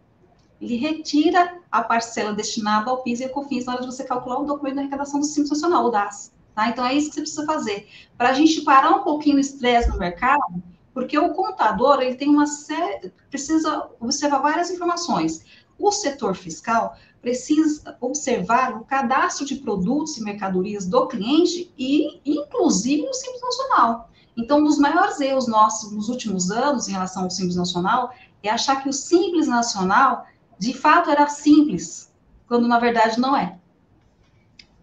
ele 0.62 0.76
retira 0.76 1.60
a 1.72 1.82
parcela 1.82 2.34
destinada 2.34 2.90
ao 2.90 3.02
PIS 3.04 3.20
e 3.20 3.26
ao 3.26 3.30
COFINS 3.30 3.66
na 3.66 3.74
hora 3.74 3.82
de 3.82 3.88
você 3.88 4.04
calcular 4.04 4.40
o 4.40 4.46
documento 4.46 4.74
de 4.76 4.80
arrecadação 4.82 5.20
do 5.20 5.26
Simples 5.26 5.52
Nacional, 5.52 5.86
o 5.86 5.90
DAS. 5.90 6.32
Tá? 6.60 6.68
Então, 6.68 6.86
é 6.86 6.94
isso 6.94 7.08
que 7.08 7.16
você 7.16 7.22
precisa 7.22 7.46
fazer. 7.46 7.88
Para 8.18 8.32
a 8.32 8.34
gente 8.34 8.62
parar 8.62 8.90
um 8.90 9.04
pouquinho 9.04 9.38
o 9.38 9.40
estresse 9.40 9.88
no 9.88 9.98
mercado, 9.98 10.62
porque 10.94 11.18
o 11.18 11.34
contador, 11.34 12.02
ele 12.02 12.16
tem 12.16 12.28
uma 12.28 12.48
série, 12.48 13.14
precisa 13.30 13.90
observar 13.98 14.40
várias 14.40 14.70
informações. 14.70 15.46
O 15.78 15.90
setor 15.90 16.36
fiscal 16.36 16.98
precisa 17.22 17.96
observar 18.02 18.76
o 18.76 18.84
cadastro 18.84 19.46
de 19.46 19.56
produtos 19.56 20.18
e 20.18 20.24
mercadorias 20.24 20.86
do 20.86 21.08
cliente 21.08 21.74
e, 21.78 22.20
inclusive, 22.26 23.08
o 23.08 23.14
Simples 23.14 23.42
Nacional. 23.42 24.10
Então, 24.36 24.60
um 24.60 24.66
dos 24.66 24.78
maiores 24.78 25.22
erros 25.22 25.48
nossos 25.48 25.94
nos 25.94 26.10
últimos 26.10 26.52
anos 26.52 26.90
em 26.90 26.92
relação 26.92 27.24
ao 27.24 27.30
Simples 27.30 27.56
Nacional 27.56 28.14
é 28.44 28.50
achar 28.50 28.84
que 28.84 28.90
o 28.90 28.94
Simples 28.94 29.48
Nacional, 29.48 30.26
de 30.58 30.74
fato, 30.74 31.10
era 31.10 31.26
simples, 31.30 32.12
quando 32.50 32.68
na 32.68 32.80
verdade 32.80 33.18
não 33.18 33.36
é. 33.38 33.58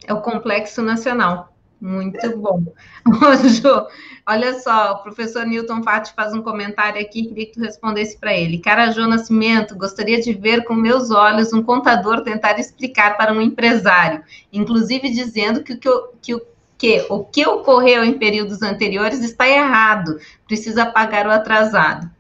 É 0.07 0.14
o 0.14 0.22
complexo 0.22 0.81
nacional. 0.81 1.53
Muito 1.81 2.39
bom. 2.39 2.62
Ju, 3.49 3.87
olha 4.27 4.59
só, 4.61 4.93
o 4.93 5.03
professor 5.03 5.45
Newton 5.45 5.83
Fati 5.83 6.14
faz 6.14 6.33
um 6.33 6.41
comentário 6.41 7.01
aqui, 7.01 7.27
queria 7.27 7.47
que 7.47 7.53
tu 7.53 7.61
respondesse 7.61 8.18
para 8.18 8.35
ele. 8.35 8.59
Cara 8.59 8.91
Jô 8.91 9.07
Nascimento, 9.07 9.77
gostaria 9.77 10.20
de 10.20 10.33
ver 10.33 10.64
com 10.64 10.74
meus 10.74 11.11
olhos 11.11 11.53
um 11.53 11.62
contador 11.62 12.22
tentar 12.22 12.59
explicar 12.59 13.16
para 13.16 13.33
um 13.33 13.41
empresário, 13.41 14.22
inclusive 14.53 15.11
dizendo 15.11 15.62
que, 15.62 15.77
que, 15.77 15.91
que, 16.22 16.43
que 16.79 17.07
o 17.11 17.24
que 17.24 17.47
ocorreu 17.47 18.03
em 18.05 18.18
períodos 18.18 18.62
anteriores 18.62 19.20
está 19.20 19.47
errado, 19.47 20.18
precisa 20.47 20.87
pagar 20.87 21.27
o 21.27 21.31
atrasado. 21.31 22.11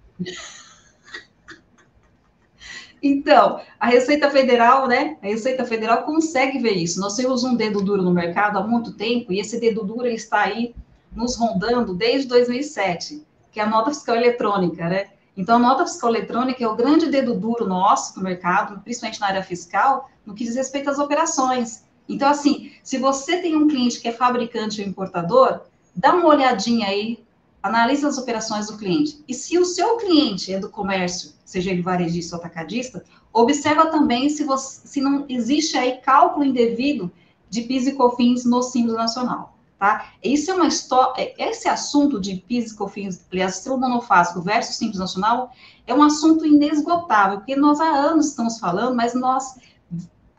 Então, 3.02 3.60
a 3.78 3.86
Receita 3.86 4.30
Federal, 4.30 4.88
né? 4.88 5.16
A 5.22 5.26
Receita 5.26 5.64
Federal 5.64 6.02
consegue 6.04 6.58
ver 6.58 6.72
isso. 6.72 7.00
Nós 7.00 7.14
temos 7.14 7.44
um 7.44 7.54
dedo 7.54 7.82
duro 7.82 8.02
no 8.02 8.12
mercado 8.12 8.58
há 8.58 8.66
muito 8.66 8.92
tempo 8.94 9.32
e 9.32 9.40
esse 9.40 9.60
dedo 9.60 9.84
duro 9.84 10.06
está 10.06 10.40
aí 10.40 10.74
nos 11.14 11.36
rondando 11.36 11.94
desde 11.94 12.28
2007, 12.28 13.24
que 13.52 13.60
é 13.60 13.62
a 13.62 13.68
nota 13.68 13.90
fiscal 13.90 14.16
eletrônica, 14.16 14.88
né? 14.88 15.06
Então, 15.36 15.56
a 15.56 15.58
nota 15.58 15.86
fiscal 15.86 16.10
eletrônica 16.10 16.64
é 16.64 16.66
o 16.66 16.74
grande 16.74 17.08
dedo 17.10 17.34
duro 17.34 17.66
nosso 17.66 18.16
no 18.16 18.24
mercado, 18.24 18.80
principalmente 18.80 19.20
na 19.20 19.26
área 19.26 19.42
fiscal, 19.42 20.10
no 20.24 20.34
que 20.34 20.44
diz 20.44 20.56
respeito 20.56 20.88
às 20.88 20.98
operações. 20.98 21.84
Então, 22.08 22.28
assim, 22.28 22.72
se 22.82 22.98
você 22.98 23.38
tem 23.38 23.56
um 23.56 23.68
cliente 23.68 24.00
que 24.00 24.08
é 24.08 24.12
fabricante 24.12 24.80
ou 24.80 24.88
importador, 24.88 25.60
dá 25.94 26.14
uma 26.14 26.28
olhadinha 26.28 26.88
aí 26.88 27.25
analisa 27.66 28.08
as 28.08 28.18
operações 28.18 28.68
do 28.68 28.76
cliente. 28.76 29.22
E 29.26 29.34
se 29.34 29.58
o 29.58 29.64
seu 29.64 29.96
cliente 29.96 30.52
é 30.52 30.58
do 30.58 30.70
comércio, 30.70 31.32
seja 31.44 31.70
ele 31.70 31.82
varejista 31.82 32.36
ou 32.36 32.40
atacadista, 32.40 33.04
observa 33.32 33.86
também 33.86 34.28
se, 34.28 34.44
você, 34.44 34.86
se 34.86 35.00
não 35.00 35.26
existe 35.28 35.76
aí 35.76 35.98
cálculo 35.98 36.44
indevido 36.44 37.10
de 37.50 37.62
PIS 37.62 37.86
e 37.86 37.92
COFINS 37.92 38.44
no 38.44 38.62
Simples 38.62 38.94
Nacional. 38.94 39.56
tá? 39.78 40.12
Isso 40.22 40.50
é 40.50 40.54
uma 40.54 40.66
história, 40.66 41.34
esse 41.38 41.68
assunto 41.68 42.20
de 42.20 42.36
PIS 42.36 42.72
e 42.72 42.76
COFINS, 42.76 43.26
aliás, 43.30 43.64
monofásico 43.66 44.40
versus 44.40 44.76
Simples 44.76 44.98
Nacional, 44.98 45.50
é 45.86 45.94
um 45.94 46.02
assunto 46.02 46.46
inesgotável, 46.46 47.38
porque 47.38 47.56
nós 47.56 47.80
há 47.80 47.88
anos 47.88 48.28
estamos 48.28 48.58
falando, 48.58 48.94
mas 48.94 49.14
nós, 49.14 49.58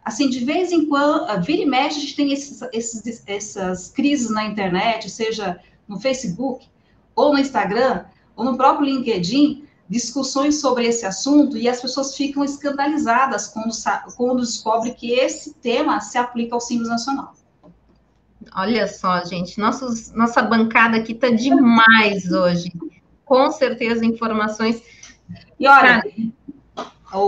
assim, 0.03 0.29
de 0.29 0.43
vez 0.43 0.71
em 0.71 0.87
quando, 0.87 1.25
vira 1.43 1.61
e 1.61 1.65
mexe, 1.65 1.97
a 1.97 2.01
gente 2.01 2.15
tem 2.15 2.33
esses, 2.33 2.61
esses, 2.73 3.23
essas 3.25 3.89
crises 3.89 4.29
na 4.29 4.45
internet, 4.45 5.09
seja 5.09 5.59
no 5.87 5.99
Facebook, 5.99 6.67
ou 7.17 7.33
no 7.33 7.39
Instagram, 7.39 8.05
ou 8.35 8.45
no 8.45 8.55
próprio 8.55 8.85
LinkedIn, 8.85 9.65
discussões 9.89 10.61
sobre 10.61 10.85
esse 10.85 11.05
assunto 11.05 11.57
e 11.57 11.67
as 11.67 11.81
pessoas 11.81 12.15
ficam 12.15 12.43
escandalizadas 12.43 13.47
quando, 13.47 13.71
quando 14.15 14.41
descobrem 14.41 14.93
que 14.93 15.11
esse 15.13 15.55
tema 15.55 15.99
se 15.99 16.17
aplica 16.17 16.55
ao 16.55 16.61
Simples 16.61 16.89
Nacional. 16.89 17.33
Olha 18.55 18.87
só, 18.87 19.23
gente, 19.25 19.59
nossos, 19.59 20.11
nossa 20.11 20.41
bancada 20.41 20.97
aqui 20.97 21.13
está 21.13 21.29
demais 21.29 22.31
hoje. 22.31 22.71
Com 23.25 23.51
certeza, 23.51 24.05
informações. 24.05 24.81
E 25.59 25.67
olha, 25.67 26.03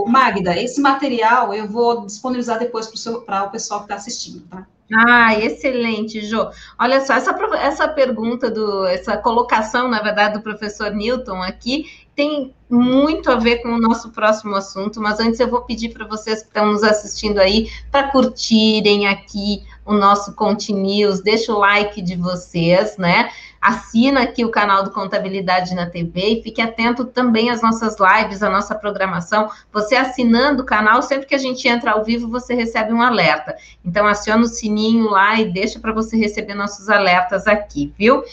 Magda, 0.08 0.56
esse 0.56 0.80
material 0.80 1.54
eu 1.54 1.68
vou 1.68 2.06
disponibilizar 2.06 2.60
depois 2.60 2.88
para 3.26 3.44
o 3.44 3.50
pessoal 3.50 3.82
que 3.82 3.86
está 3.86 3.96
assistindo, 3.96 4.42
tá? 4.48 4.68
Ah, 4.92 5.38
excelente, 5.38 6.22
Jo. 6.22 6.50
Olha 6.80 7.06
só, 7.06 7.14
essa, 7.14 7.32
essa 7.58 7.88
pergunta, 7.88 8.50
do, 8.50 8.86
essa 8.88 9.18
colocação, 9.18 9.88
na 9.88 10.02
verdade, 10.02 10.34
do 10.36 10.42
professor 10.42 10.92
Newton 10.92 11.44
aqui, 11.44 11.86
tem 12.16 12.54
muito 12.70 13.32
a 13.32 13.36
ver 13.36 13.58
com 13.58 13.70
o 13.70 13.80
nosso 13.80 14.12
próximo 14.12 14.56
assunto, 14.56 15.00
mas 15.00 15.20
antes 15.20 15.40
eu 15.40 15.48
vou 15.48 15.62
pedir 15.62 15.90
para 15.90 16.08
vocês 16.08 16.42
que 16.42 16.48
estão 16.48 16.66
nos 16.66 16.84
assistindo 16.84 17.40
aí 17.40 17.70
para 17.92 18.12
curtirem 18.12 19.08
aqui 19.08 19.64
o 19.86 19.94
nosso 19.94 20.34
Conte 20.34 20.74
News, 20.74 21.22
deixa 21.22 21.54
o 21.54 21.60
like 21.60 22.02
de 22.02 22.16
vocês, 22.16 22.98
né? 22.98 23.30
Assina 23.62 24.22
aqui 24.22 24.45
o 24.45 24.51
canal 24.51 24.84
do 24.84 24.91
Contabilidade 24.91 25.76
na 25.76 25.86
TV 25.86 26.39
e 26.39 26.43
fique 26.43 26.62
atento 26.62 27.03
também 27.03 27.49
às 27.49 27.62
nossas 27.62 27.97
lives, 27.99 28.41
à 28.41 28.49
nossa 28.49 28.74
programação. 28.74 29.49
Você 29.74 29.95
assinando 29.95 30.64
o 30.64 30.66
canal, 30.66 31.01
sempre 31.01 31.26
que 31.26 31.36
a 31.36 31.39
gente 31.39 31.68
entra 31.68 31.91
ao 31.91 32.03
vivo, 32.03 32.30
você 32.30 32.53
recebe 32.53 32.93
um 32.93 33.01
alerta. 33.01 33.55
Então, 33.84 34.07
aciona 34.07 34.43
o 34.43 34.47
sininho 34.47 35.10
lá 35.10 35.39
e 35.39 35.51
deixa 35.51 35.80
para 35.80 35.91
você 35.91 36.16
receber 36.16 36.53
nossos 36.53 36.89
alertas 36.89 37.47
aqui, 37.47 37.93
viu? 37.97 38.24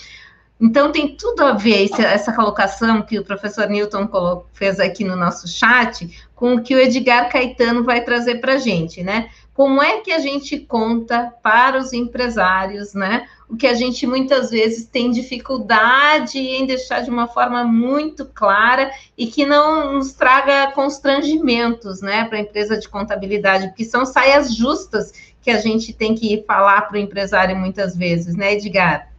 Então, 0.61 0.91
tem 0.91 1.17
tudo 1.17 1.43
a 1.43 1.53
ver 1.53 1.91
essa 1.99 2.33
colocação 2.33 3.03
que 3.03 3.19
o 3.19 3.25
professor 3.25 3.69
Newton 3.69 4.09
fez 4.55 4.81
aqui 4.81 5.05
no 5.05 5.15
nosso 5.15 5.47
chat 5.47 6.09
com 6.35 6.55
o 6.55 6.63
que 6.63 6.75
o 6.75 6.79
Edgar 6.79 7.29
Caetano 7.31 7.85
vai 7.85 8.03
trazer 8.03 8.37
para 8.37 8.55
a 8.55 8.59
gente, 8.59 9.03
né? 9.03 9.29
Como 9.53 9.83
é 9.83 10.01
que 10.01 10.13
a 10.13 10.19
gente 10.19 10.59
conta 10.59 11.33
para 11.43 11.79
os 11.79 11.93
empresários, 11.93 12.95
né? 12.95 13.27
O 13.49 13.57
que 13.57 13.67
a 13.67 13.75
gente 13.75 14.07
muitas 14.07 14.51
vezes 14.51 14.87
tem 14.87 15.11
dificuldade 15.11 16.39
em 16.39 16.67
deixar 16.67 17.03
de 17.03 17.11
uma 17.11 17.29
forma 17.29 17.63
muito 17.63 18.27
clara 18.27 18.91
e 19.17 19.27
que 19.27 19.47
não 19.47 19.95
nos 19.95 20.13
traga 20.13 20.73
constrangimentos, 20.73 22.01
né, 22.01 22.25
para 22.25 22.39
a 22.39 22.41
empresa 22.41 22.77
de 22.77 22.89
contabilidade, 22.89 23.69
porque 23.69 23.85
são 23.85 24.05
saias 24.05 24.55
justas 24.55 25.13
que 25.41 25.51
a 25.51 25.59
gente 25.59 25.93
tem 25.93 26.15
que 26.15 26.43
falar 26.45 26.83
para 26.83 26.97
o 26.97 27.01
empresário 27.01 27.57
muitas 27.57 27.97
vezes, 27.97 28.35
né, 28.35 28.55
Edgar? 28.55 29.13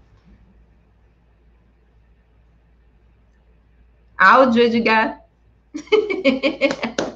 Áudio, 4.18 4.64
Edgar. 4.64 5.22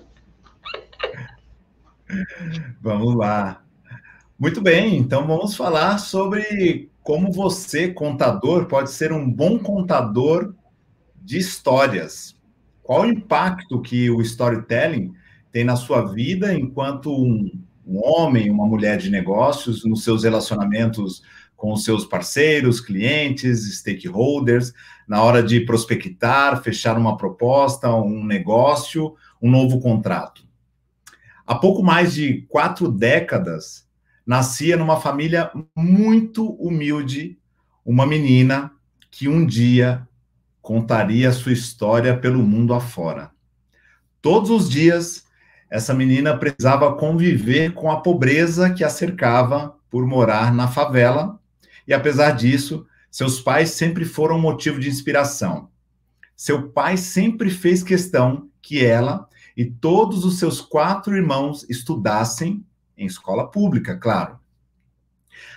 Vamos 2.81 3.15
lá. 3.15 3.63
Muito 4.37 4.61
bem, 4.61 4.97
então 4.97 5.27
vamos 5.27 5.55
falar 5.55 5.97
sobre 5.99 6.90
como 7.03 7.31
você, 7.31 7.87
contador, 7.87 8.67
pode 8.67 8.91
ser 8.91 9.11
um 9.11 9.29
bom 9.29 9.57
contador 9.57 10.53
de 11.15 11.37
histórias. 11.37 12.35
Qual 12.83 13.01
o 13.01 13.05
impacto 13.05 13.81
que 13.81 14.09
o 14.09 14.21
storytelling 14.21 15.13
tem 15.51 15.63
na 15.63 15.75
sua 15.75 16.01
vida 16.13 16.53
enquanto 16.53 17.11
um, 17.11 17.51
um 17.85 17.99
homem, 18.03 18.49
uma 18.49 18.65
mulher 18.65 18.97
de 18.97 19.09
negócios, 19.09 19.83
nos 19.85 20.03
seus 20.03 20.23
relacionamentos 20.23 21.21
com 21.55 21.73
os 21.73 21.83
seus 21.83 22.05
parceiros, 22.05 22.81
clientes, 22.81 23.77
stakeholders, 23.77 24.73
na 25.07 25.21
hora 25.21 25.43
de 25.43 25.59
prospectar, 25.61 26.61
fechar 26.63 26.97
uma 26.97 27.17
proposta, 27.17 27.93
um 27.93 28.25
negócio, 28.25 29.15
um 29.39 29.49
novo 29.49 29.79
contrato. 29.79 30.43
Há 31.45 31.55
pouco 31.55 31.83
mais 31.83 32.13
de 32.13 32.43
quatro 32.49 32.91
décadas, 32.91 33.87
nascia 34.31 34.77
numa 34.77 34.97
família 34.97 35.51
muito 35.75 36.53
humilde, 36.53 37.37
uma 37.85 38.05
menina 38.05 38.71
que 39.09 39.27
um 39.27 39.45
dia 39.45 40.07
contaria 40.61 41.33
sua 41.33 41.51
história 41.51 42.15
pelo 42.15 42.41
mundo 42.41 42.73
afora. 42.73 43.31
Todos 44.21 44.49
os 44.49 44.69
dias, 44.69 45.25
essa 45.69 45.93
menina 45.93 46.37
precisava 46.37 46.95
conviver 46.95 47.73
com 47.73 47.91
a 47.91 47.99
pobreza 47.99 48.69
que 48.69 48.85
a 48.85 48.89
cercava 48.89 49.75
por 49.89 50.07
morar 50.07 50.53
na 50.53 50.69
favela, 50.69 51.37
e 51.85 51.93
apesar 51.93 52.31
disso, 52.31 52.87
seus 53.11 53.41
pais 53.41 53.71
sempre 53.71 54.05
foram 54.05 54.39
motivo 54.39 54.79
de 54.79 54.87
inspiração. 54.87 55.67
Seu 56.37 56.69
pai 56.69 56.95
sempre 56.95 57.49
fez 57.49 57.83
questão 57.83 58.47
que 58.61 58.81
ela 58.81 59.27
e 59.57 59.65
todos 59.65 60.23
os 60.23 60.39
seus 60.39 60.61
quatro 60.61 61.17
irmãos 61.17 61.69
estudassem 61.69 62.65
em 63.01 63.05
escola 63.05 63.49
pública, 63.49 63.97
claro. 63.97 64.39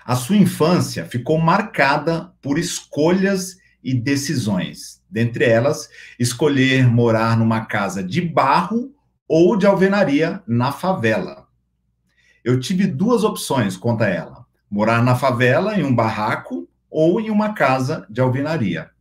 A 0.05 0.17
sua 0.17 0.37
infância 0.37 1.05
ficou 1.05 1.39
marcada 1.39 2.33
por 2.41 2.59
escolhas 2.59 3.57
e 3.83 3.95
decisões. 3.95 5.03
Dentre 5.11 5.45
elas, 5.45 5.89
escolher 6.19 6.87
morar 6.89 7.37
numa 7.37 7.67
casa 7.67 8.03
de 8.03 8.21
barro 8.21 8.95
ou 9.29 9.57
de 9.57 9.67
alvenaria 9.67 10.43
na 10.47 10.73
favela. 10.73 11.47
Eu 12.43 12.59
tive 12.61 12.87
duas 12.87 13.25
opções, 13.25 13.77
conta 13.77 14.07
ela: 14.07 14.47
morar 14.71 15.03
na 15.03 15.15
favela, 15.15 15.79
em 15.79 15.85
um 15.85 15.95
barraco, 15.95 16.69
ou 16.91 17.21
em 17.21 17.31
uma 17.31 17.53
casa 17.53 18.07
de 18.09 18.21
alvenaria 18.21 18.95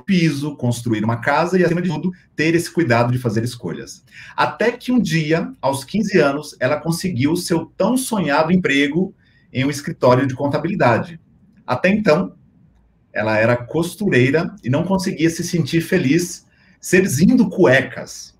piso, 0.00 0.56
construir 0.56 1.04
uma 1.04 1.16
casa 1.16 1.58
e, 1.58 1.64
acima 1.64 1.82
de 1.82 1.88
tudo, 1.88 2.10
ter 2.34 2.54
esse 2.54 2.70
cuidado 2.70 3.12
de 3.12 3.18
fazer 3.18 3.44
escolhas. 3.44 4.04
Até 4.36 4.72
que 4.72 4.92
um 4.92 5.00
dia, 5.00 5.52
aos 5.60 5.84
15 5.84 6.18
anos, 6.18 6.56
ela 6.60 6.80
conseguiu 6.80 7.36
seu 7.36 7.66
tão 7.76 7.96
sonhado 7.96 8.52
emprego 8.52 9.14
em 9.52 9.64
um 9.64 9.70
escritório 9.70 10.26
de 10.26 10.34
contabilidade. 10.34 11.20
Até 11.66 11.88
então, 11.88 12.34
ela 13.12 13.38
era 13.38 13.56
costureira 13.56 14.54
e 14.62 14.68
não 14.68 14.84
conseguia 14.84 15.30
se 15.30 15.44
sentir 15.44 15.80
feliz 15.80 16.44
servindo 16.80 17.48
cuecas. 17.48 18.34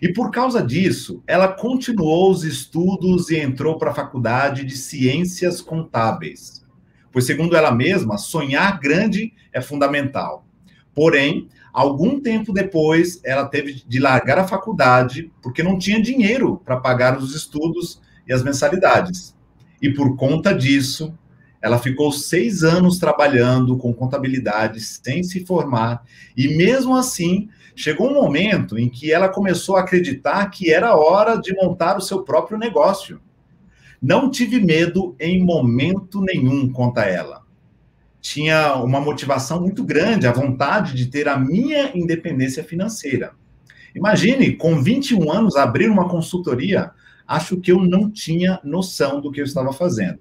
E 0.00 0.12
por 0.12 0.30
causa 0.30 0.62
disso, 0.62 1.22
ela 1.26 1.48
continuou 1.48 2.30
os 2.30 2.44
estudos 2.44 3.28
e 3.28 3.38
entrou 3.38 3.76
para 3.76 3.90
a 3.90 3.94
faculdade 3.94 4.64
de 4.64 4.76
Ciências 4.76 5.60
Contábeis. 5.60 6.64
Pois, 7.12 7.26
segundo 7.26 7.56
ela 7.56 7.72
mesma, 7.72 8.16
sonhar 8.16 8.78
grande 8.78 9.34
é 9.52 9.60
fundamental. 9.60 10.46
Porém, 10.94 11.48
algum 11.72 12.20
tempo 12.20 12.52
depois, 12.52 13.20
ela 13.24 13.46
teve 13.46 13.82
de 13.86 13.98
largar 13.98 14.38
a 14.38 14.48
faculdade 14.48 15.30
porque 15.42 15.62
não 15.62 15.78
tinha 15.78 16.02
dinheiro 16.02 16.60
para 16.64 16.80
pagar 16.80 17.18
os 17.18 17.34
estudos 17.34 18.00
e 18.26 18.32
as 18.32 18.42
mensalidades. 18.42 19.36
E 19.80 19.90
por 19.92 20.16
conta 20.16 20.52
disso, 20.52 21.14
ela 21.62 21.78
ficou 21.78 22.10
seis 22.10 22.62
anos 22.62 22.98
trabalhando 22.98 23.76
com 23.76 23.92
contabilidade 23.92 24.80
sem 24.80 25.22
se 25.22 25.44
formar, 25.44 26.02
e 26.36 26.56
mesmo 26.56 26.96
assim, 26.96 27.48
chegou 27.76 28.10
um 28.10 28.14
momento 28.14 28.78
em 28.78 28.88
que 28.88 29.12
ela 29.12 29.28
começou 29.28 29.76
a 29.76 29.80
acreditar 29.80 30.50
que 30.50 30.72
era 30.72 30.96
hora 30.96 31.36
de 31.36 31.54
montar 31.54 31.98
o 31.98 32.00
seu 32.00 32.22
próprio 32.22 32.58
negócio. 32.58 33.20
Não 34.00 34.30
tive 34.30 34.58
medo 34.58 35.14
em 35.20 35.44
momento 35.44 36.22
nenhum, 36.22 36.70
conta 36.72 37.02
ela 37.02 37.39
tinha 38.20 38.74
uma 38.76 39.00
motivação 39.00 39.60
muito 39.60 39.82
grande, 39.82 40.26
a 40.26 40.32
vontade 40.32 40.94
de 40.94 41.06
ter 41.06 41.28
a 41.28 41.38
minha 41.38 41.96
independência 41.96 42.62
financeira. 42.62 43.32
Imagine, 43.94 44.54
com 44.56 44.80
21 44.80 45.30
anos, 45.32 45.56
abrir 45.56 45.88
uma 45.88 46.08
consultoria, 46.08 46.90
acho 47.26 47.56
que 47.56 47.72
eu 47.72 47.80
não 47.80 48.10
tinha 48.10 48.60
noção 48.62 49.20
do 49.20 49.32
que 49.32 49.40
eu 49.40 49.44
estava 49.44 49.72
fazendo. 49.72 50.18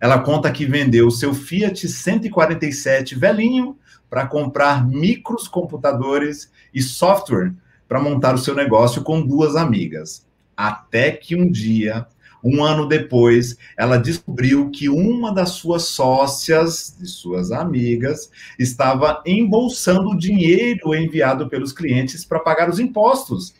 Ela 0.00 0.20
conta 0.20 0.52
que 0.52 0.64
vendeu 0.64 1.10
seu 1.10 1.34
Fiat 1.34 1.88
147 1.88 3.16
velhinho 3.16 3.76
para 4.08 4.26
comprar 4.26 4.86
micros 4.86 5.48
computadores 5.48 6.50
e 6.72 6.80
software 6.80 7.52
para 7.88 8.00
montar 8.00 8.34
o 8.34 8.38
seu 8.38 8.54
negócio 8.54 9.02
com 9.02 9.20
duas 9.20 9.56
amigas. 9.56 10.26
Até 10.56 11.10
que 11.10 11.34
um 11.34 11.50
dia 11.50 12.06
um 12.42 12.64
ano 12.64 12.86
depois, 12.86 13.56
ela 13.76 13.96
descobriu 13.96 14.70
que 14.70 14.88
uma 14.88 15.32
das 15.32 15.50
suas 15.50 15.84
sócias, 15.84 16.96
de 16.98 17.06
suas 17.06 17.50
amigas, 17.50 18.30
estava 18.58 19.22
embolsando 19.26 20.10
o 20.10 20.18
dinheiro 20.18 20.94
enviado 20.94 21.48
pelos 21.48 21.72
clientes 21.72 22.24
para 22.24 22.40
pagar 22.40 22.68
os 22.68 22.78
impostos. 22.78 23.54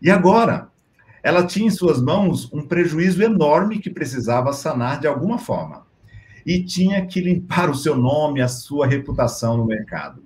E 0.00 0.10
agora, 0.10 0.68
ela 1.22 1.46
tinha 1.46 1.66
em 1.66 1.70
suas 1.70 2.00
mãos 2.00 2.52
um 2.52 2.62
prejuízo 2.62 3.22
enorme 3.22 3.78
que 3.78 3.90
precisava 3.90 4.52
sanar 4.52 5.00
de 5.00 5.06
alguma 5.06 5.38
forma. 5.38 5.86
E 6.46 6.62
tinha 6.62 7.06
que 7.06 7.20
limpar 7.20 7.70
o 7.70 7.74
seu 7.74 7.96
nome, 7.96 8.42
a 8.42 8.48
sua 8.48 8.86
reputação 8.86 9.56
no 9.56 9.64
mercado. 9.64 10.22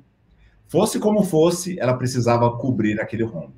Fosse 0.66 0.98
como 0.98 1.22
fosse, 1.22 1.78
ela 1.78 1.94
precisava 1.94 2.50
cobrir 2.59 3.00
aquele 3.00 3.22
rombo. 3.22 3.57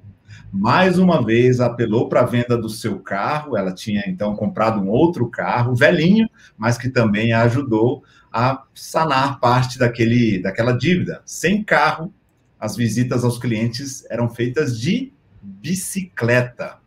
Mais 0.53 0.99
uma 0.99 1.25
vez, 1.25 1.61
apelou 1.61 2.09
para 2.09 2.23
a 2.23 2.27
venda 2.27 2.57
do 2.57 2.69
seu 2.69 2.99
carro. 2.99 3.57
Ela 3.57 3.73
tinha 3.73 4.03
então 4.09 4.35
comprado 4.35 4.81
um 4.81 4.89
outro 4.89 5.29
carro, 5.29 5.75
velhinho, 5.75 6.29
mas 6.59 6.77
que 6.77 6.89
também 6.89 7.33
ajudou 7.33 8.03
a 8.33 8.65
sanar 8.75 9.39
parte 9.39 9.79
daquele, 9.79 10.41
daquela 10.43 10.73
dívida. 10.73 11.23
Sem 11.25 11.63
carro, 11.63 12.13
as 12.59 12.77
visitas 12.77 13.25
aos 13.25 13.39
clientes 13.39 14.05
eram 14.11 14.29
feitas 14.29 14.79
de 14.79 15.13
bicicleta. 15.41 16.79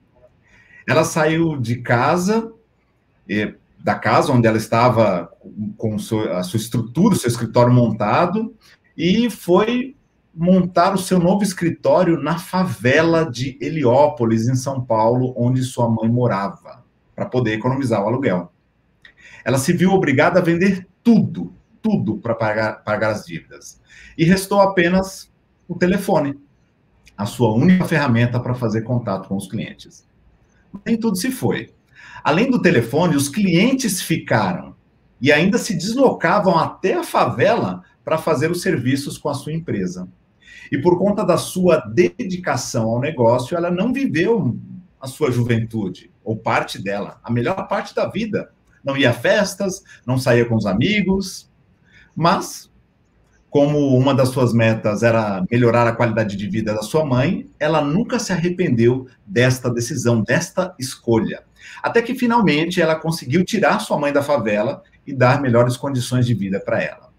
Ela 0.88 1.06
saiu 1.06 1.58
de 1.58 1.78
casa, 1.78 2.52
da 3.80 3.96
casa 3.96 4.34
onde 4.34 4.46
ela 4.46 4.58
estava 4.58 5.32
com 5.78 5.96
a 5.96 6.44
sua 6.44 6.58
estrutura, 6.58 7.16
o 7.16 7.18
seu 7.18 7.30
escritório 7.30 7.74
montado, 7.74 8.54
e 8.96 9.30
foi 9.30 9.96
montar 10.34 10.94
o 10.94 10.98
seu 10.98 11.20
novo 11.20 11.44
escritório 11.44 12.20
na 12.20 12.40
favela 12.40 13.30
de 13.30 13.58
Heliópolis, 13.62 14.48
em 14.48 14.56
São 14.56 14.84
Paulo, 14.84 15.34
onde 15.38 15.62
sua 15.62 15.88
mãe 15.88 16.10
morava, 16.10 16.84
para 17.16 17.26
poder 17.26 17.54
economizar 17.54 18.04
o 18.04 18.08
aluguel. 18.08 18.52
Ela 19.46 19.60
se 19.60 19.74
viu 19.74 19.92
obrigada 19.92 20.40
a 20.40 20.44
vender 20.44 20.88
tudo, 21.04 21.54
tudo 21.82 22.18
para 22.18 22.34
pagar, 22.34 22.84
pagar 22.84 23.12
as 23.12 23.26
dívidas. 23.26 23.80
E 24.18 24.24
restou 24.24 24.60
apenas 24.62 25.32
o 25.68 25.76
telefone, 25.76 26.40
a 27.16 27.26
sua 27.26 27.54
única 27.54 27.86
ferramenta 27.86 28.40
para 28.40 28.56
fazer 28.56 28.82
contato 28.82 29.28
com 29.28 29.38
os 29.38 29.48
clientes. 29.48 30.08
Nem 30.86 30.98
tudo 30.98 31.16
se 31.16 31.30
foi. 31.30 31.72
Além 32.24 32.50
do 32.50 32.62
telefone, 32.62 33.16
os 33.16 33.30
clientes 33.30 34.02
ficaram 34.02 34.74
e 35.22 35.32
ainda 35.32 35.58
se 35.58 35.76
deslocavam 35.76 36.58
até 36.58 36.96
a 36.96 37.04
favela 37.04 37.84
para 38.04 38.18
fazer 38.18 38.50
os 38.50 38.62
serviços 38.62 39.18
com 39.18 39.30
a 39.30 39.34
sua 39.34 39.54
empresa. 39.54 40.08
E 40.72 40.78
por 40.78 40.98
conta 40.98 41.24
da 41.24 41.38
sua 41.38 41.78
dedicação 41.78 42.90
ao 42.90 43.00
negócio, 43.00 43.56
ela 43.56 43.72
não 43.72 43.94
viveu 43.94 44.58
a 45.00 45.08
sua 45.08 45.32
juventude, 45.32 46.12
ou 46.24 46.38
parte 46.38 46.82
dela, 46.82 47.20
a 47.24 47.32
melhor 47.32 47.68
parte 47.68 47.94
da 47.94 48.08
vida. 48.08 48.52
Não 48.84 48.98
ia 48.98 49.12
a 49.12 49.14
festas, 49.14 49.84
não 50.06 50.18
saía 50.18 50.46
com 50.46 50.56
os 50.56 50.66
amigos, 50.66 51.50
mas 52.16 52.72
como 53.54 53.96
uma 53.96 54.16
das 54.16 54.30
suas 54.30 54.52
metas 54.52 55.04
era 55.04 55.46
melhorar 55.52 55.88
a 55.88 55.92
qualidade 55.92 56.36
de 56.36 56.50
vida 56.50 56.74
da 56.74 56.82
sua 56.82 57.06
mãe, 57.06 57.48
ela 57.60 57.82
nunca 57.82 58.18
se 58.18 58.34
arrependeu 58.34 59.06
desta 59.28 59.70
decisão, 59.70 60.24
desta 60.24 60.74
escolha. 60.80 61.44
Até 61.84 62.02
que 62.02 62.16
finalmente 62.16 62.82
ela 62.82 62.96
conseguiu 62.96 63.46
tirar 63.46 63.78
sua 63.78 64.00
mãe 64.00 64.12
da 64.12 64.24
favela 64.24 64.82
e 65.06 65.14
dar 65.14 65.40
melhores 65.40 65.78
condições 65.78 66.26
de 66.26 66.34
vida 66.34 66.60
para 66.60 66.82
ela. 66.82 67.12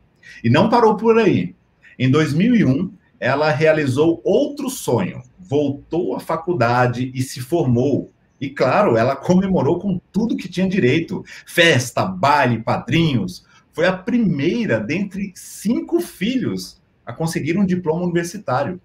E 0.43 0.51
não 0.51 0.69
parou 0.69 0.97
por 0.97 1.19
aí. 1.19 1.55
Em 1.97 2.11
2001, 2.11 2.93
ela 3.19 3.51
realizou 3.51 4.21
outro 4.25 4.69
sonho, 4.69 5.23
voltou 5.39 6.15
à 6.15 6.21
faculdade 6.21 7.11
e 7.15 7.23
se 7.23 7.41
formou. 7.41 8.11
E 8.41 8.51
claro, 8.51 8.97
ela 8.97 9.17
comemorou 9.17 9.79
com 9.79 10.01
tudo 10.13 10.37
que 10.37 10.49
tinha 10.49 10.69
direito: 10.69 11.25
festa, 11.47 12.05
baile, 12.05 12.63
padrinhos. 12.63 13.45
Foi 13.73 13.87
a 13.87 13.97
primeira 13.97 14.79
dentre 14.79 15.33
cinco 15.35 16.01
filhos 16.01 16.81
a 17.05 17.13
conseguir 17.13 17.59
um 17.59 17.67
diploma 17.67 18.05
universitário. 18.05 18.81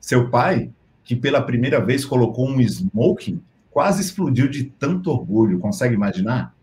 Seu 0.00 0.30
pai, 0.30 0.70
que 1.04 1.14
pela 1.14 1.42
primeira 1.42 1.84
vez 1.84 2.04
colocou 2.04 2.48
um 2.48 2.60
smoking, 2.60 3.42
quase 3.70 4.00
explodiu 4.00 4.48
de 4.48 4.64
tanto 4.64 5.10
orgulho. 5.10 5.58
Consegue 5.58 5.94
imaginar? 5.94 6.54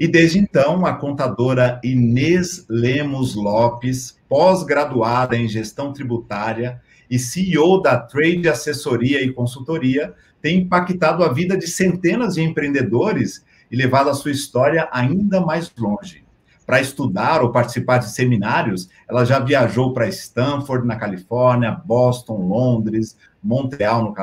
E 0.00 0.08
desde 0.08 0.38
então, 0.38 0.86
a 0.86 0.94
contadora 0.94 1.78
Inês 1.84 2.64
Lemos 2.70 3.34
Lopes, 3.34 4.18
pós-graduada 4.30 5.36
em 5.36 5.46
gestão 5.46 5.92
tributária 5.92 6.80
e 7.10 7.18
CEO 7.18 7.82
da 7.82 7.98
Trade 7.98 8.48
Assessoria 8.48 9.22
e 9.22 9.30
Consultoria, 9.30 10.14
tem 10.40 10.60
impactado 10.60 11.22
a 11.22 11.30
vida 11.30 11.54
de 11.54 11.66
centenas 11.66 12.36
de 12.36 12.42
empreendedores 12.42 13.44
e 13.70 13.76
levado 13.76 14.08
a 14.08 14.14
sua 14.14 14.30
história 14.30 14.88
ainda 14.90 15.38
mais 15.38 15.70
longe. 15.78 16.24
Para 16.64 16.80
estudar 16.80 17.42
ou 17.42 17.52
participar 17.52 17.98
de 17.98 18.08
seminários, 18.08 18.88
ela 19.06 19.26
já 19.26 19.38
viajou 19.38 19.92
para 19.92 20.08
Stanford, 20.08 20.86
na 20.86 20.96
Califórnia, 20.96 21.72
Boston, 21.72 22.38
Londres, 22.46 23.18
Montreal, 23.42 24.02
no 24.02 24.14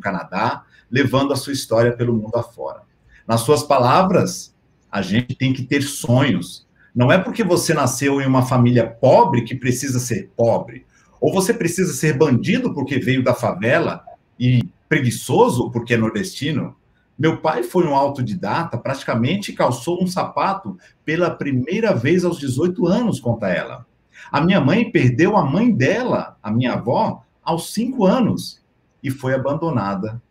Canadá, 0.00 0.62
levando 0.90 1.34
a 1.34 1.36
sua 1.36 1.52
história 1.52 1.94
pelo 1.94 2.14
mundo 2.14 2.36
afora. 2.36 2.80
Nas 3.26 3.42
suas 3.42 3.62
palavras, 3.62 4.56
a 4.90 5.02
gente 5.02 5.34
tem 5.34 5.52
que 5.52 5.62
ter 5.62 5.82
sonhos. 5.82 6.66
Não 6.94 7.12
é 7.12 7.18
porque 7.18 7.44
você 7.44 7.74
nasceu 7.74 8.20
em 8.20 8.26
uma 8.26 8.42
família 8.42 8.86
pobre 8.86 9.42
que 9.42 9.54
precisa 9.54 9.98
ser 9.98 10.30
pobre. 10.36 10.84
Ou 11.20 11.32
você 11.32 11.52
precisa 11.52 11.92
ser 11.92 12.16
bandido 12.16 12.72
porque 12.72 12.98
veio 12.98 13.22
da 13.22 13.34
favela 13.34 14.02
e 14.38 14.62
preguiçoso 14.88 15.70
porque 15.70 15.94
é 15.94 15.96
nordestino. 15.96 16.74
Meu 17.18 17.38
pai 17.38 17.62
foi 17.62 17.86
um 17.86 17.94
autodidata, 17.94 18.78
praticamente 18.78 19.52
calçou 19.52 20.02
um 20.02 20.06
sapato 20.06 20.78
pela 21.04 21.30
primeira 21.30 21.92
vez 21.92 22.24
aos 22.24 22.38
18 22.38 22.86
anos, 22.86 23.20
conta 23.20 23.48
ela. 23.48 23.84
A 24.30 24.40
minha 24.40 24.60
mãe 24.60 24.90
perdeu 24.90 25.36
a 25.36 25.44
mãe 25.44 25.72
dela, 25.72 26.36
a 26.42 26.50
minha 26.50 26.74
avó, 26.74 27.24
aos 27.42 27.72
5 27.72 28.04
anos 28.04 28.62
e 29.02 29.10
foi 29.10 29.34
abandonada 29.34 30.22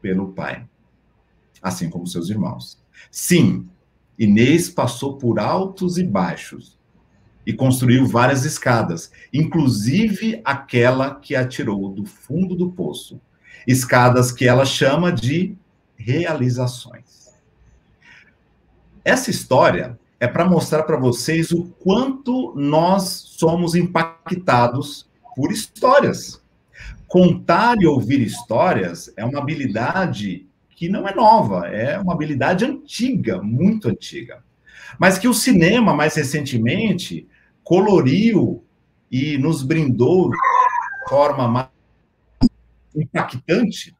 pelo 0.00 0.32
pai, 0.32 0.66
assim 1.62 1.88
como 1.88 2.06
seus 2.06 2.28
irmãos. 2.28 2.78
Sim, 3.10 3.68
Inês 4.18 4.70
passou 4.70 5.16
por 5.16 5.38
altos 5.38 5.98
e 5.98 6.04
baixos 6.04 6.78
e 7.46 7.52
construiu 7.52 8.06
várias 8.06 8.44
escadas, 8.44 9.10
inclusive 9.32 10.40
aquela 10.44 11.14
que 11.14 11.36
a 11.36 11.46
tirou 11.46 11.88
do 11.88 12.04
fundo 12.04 12.56
do 12.56 12.72
poço. 12.72 13.20
Escadas 13.66 14.32
que 14.32 14.46
ela 14.46 14.64
chama 14.64 15.12
de 15.12 15.56
realizações. 15.96 17.30
Essa 19.04 19.30
história 19.30 19.98
é 20.18 20.26
para 20.26 20.44
mostrar 20.44 20.82
para 20.82 20.96
vocês 20.96 21.52
o 21.52 21.64
quanto 21.78 22.54
nós 22.56 23.04
somos 23.36 23.74
impactados 23.74 25.06
por 25.34 25.52
histórias. 25.52 26.42
Contar 27.06 27.76
e 27.80 27.86
ouvir 27.86 28.20
histórias 28.20 29.12
é 29.16 29.24
uma 29.24 29.38
habilidade 29.38 30.45
que 30.76 30.90
não 30.90 31.08
é 31.08 31.14
nova, 31.14 31.66
é 31.68 31.98
uma 31.98 32.12
habilidade 32.12 32.66
antiga, 32.66 33.40
muito 33.42 33.88
antiga. 33.88 34.44
Mas 34.98 35.18
que 35.18 35.26
o 35.26 35.32
cinema, 35.32 35.94
mais 35.94 36.14
recentemente, 36.14 37.26
coloriu 37.64 38.62
e 39.10 39.38
nos 39.38 39.62
brindou 39.62 40.30
de 40.30 40.36
forma 41.08 41.48
mais 41.48 41.68
impactante, 42.94 43.96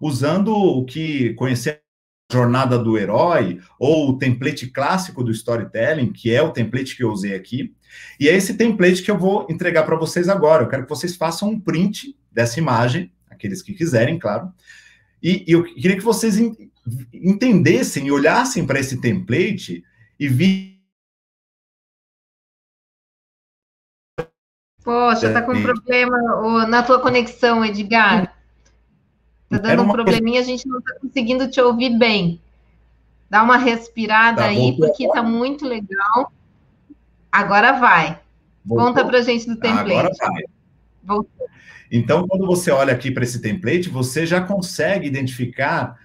usando 0.00 0.52
o 0.52 0.84
que 0.84 1.32
conhecemos 1.34 1.84
jornada 2.32 2.76
do 2.76 2.98
herói 2.98 3.60
ou 3.78 4.10
o 4.10 4.18
template 4.18 4.66
clássico 4.66 5.22
do 5.22 5.30
storytelling, 5.30 6.12
que 6.12 6.34
é 6.34 6.42
o 6.42 6.50
template 6.50 6.96
que 6.96 7.04
eu 7.04 7.12
usei 7.12 7.36
aqui. 7.36 7.72
E 8.18 8.28
é 8.28 8.34
esse 8.34 8.56
template 8.56 9.02
que 9.02 9.10
eu 9.10 9.18
vou 9.18 9.46
entregar 9.48 9.84
para 9.84 9.94
vocês 9.94 10.28
agora. 10.28 10.64
Eu 10.64 10.68
quero 10.68 10.82
que 10.82 10.88
vocês 10.88 11.14
façam 11.14 11.50
um 11.50 11.60
print 11.60 12.18
dessa 12.32 12.58
imagem 12.58 13.12
aqueles 13.44 13.62
que 13.62 13.74
quiserem, 13.74 14.18
claro. 14.18 14.50
E, 15.22 15.44
e 15.46 15.52
eu 15.52 15.64
queria 15.64 15.96
que 15.96 16.02
vocês 16.02 16.36
entendessem 17.12 18.06
e 18.06 18.12
olhassem 18.12 18.66
para 18.66 18.80
esse 18.80 19.00
template 19.00 19.84
e 20.18 20.28
vi 20.28 20.74
Poxa, 24.82 25.32
tá 25.32 25.40
com 25.40 25.52
um 25.52 25.62
problema 25.62 26.66
na 26.66 26.82
tua 26.82 27.00
conexão, 27.00 27.64
Edgar. 27.64 28.32
Tá 29.46 29.58
dando 29.58 29.82
um 29.82 29.88
probleminha, 29.88 30.40
a 30.40 30.42
gente 30.42 30.66
não 30.66 30.80
tá 30.80 30.94
conseguindo 31.00 31.48
te 31.48 31.60
ouvir 31.60 31.96
bem. 31.96 32.40
Dá 33.30 33.40
uma 33.40 33.56
respirada 33.56 34.38
tá, 34.38 34.48
aí, 34.48 34.74
porque 34.76 35.06
tá 35.06 35.22
muito 35.22 35.64
legal. 35.64 36.32
Agora 37.30 37.72
vai. 37.72 38.18
Voltou. 38.64 38.86
Conta 38.86 39.04
pra 39.04 39.20
gente 39.20 39.46
do 39.46 39.54
template. 39.54 39.92
Agora 39.92 40.10
vai. 40.18 40.42
Voltou. 41.04 41.43
Então, 41.96 42.26
quando 42.26 42.44
você 42.44 42.72
olha 42.72 42.92
aqui 42.92 43.08
para 43.08 43.22
esse 43.22 43.40
template, 43.40 43.88
você 43.88 44.26
já 44.26 44.40
consegue 44.40 45.06
identificar 45.06 45.96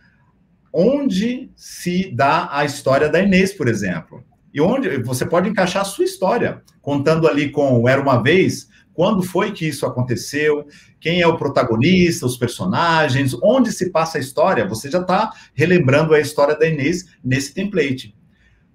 onde 0.71 1.49
se 1.55 2.11
dá 2.11 2.47
a 2.51 2.63
história 2.63 3.09
da 3.09 3.19
Inês, 3.19 3.51
por 3.51 3.67
exemplo. 3.67 4.23
E 4.53 4.61
onde 4.61 5.01
você 5.01 5.25
pode 5.25 5.49
encaixar 5.49 5.81
a 5.81 5.85
sua 5.85 6.05
história, 6.05 6.61
contando 6.79 7.27
ali 7.27 7.49
com 7.49 7.89
Era 7.89 7.99
uma 7.99 8.21
vez, 8.21 8.69
quando 8.93 9.23
foi 9.23 9.51
que 9.51 9.67
isso 9.67 9.83
aconteceu, 9.83 10.67
quem 10.99 11.21
é 11.21 11.27
o 11.27 11.37
protagonista, 11.37 12.27
os 12.27 12.37
personagens, 12.37 13.35
onde 13.41 13.71
se 13.71 13.89
passa 13.89 14.19
a 14.19 14.21
história, 14.21 14.67
você 14.67 14.91
já 14.91 15.01
está 15.01 15.31
relembrando 15.55 16.13
a 16.13 16.19
história 16.19 16.55
da 16.55 16.67
Inês 16.67 17.07
nesse 17.23 17.51
template. 17.51 18.13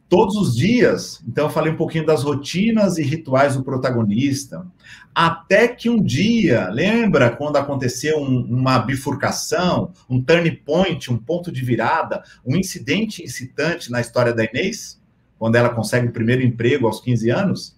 todos 0.08 0.36
os 0.36 0.56
dias. 0.56 1.22
Então, 1.28 1.46
eu 1.46 1.50
falei 1.50 1.72
um 1.72 1.76
pouquinho 1.76 2.06
das 2.06 2.24
rotinas 2.24 2.98
e 2.98 3.02
rituais 3.02 3.56
do 3.56 3.62
protagonista. 3.62 4.66
Até 5.14 5.68
que 5.68 5.88
um 5.88 6.02
dia, 6.02 6.68
lembra 6.70 7.30
quando 7.30 7.56
aconteceu 7.56 8.18
um, 8.18 8.40
uma 8.40 8.80
bifurcação, 8.80 9.92
um 10.10 10.20
turn 10.20 10.50
point, 10.50 11.12
um 11.12 11.16
ponto 11.16 11.52
de 11.52 11.64
virada, 11.64 12.24
um 12.44 12.56
incidente 12.56 13.22
incitante 13.22 13.92
na 13.92 14.00
história 14.00 14.32
da 14.32 14.44
Inês? 14.44 15.00
Quando 15.38 15.54
ela 15.54 15.68
consegue 15.68 16.08
o 16.08 16.12
primeiro 16.12 16.42
emprego 16.42 16.88
aos 16.88 17.00
15 17.00 17.30
anos? 17.30 17.76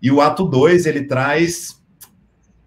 E 0.00 0.12
o 0.12 0.20
ato 0.20 0.44
2, 0.44 0.86
ele 0.86 1.04
traz, 1.04 1.82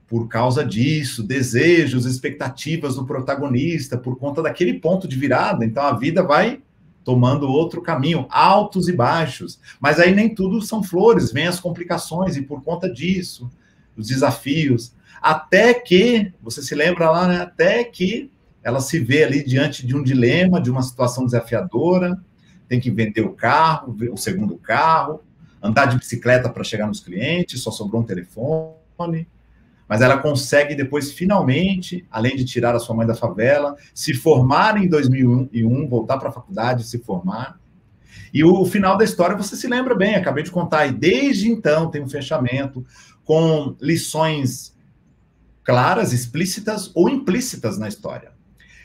por 0.05 0.27
causa 0.27 0.65
disso, 0.65 1.23
desejos, 1.23 2.05
expectativas 2.05 2.95
do 2.95 3.05
protagonista, 3.05 3.97
por 3.97 4.17
conta 4.17 4.41
daquele 4.41 4.73
ponto 4.79 5.07
de 5.07 5.17
virada. 5.17 5.63
Então, 5.63 5.83
a 5.83 5.93
vida 5.93 6.23
vai 6.23 6.61
tomando 7.05 7.47
outro 7.47 7.81
caminho, 7.81 8.25
altos 8.29 8.89
e 8.89 8.91
baixos. 8.91 9.61
Mas 9.79 9.97
aí 9.97 10.13
nem 10.13 10.35
tudo 10.35 10.61
são 10.61 10.83
flores, 10.83 11.31
vem 11.31 11.47
as 11.47 11.57
complicações, 11.57 12.35
e 12.35 12.41
por 12.41 12.61
conta 12.61 12.91
disso, 12.91 13.49
os 13.97 14.07
desafios. 14.07 14.93
Até 15.21 15.73
que, 15.73 16.31
você 16.41 16.61
se 16.61 16.75
lembra 16.75 17.09
lá, 17.09 17.27
né? 17.27 17.41
Até 17.41 17.83
que 17.83 18.31
ela 18.63 18.79
se 18.79 18.99
vê 18.99 19.23
ali 19.23 19.43
diante 19.43 19.85
de 19.85 19.95
um 19.95 20.03
dilema, 20.03 20.61
de 20.61 20.69
uma 20.69 20.81
situação 20.81 21.25
desafiadora, 21.25 22.21
tem 22.67 22.79
que 22.79 22.91
vender 22.91 23.21
o 23.21 23.33
carro, 23.33 23.95
o 24.11 24.17
segundo 24.17 24.57
carro, 24.57 25.23
andar 25.61 25.85
de 25.85 25.97
bicicleta 25.97 26.49
para 26.49 26.63
chegar 26.63 26.85
nos 26.85 26.99
clientes, 26.99 27.61
só 27.61 27.71
sobrou 27.71 28.01
um 28.01 28.05
telefone 28.05 29.27
mas 29.87 30.01
ela 30.01 30.17
consegue 30.17 30.75
depois, 30.75 31.11
finalmente, 31.11 32.05
além 32.11 32.35
de 32.35 32.43
tirar 32.43 32.75
a 32.75 32.79
sua 32.79 32.95
mãe 32.95 33.07
da 33.07 33.15
favela, 33.15 33.75
se 33.93 34.13
formar 34.13 34.77
em 34.77 34.87
2001, 34.87 35.87
voltar 35.87 36.17
para 36.17 36.29
a 36.29 36.31
faculdade, 36.31 36.83
se 36.83 36.99
formar. 36.99 37.57
E 38.37 38.43
o 38.43 38.63
final 38.65 38.95
da 38.95 39.03
história 39.03 39.35
você 39.35 39.55
se 39.55 39.65
lembra 39.65 39.95
bem, 39.95 40.13
acabei 40.13 40.43
de 40.43 40.51
contar, 40.51 40.85
e 40.85 40.91
desde 40.91 41.49
então 41.49 41.89
tem 41.89 42.03
um 42.03 42.07
fechamento 42.07 42.85
com 43.25 43.75
lições 43.81 44.77
claras, 45.63 46.13
explícitas 46.13 46.91
ou 46.93 47.09
implícitas 47.09 47.79
na 47.79 47.87
história. 47.87 48.31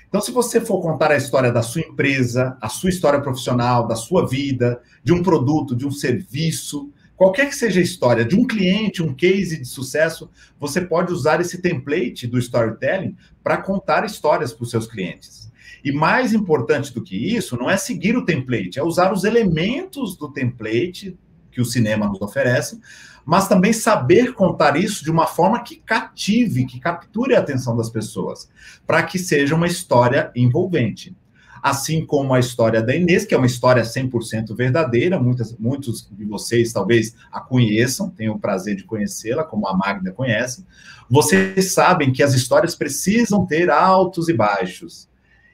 Então, 0.09 0.22
se 0.22 0.32
você 0.32 0.59
for 0.59 0.80
contar 0.80 1.11
a 1.11 1.18
história 1.18 1.53
da 1.53 1.61
sua 1.61 1.82
empresa, 1.82 2.57
a 2.62 2.70
sua 2.70 2.88
história 2.88 3.20
profissional, 3.20 3.86
da 3.86 3.94
sua 3.94 4.26
vida, 4.26 4.80
de 5.05 5.12
um 5.12 5.22
produto, 5.22 5.76
de 5.76 5.86
um 5.86 5.90
serviço, 5.90 6.90
Qualquer 7.14 7.46
que 7.46 7.55
seja 7.55 7.78
a 7.78 7.82
história 7.84 8.24
de 8.24 8.34
um 8.34 8.44
cliente, 8.44 9.00
um 9.00 9.14
case 9.14 9.57
de 9.57 9.64
sucesso, 9.64 10.28
você 10.59 10.80
pode 10.80 11.12
usar 11.12 11.40
esse 11.40 11.62
template 11.62 12.26
do 12.26 12.36
storytelling 12.36 13.16
para 13.44 13.59
contar 13.59 14.05
histórias 14.05 14.53
para 14.53 14.64
os 14.64 14.70
seus 14.70 14.88
clientes. 14.88 15.51
E 15.84 15.92
mais 15.92 16.32
importante 16.32 16.92
do 16.92 17.02
que 17.02 17.16
isso, 17.16 17.56
não 17.56 17.68
é 17.68 17.76
seguir 17.76 18.16
o 18.16 18.24
template, 18.24 18.78
é 18.78 18.82
usar 18.82 19.12
os 19.12 19.24
elementos 19.24 20.16
do 20.16 20.28
template 20.28 21.18
que 21.50 21.60
o 21.60 21.64
cinema 21.64 22.06
nos 22.06 22.20
oferece, 22.20 22.80
mas 23.24 23.48
também 23.48 23.72
saber 23.72 24.32
contar 24.32 24.76
isso 24.76 25.04
de 25.04 25.10
uma 25.10 25.26
forma 25.26 25.62
que 25.62 25.76
cative, 25.76 26.66
que 26.66 26.80
capture 26.80 27.34
a 27.34 27.40
atenção 27.40 27.76
das 27.76 27.90
pessoas, 27.90 28.48
para 28.86 29.02
que 29.02 29.18
seja 29.18 29.54
uma 29.54 29.66
história 29.66 30.32
envolvente 30.34 31.14
assim 31.62 32.04
como 32.04 32.34
a 32.34 32.40
história 32.40 32.82
da 32.82 32.94
Inês, 32.94 33.24
que 33.24 33.32
é 33.32 33.38
uma 33.38 33.46
história 33.46 33.84
100% 33.84 34.54
verdadeira, 34.56 35.20
muitas, 35.20 35.56
muitos 35.56 36.08
de 36.10 36.24
vocês 36.24 36.72
talvez 36.72 37.14
a 37.30 37.40
conheçam, 37.40 38.10
tenham 38.10 38.34
o 38.34 38.38
prazer 38.38 38.74
de 38.74 38.82
conhecê-la, 38.82 39.44
como 39.44 39.68
a 39.68 39.76
Magda 39.76 40.10
conhece. 40.10 40.66
Vocês 41.08 41.72
sabem 41.72 42.12
que 42.12 42.22
as 42.22 42.34
histórias 42.34 42.74
precisam 42.74 43.46
ter 43.46 43.70
altos 43.70 44.28
e 44.28 44.32
baixos. 44.32 45.08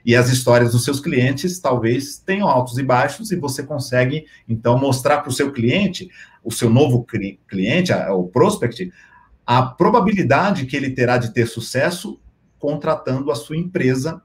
E 0.08 0.16
as 0.16 0.30
histórias 0.30 0.72
dos 0.72 0.84
seus 0.84 1.00
clientes 1.00 1.58
talvez 1.58 2.16
tenham 2.16 2.48
altos 2.48 2.78
e 2.78 2.82
baixos, 2.82 3.30
e 3.30 3.36
você 3.36 3.62
consegue, 3.62 4.24
então, 4.48 4.78
mostrar 4.78 5.18
para 5.18 5.28
o 5.28 5.32
seu 5.32 5.52
cliente, 5.52 6.08
o 6.42 6.50
seu 6.50 6.70
novo 6.70 7.04
cliente, 7.04 7.92
o 7.92 8.24
prospect, 8.24 8.90
a 9.46 9.62
probabilidade 9.62 10.64
que 10.64 10.74
ele 10.74 10.92
terá 10.92 11.18
de 11.18 11.34
ter 11.34 11.44
sucesso 11.44 12.18
contratando 12.58 13.30
a 13.30 13.34
sua 13.34 13.58
empresa 13.58 14.22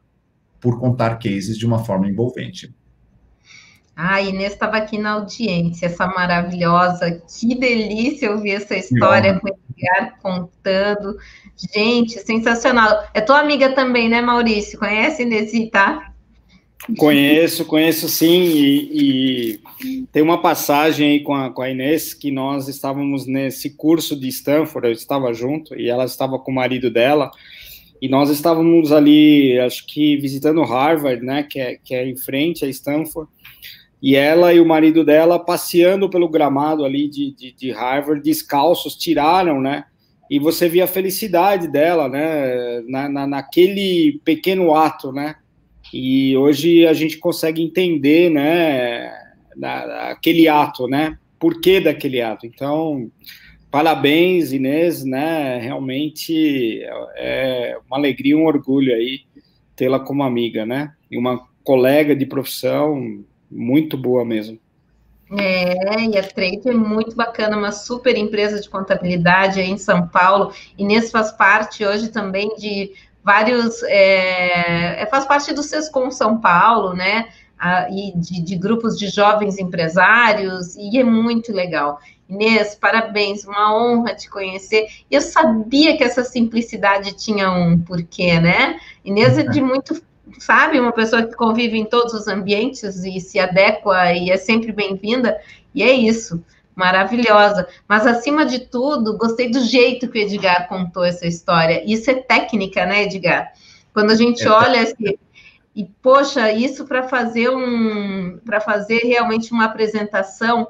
por 0.61 0.79
contar 0.79 1.17
cases 1.17 1.57
de 1.57 1.65
uma 1.65 1.83
forma 1.83 2.07
envolvente. 2.07 2.73
Ah, 3.93 4.21
Inês 4.21 4.53
estava 4.53 4.77
aqui 4.77 4.97
na 4.97 5.11
audiência, 5.11 5.87
essa 5.87 6.07
maravilhosa, 6.07 7.21
que 7.37 7.55
delícia 7.55 8.31
ouvir 8.31 8.51
essa 8.51 8.77
história 8.77 9.37
contando. 10.21 11.17
Gente, 11.73 12.19
sensacional. 12.19 13.07
É 13.13 13.21
tua 13.21 13.39
amiga 13.39 13.73
também, 13.73 14.09
né, 14.09 14.21
Maurício? 14.21 14.79
Conhece 14.79 15.23
Inês, 15.23 15.51
tá? 15.71 16.13
Conheço, 16.97 17.63
conheço 17.63 18.09
sim, 18.09 18.41
e, 18.43 19.59
e, 19.85 20.05
tem 20.11 20.21
uma 20.21 20.41
passagem 20.41 21.11
aí 21.11 21.19
com 21.21 21.33
a, 21.33 21.49
com 21.49 21.61
a 21.61 21.69
Inês 21.69 22.13
que 22.13 22.29
nós 22.29 22.67
estávamos 22.67 23.25
nesse 23.25 23.69
curso 23.69 24.19
de 24.19 24.27
Stanford, 24.27 24.87
eu 24.87 24.91
estava 24.91 25.33
junto, 25.33 25.79
e 25.79 25.89
ela 25.89 26.03
estava 26.03 26.37
com 26.37 26.51
o 26.51 26.55
marido 26.55 26.91
dela, 26.91 27.31
e 28.01 28.09
nós 28.09 28.29
estávamos 28.29 28.91
ali, 28.91 29.57
acho 29.59 29.85
que 29.87 30.17
visitando 30.17 30.61
Harvard, 30.63 31.23
né, 31.23 31.43
que 31.43 31.57
é, 31.57 31.77
que 31.81 31.95
é 31.95 32.05
em 32.05 32.17
frente 32.17 32.65
a 32.65 32.67
Stanford, 32.67 33.31
e 34.03 34.17
ela 34.17 34.53
e 34.53 34.59
o 34.59 34.65
marido 34.65 35.05
dela 35.05 35.39
passeando 35.39 36.09
pelo 36.09 36.27
gramado 36.27 36.83
ali 36.83 37.07
de, 37.07 37.33
de, 37.33 37.53
de 37.53 37.71
Harvard, 37.71 38.21
descalços, 38.21 38.97
tiraram, 38.97 39.61
né, 39.61 39.85
e 40.29 40.39
você 40.39 40.67
via 40.67 40.83
a 40.83 40.87
felicidade 40.87 41.69
dela, 41.69 42.09
né, 42.09 42.81
na, 42.81 43.07
na, 43.07 43.25
naquele 43.25 44.19
pequeno 44.25 44.75
ato, 44.75 45.13
né, 45.13 45.35
e 45.93 46.35
hoje 46.35 46.85
a 46.85 46.91
gente 46.91 47.17
consegue 47.17 47.63
entender, 47.63 48.29
né, 48.29 49.09
na, 49.55 50.09
aquele 50.09 50.49
ato, 50.49 50.85
né, 50.85 51.17
por 51.39 51.61
que 51.61 51.79
daquele 51.79 52.21
ato, 52.21 52.45
então 52.45 53.09
parabéns, 53.71 54.53
Inês, 54.53 55.03
né? 55.03 55.57
Realmente 55.57 56.83
é 57.15 57.75
uma 57.87 57.97
alegria, 57.97 58.37
um 58.37 58.45
orgulho 58.45 58.93
aí 58.93 59.21
tê-la 59.75 59.99
como 59.99 60.21
amiga, 60.21 60.63
né? 60.63 60.93
E 61.09 61.17
uma 61.17 61.43
colega 61.63 62.15
de 62.15 62.23
profissão 62.23 63.25
muito 63.53 63.97
boa 63.97 64.25
mesmo. 64.25 64.59
É, 65.37 66.05
e 66.05 66.17
a 66.17 66.23
Trade 66.23 66.69
é 66.69 66.73
muito 66.73 67.15
bacana, 67.15 67.57
uma 67.57 67.71
super 67.71 68.15
empresa 68.17 68.59
de 68.59 68.69
contabilidade 68.69 69.59
aí 69.59 69.69
em 69.69 69.77
São 69.77 70.07
Paulo. 70.07 70.53
Inês 70.77 71.09
faz 71.09 71.31
parte 71.31 71.85
hoje 71.85 72.09
também 72.09 72.55
de 72.55 72.91
vários, 73.23 73.81
é, 73.83 75.01
é 75.01 75.05
faz 75.07 75.25
parte 75.25 75.53
do 75.53 75.63
Sescom 75.63 76.11
São 76.11 76.39
Paulo, 76.39 76.93
né? 76.93 77.29
Ah, 77.57 77.87
e 77.89 78.11
de, 78.15 78.41
de 78.41 78.55
grupos 78.57 78.97
de 78.99 79.07
jovens 79.07 79.57
empresários, 79.57 80.75
e 80.75 80.99
é 80.99 81.03
muito 81.03 81.51
legal. 81.53 81.99
Inês, 82.29 82.75
parabéns, 82.75 83.45
uma 83.45 83.75
honra 83.75 84.13
te 84.15 84.29
conhecer. 84.29 84.87
Eu 85.09 85.21
sabia 85.21 85.95
que 85.95 86.03
essa 86.03 86.23
simplicidade 86.23 87.13
tinha 87.13 87.51
um 87.51 87.79
porquê, 87.79 88.39
né? 88.39 88.79
Inês 89.03 89.37
é 89.37 89.43
de 89.43 89.61
muito, 89.63 90.01
sabe, 90.39 90.79
uma 90.79 90.91
pessoa 90.91 91.23
que 91.23 91.35
convive 91.35 91.77
em 91.77 91.85
todos 91.85 92.13
os 92.13 92.27
ambientes 92.27 93.03
e 93.03 93.19
se 93.19 93.39
adequa 93.39 94.13
e 94.13 94.29
é 94.29 94.37
sempre 94.37 94.71
bem-vinda, 94.71 95.39
e 95.73 95.83
é 95.83 95.91
isso, 95.91 96.43
maravilhosa. 96.75 97.67
Mas 97.87 98.05
acima 98.05 98.45
de 98.45 98.59
tudo, 98.59 99.17
gostei 99.17 99.49
do 99.49 99.61
jeito 99.61 100.07
que 100.09 100.19
o 100.19 100.21
Edgar 100.21 100.67
contou 100.67 101.03
essa 101.03 101.27
história. 101.27 101.83
Isso 101.85 102.09
é 102.09 102.15
técnica, 102.15 102.85
né, 102.85 103.03
Edgar? 103.03 103.53
Quando 103.93 104.11
a 104.11 104.15
gente 104.15 104.43
é 104.43 104.49
olha 104.49 104.81
assim, 104.81 105.17
e 105.75 105.85
poxa, 106.01 106.51
isso 106.51 106.85
para 106.85 107.03
fazer 107.03 107.49
um, 107.49 108.39
para 108.45 108.59
fazer 108.59 108.99
realmente 108.99 109.51
uma 109.51 109.65
apresentação 109.65 110.67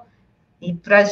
e 0.61 0.73
para 0.73 1.03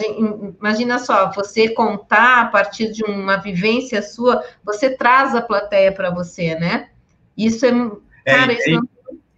imagina 0.58 0.98
só, 0.98 1.30
você 1.32 1.70
contar 1.70 2.42
a 2.42 2.46
partir 2.46 2.90
de 2.90 3.04
uma 3.04 3.36
vivência 3.36 4.02
sua, 4.02 4.42
você 4.64 4.96
traz 4.96 5.36
a 5.36 5.42
plateia 5.42 5.92
para 5.92 6.10
você, 6.10 6.56
né? 6.56 6.90
Isso 7.38 7.66
é 7.66 7.72
cara, 8.26 8.54
é, 8.54 8.56
isso 8.56 8.70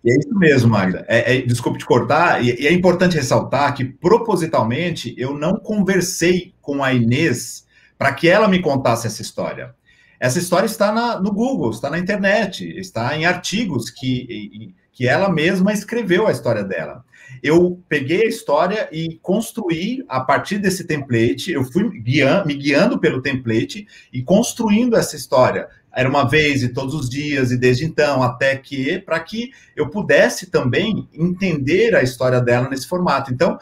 é, 0.06 0.12
é 0.12 0.18
isso 0.18 0.36
mesmo, 0.36 0.70
Magda. 0.70 1.06
É, 1.08 1.38
é, 1.38 1.42
desculpe 1.42 1.80
te 1.80 1.86
cortar, 1.86 2.44
e, 2.44 2.62
e, 2.62 2.68
é 2.68 2.74
importante 2.74 3.16
ressaltar 3.16 3.74
que 3.74 3.86
propositalmente 3.86 5.14
eu 5.18 5.34
não 5.34 5.58
conversei 5.58 6.54
com 6.62 6.84
a 6.84 6.94
Inês 6.94 7.66
para 7.98 8.14
que 8.14 8.28
ela 8.28 8.48
me 8.48 8.62
contasse 8.62 9.08
essa 9.08 9.22
história. 9.22 9.74
Essa 10.20 10.40
história 10.40 10.66
está 10.66 10.92
na, 10.92 11.20
no 11.20 11.32
Google, 11.32 11.72
está 11.72 11.90
na 11.90 12.00
internet, 12.00 12.66
está 12.78 13.16
em 13.18 13.26
artigos 13.26 13.90
que, 13.90 14.74
que 14.92 15.08
ela 15.08 15.30
mesma 15.30 15.74
escreveu 15.74 16.28
a 16.28 16.32
história 16.32 16.64
dela 16.64 17.04
eu 17.42 17.82
peguei 17.88 18.24
a 18.24 18.30
história 18.30 18.90
e 18.92 19.20
construí 19.22 20.04
a 20.08 20.20
partir 20.20 20.58
desse 20.58 20.86
template, 20.86 21.52
eu 21.52 21.64
fui 21.64 21.90
guiando, 22.02 22.48
me 22.48 22.54
guiando 22.54 23.00
pelo 23.00 23.22
template 23.22 23.88
e 24.12 24.22
construindo 24.22 24.96
essa 24.96 25.16
história. 25.16 25.68
Era 25.94 26.10
uma 26.10 26.28
vez 26.28 26.64
e 26.64 26.70
todos 26.70 26.94
os 26.94 27.10
dias, 27.10 27.52
e 27.52 27.58
desde 27.58 27.86
então, 27.86 28.24
até 28.24 28.56
que, 28.56 29.00
para 29.00 29.20
que 29.20 29.52
eu 29.76 29.90
pudesse 29.90 30.50
também 30.50 31.08
entender 31.14 31.96
a 31.96 32.02
história 32.02 32.42
dela 32.42 32.68
nesse 32.70 32.88
formato. 32.88 33.32
Então, 33.32 33.58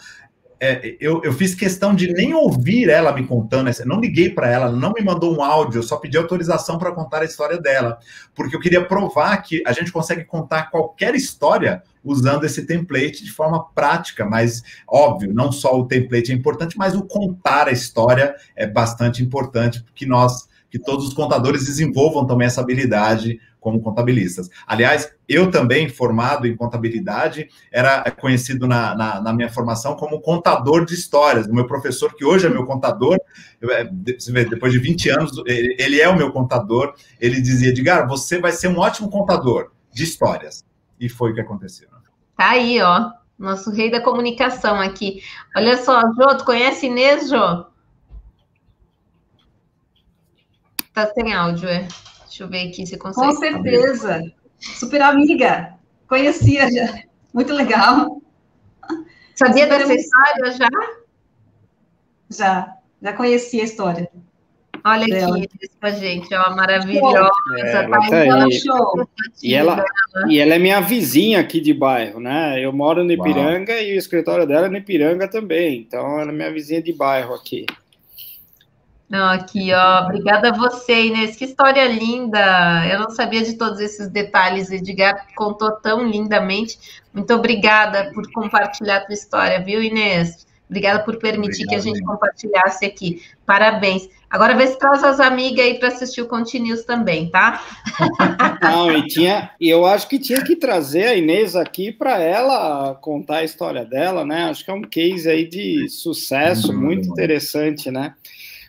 é, 0.64 0.96
eu, 1.00 1.20
eu, 1.24 1.34
fiz 1.34 1.56
questão 1.56 1.96
de 1.96 2.14
nem 2.14 2.36
ouvir 2.36 2.88
ela 2.88 3.12
me 3.12 3.26
contando, 3.26 3.72
não 3.84 4.00
liguei 4.00 4.30
para 4.30 4.48
ela, 4.48 4.72
não 4.72 4.94
me 4.94 5.04
mandou 5.04 5.36
um 5.36 5.44
áudio, 5.44 5.80
eu 5.80 5.84
só 5.84 5.98
pedi 5.98 6.18
autorização 6.18 6.78
para 6.78 6.92
contar 6.92 7.24
a 7.24 7.26
história 7.26 7.58
dela, 7.60 7.98
porque 8.36 8.56
eu 8.56 8.60
queria 8.60 8.86
provar 8.86 9.36
que 9.38 9.64
a 9.66 9.72
gente 9.72 9.92
consegue 9.92 10.24
contar 10.24 10.70
qualquer 10.70 11.16
história 11.16 11.82
usando 12.04 12.44
esse 12.44 12.64
template 12.68 13.24
de 13.24 13.32
forma 13.32 13.72
prática, 13.74 14.24
mas 14.24 14.62
óbvio, 14.88 15.34
não 15.34 15.52
só 15.52 15.80
o 15.80 15.88
template 15.88 16.32
é 16.32 16.36
importante, 16.36 16.78
mas 16.78 16.96
o 16.96 17.08
contar 17.08 17.68
a 17.68 17.72
história 17.72 18.36
é 18.56 18.68
bastante 18.68 19.24
importante, 19.24 19.82
porque 19.82 20.06
nós, 20.06 20.48
que 20.72 20.80
todos 20.80 21.10
os 21.10 21.14
contadores 21.14 21.66
desenvolvam 21.66 22.26
também 22.26 22.48
essa 22.48 22.62
habilidade 22.62 23.40
como 23.60 23.80
contabilistas. 23.82 24.50
Aliás, 24.66 25.14
eu 25.30 25.52
também, 25.52 25.88
formado 25.88 26.48
em 26.48 26.56
contabilidade, 26.56 27.48
era 27.72 28.10
conhecido 28.10 28.68
na, 28.68 28.96
na, 28.96 29.22
na, 29.22 29.34
minha 29.34 29.50
formação 29.50 29.96
como 29.96 30.20
contador 30.22 30.84
de 30.86 30.96
histórias. 30.96 31.46
O 31.46 31.54
meu 31.54 31.68
professor, 31.68 32.16
que 32.16 32.26
hoje 32.26 32.48
é 32.48 32.50
meu 32.50 32.66
contador, 32.66 33.20
é, 33.62 33.84
depois 33.84 34.74
de 34.74 34.80
20 34.80 35.10
anos, 35.10 35.32
ele 35.46 36.02
é 36.02 36.10
o 36.10 36.18
meu 36.18 36.32
contador, 36.32 36.96
ele 37.20 37.40
dizia, 37.40 37.70
Edgar, 37.70 38.08
você 38.08 38.40
vai 38.40 38.52
ser 38.52 38.70
um 38.70 38.80
ótimo 38.80 39.10
contador 39.10 39.72
de 39.94 40.04
histórias. 40.04 40.66
E 41.00 41.08
foi 41.08 41.32
o 41.32 41.36
que 41.36 41.42
aconteceu. 41.42 41.88
Tá 42.38 42.52
aí, 42.52 42.82
ó, 42.82 43.12
nosso 43.38 43.70
rei 43.72 43.92
da 43.92 44.02
comunicação 44.02 44.80
aqui. 44.80 45.22
Olha 45.56 45.78
só, 45.78 46.02
Jô, 46.14 46.38
tu 46.38 46.46
conhece 46.46 46.88
Inês, 46.88 47.30
Jô? 47.30 47.71
Tá 51.08 51.14
sem 51.14 51.34
áudio, 51.34 51.68
é. 51.68 51.88
Deixa 52.28 52.44
eu 52.44 52.48
ver 52.48 52.70
aqui 52.70 52.86
se 52.86 52.98
consegue. 52.98 53.28
Com 53.28 53.40
certeza. 53.40 54.22
Super 54.60 55.02
amiga. 55.02 55.74
Conhecia 56.08 56.72
já. 56.72 57.02
Muito 57.34 57.54
legal. 57.54 58.22
Sabia 59.34 59.64
Super 59.64 59.80
dessa 59.80 59.94
história 59.96 60.52
já? 60.52 60.70
Já. 62.30 62.78
Já 63.02 63.14
conhecia 63.14 63.62
a 63.62 63.66
história. 63.66 64.10
Olha 64.84 65.06
dela. 65.06 65.38
aqui 65.38 65.48
com 65.80 65.86
a 65.86 65.92
gente, 65.92 66.34
ó, 66.34 66.56
maravilhosa. 66.56 67.30
É, 67.58 67.84
ela 67.84 68.10
tá 68.10 68.44
aí. 68.44 68.52
Show. 68.52 69.08
E 69.44 69.54
ela, 69.54 69.84
e 70.28 70.40
ela 70.40 70.56
é 70.56 70.60
minha 70.60 70.82
vizinha 70.82 71.40
aqui 71.40 71.60
de 71.60 71.74
bairro, 71.74 72.20
né? 72.20 72.64
Eu 72.64 72.74
moro 72.74 73.04
no 73.04 73.12
Ipiranga 73.12 73.74
Uau. 73.74 73.82
e 73.82 73.96
o 73.96 73.98
escritório 73.98 74.48
dela 74.48 74.68
é 74.68 74.70
no 74.70 74.78
Ipiranga 74.78 75.28
também. 75.28 75.80
Então, 75.80 76.20
ela 76.20 76.32
é 76.32 76.34
minha 76.34 76.52
vizinha 76.52 76.82
de 76.82 76.94
bairro 76.94 77.34
aqui. 77.34 77.66
Não, 79.12 79.28
aqui, 79.28 79.74
ó. 79.74 80.06
Obrigada 80.06 80.52
a 80.52 80.58
você, 80.58 81.08
Inês. 81.08 81.36
Que 81.36 81.44
história 81.44 81.86
linda. 81.86 82.88
Eu 82.90 82.98
não 82.98 83.10
sabia 83.10 83.44
de 83.44 83.56
todos 83.56 83.82
esses 83.82 84.08
detalhes. 84.08 84.72
Edgar 84.72 85.28
contou 85.36 85.70
tão 85.74 86.08
lindamente. 86.08 86.80
Muito 87.14 87.34
obrigada 87.34 88.10
por 88.14 88.32
compartilhar 88.32 88.96
a 88.96 89.06
tua 89.06 89.14
história, 89.14 89.60
viu, 89.60 89.84
Inês? 89.84 90.48
Obrigada 90.70 91.04
por 91.04 91.18
permitir 91.18 91.66
Obrigado, 91.66 91.70
que 91.70 91.76
a 91.76 91.94
gente 91.94 92.02
compartilhasse 92.06 92.86
aqui. 92.86 93.22
Parabéns. 93.46 94.08
Agora 94.30 94.56
vê 94.56 94.66
se 94.68 94.80
traz 94.80 95.04
as 95.04 95.20
amigas 95.20 95.66
aí 95.66 95.78
para 95.78 95.90
assistir 95.90 96.22
o 96.22 96.28
Continuous 96.28 96.86
também, 96.86 97.30
tá? 97.30 97.62
Não, 98.64 98.90
e 98.98 99.06
tinha, 99.08 99.52
e 99.60 99.68
eu 99.70 99.86
acho 99.86 100.08
que 100.08 100.20
tinha 100.20 100.42
que 100.42 100.56
trazer 100.56 101.08
a 101.08 101.16
Inês 101.16 101.54
aqui 101.58 101.92
para 101.92 102.18
ela 102.18 102.96
contar 103.02 103.40
a 103.40 103.44
história 103.44 103.84
dela, 103.84 104.24
né? 104.24 104.46
Acho 104.46 104.64
que 104.64 104.72
é 104.72 104.74
um 104.74 104.84
case 104.84 105.30
aí 105.30 105.46
de 105.46 105.90
sucesso 105.90 106.72
muito 106.72 107.10
interessante, 107.10 107.92
né? 107.92 108.14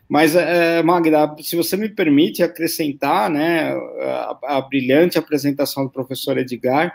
Mas, 0.08 0.36
é, 0.36 0.82
Magda, 0.82 1.34
se 1.40 1.56
você 1.56 1.76
me 1.76 1.88
permite 1.88 2.42
acrescentar 2.42 3.30
né, 3.30 3.72
a, 3.72 4.38
a 4.42 4.60
brilhante 4.60 5.16
apresentação 5.16 5.84
do 5.84 5.90
professor 5.90 6.36
Edgar, 6.36 6.94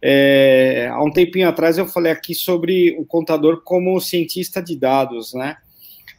é, 0.00 0.88
há 0.92 1.02
um 1.02 1.10
tempinho 1.10 1.48
atrás 1.48 1.76
eu 1.76 1.86
falei 1.86 2.12
aqui 2.12 2.34
sobre 2.34 2.96
o 2.98 3.04
contador 3.04 3.62
como 3.64 4.00
cientista 4.00 4.62
de 4.62 4.76
dados, 4.76 5.34
né? 5.34 5.56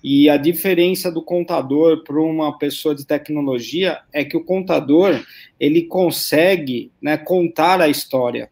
E 0.04 0.30
a 0.30 0.38
diferença 0.38 1.12
do 1.12 1.22
contador 1.22 2.04
para 2.04 2.20
uma 2.22 2.58
pessoa 2.58 2.96
de 2.96 3.06
tecnologia 3.06 4.00
é 4.14 4.24
que 4.24 4.38
o 4.38 4.44
contador 4.44 5.22
ele 5.60 5.84
consegue 5.84 6.92
né, 7.02 7.18
contar 7.18 7.82
a 7.82 7.90
história. 7.90 8.50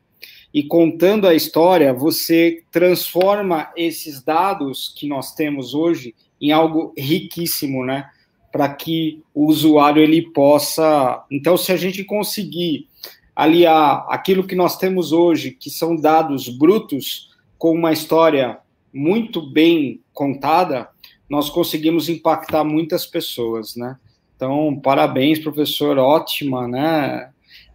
E 0.54 0.64
contando 0.64 1.28
a 1.28 1.34
história, 1.34 1.94
você 1.94 2.64
transforma 2.70 3.72
esses 3.78 4.22
dados 4.22 4.94
que 4.98 5.08
nós 5.08 5.34
temos 5.36 5.74
hoje 5.74 6.16
em 6.42 6.52
algo 6.52 6.94
riquíssimo, 6.98 7.86
né? 7.86 8.10
Para 8.52 8.70
que 8.70 9.22
o 9.34 9.46
usuário 9.46 10.02
ele 10.02 10.22
possa. 10.32 11.24
Então, 11.32 11.58
se 11.58 11.72
a 11.72 11.78
gente 11.78 12.04
conseguir 12.04 12.88
aliar 13.36 14.06
aquilo 14.10 14.48
que 14.48 14.56
nós 14.56 14.78
temos 14.78 15.12
hoje, 15.12 15.52
que 15.52 15.70
são 15.70 15.96
dados 15.96 16.50
brutos, 16.50 17.30
com 17.58 17.72
uma 17.72 17.92
história 17.92 18.60
muito 18.94 19.42
bem 19.42 20.02
contada, 20.14 20.90
nós 21.30 21.50
conseguimos 21.50 22.10
impactar 22.10 22.64
muitas 22.64 23.06
pessoas, 23.06 23.76
né? 23.76 23.98
Então, 24.36 24.80
parabéns, 24.82 25.40
professor, 25.40 25.98
ótima, 25.98 26.68
né? 26.68 27.30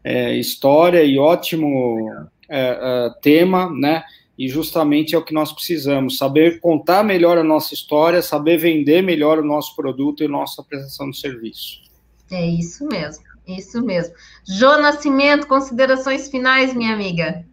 É, 0.05 0.35
história 0.35 1.05
e 1.05 1.19
ótimo 1.19 2.09
é, 2.49 2.59
é, 2.59 3.11
tema, 3.21 3.71
né? 3.71 4.03
E 4.43 4.49
justamente 4.49 5.15
é 5.15 5.19
o 5.19 5.25
que 5.25 5.33
nós 5.33 5.53
precisamos, 5.53 6.19
saber 6.19 6.59
contar 6.59 7.05
melhor 7.05 7.39
a 7.39 7.45
nossa 7.45 7.75
história, 7.75 8.21
saber 8.21 8.57
vender 8.57 9.01
melhor 9.01 9.39
o 9.39 9.45
nosso 9.45 9.77
produto 9.77 10.25
e 10.25 10.27
nossa 10.27 10.65
prestação 10.65 11.09
de 11.09 11.21
serviço. 11.21 11.81
É 12.29 12.45
isso 12.45 12.85
mesmo, 12.89 13.23
isso 13.47 13.81
mesmo. 13.81 14.13
Jô 14.45 14.79
Nascimento, 14.79 15.47
considerações 15.47 16.29
finais, 16.29 16.75
minha 16.75 16.93
amiga. 16.93 17.47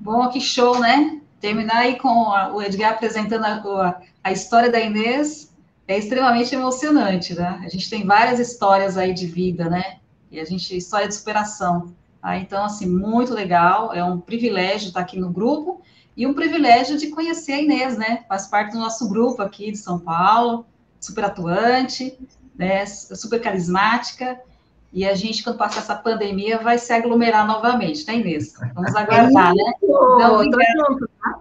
Bom, 0.00 0.26
que 0.30 0.40
show, 0.40 0.80
né? 0.80 1.20
Terminar 1.38 1.80
aí 1.80 1.98
com 1.98 2.32
a, 2.32 2.54
o 2.54 2.62
Edgar 2.62 2.92
apresentando 2.92 3.44
a, 3.44 4.00
a 4.24 4.32
história 4.32 4.72
da 4.72 4.80
Inês 4.80 5.54
é 5.86 5.98
extremamente 5.98 6.54
emocionante, 6.54 7.34
né? 7.34 7.60
A 7.62 7.68
gente 7.68 7.90
tem 7.90 8.06
várias 8.06 8.40
histórias 8.40 8.96
aí 8.96 9.12
de 9.12 9.26
vida, 9.26 9.68
né? 9.68 9.98
E 10.30 10.40
a 10.40 10.46
gente, 10.46 10.74
história 10.74 11.06
de 11.06 11.14
superação. 11.14 11.94
Tá? 12.26 12.36
Então, 12.38 12.64
assim, 12.64 12.88
muito 12.88 13.32
legal, 13.32 13.94
é 13.94 14.02
um 14.02 14.18
privilégio 14.18 14.88
estar 14.88 14.98
aqui 14.98 15.16
no 15.16 15.30
grupo 15.30 15.80
e 16.16 16.26
um 16.26 16.34
privilégio 16.34 16.98
de 16.98 17.06
conhecer 17.06 17.52
a 17.52 17.62
Inês, 17.62 17.96
né? 17.96 18.24
Faz 18.28 18.48
parte 18.48 18.72
do 18.72 18.80
nosso 18.80 19.08
grupo 19.08 19.40
aqui 19.40 19.70
de 19.70 19.78
São 19.78 19.96
Paulo, 19.96 20.66
super 20.98 21.24
atuante, 21.26 22.18
né? 22.56 22.84
super 22.84 23.40
carismática. 23.40 24.40
E 24.92 25.06
a 25.06 25.14
gente, 25.14 25.44
quando 25.44 25.56
passar 25.56 25.78
essa 25.78 25.94
pandemia, 25.94 26.58
vai 26.58 26.78
se 26.78 26.92
aglomerar 26.92 27.46
novamente, 27.46 28.04
né, 28.08 28.16
Inês? 28.16 28.54
Vamos 28.74 28.96
aguardar, 28.96 29.54
né? 29.54 29.72
Então, 29.80 30.50
tá? 30.50 31.40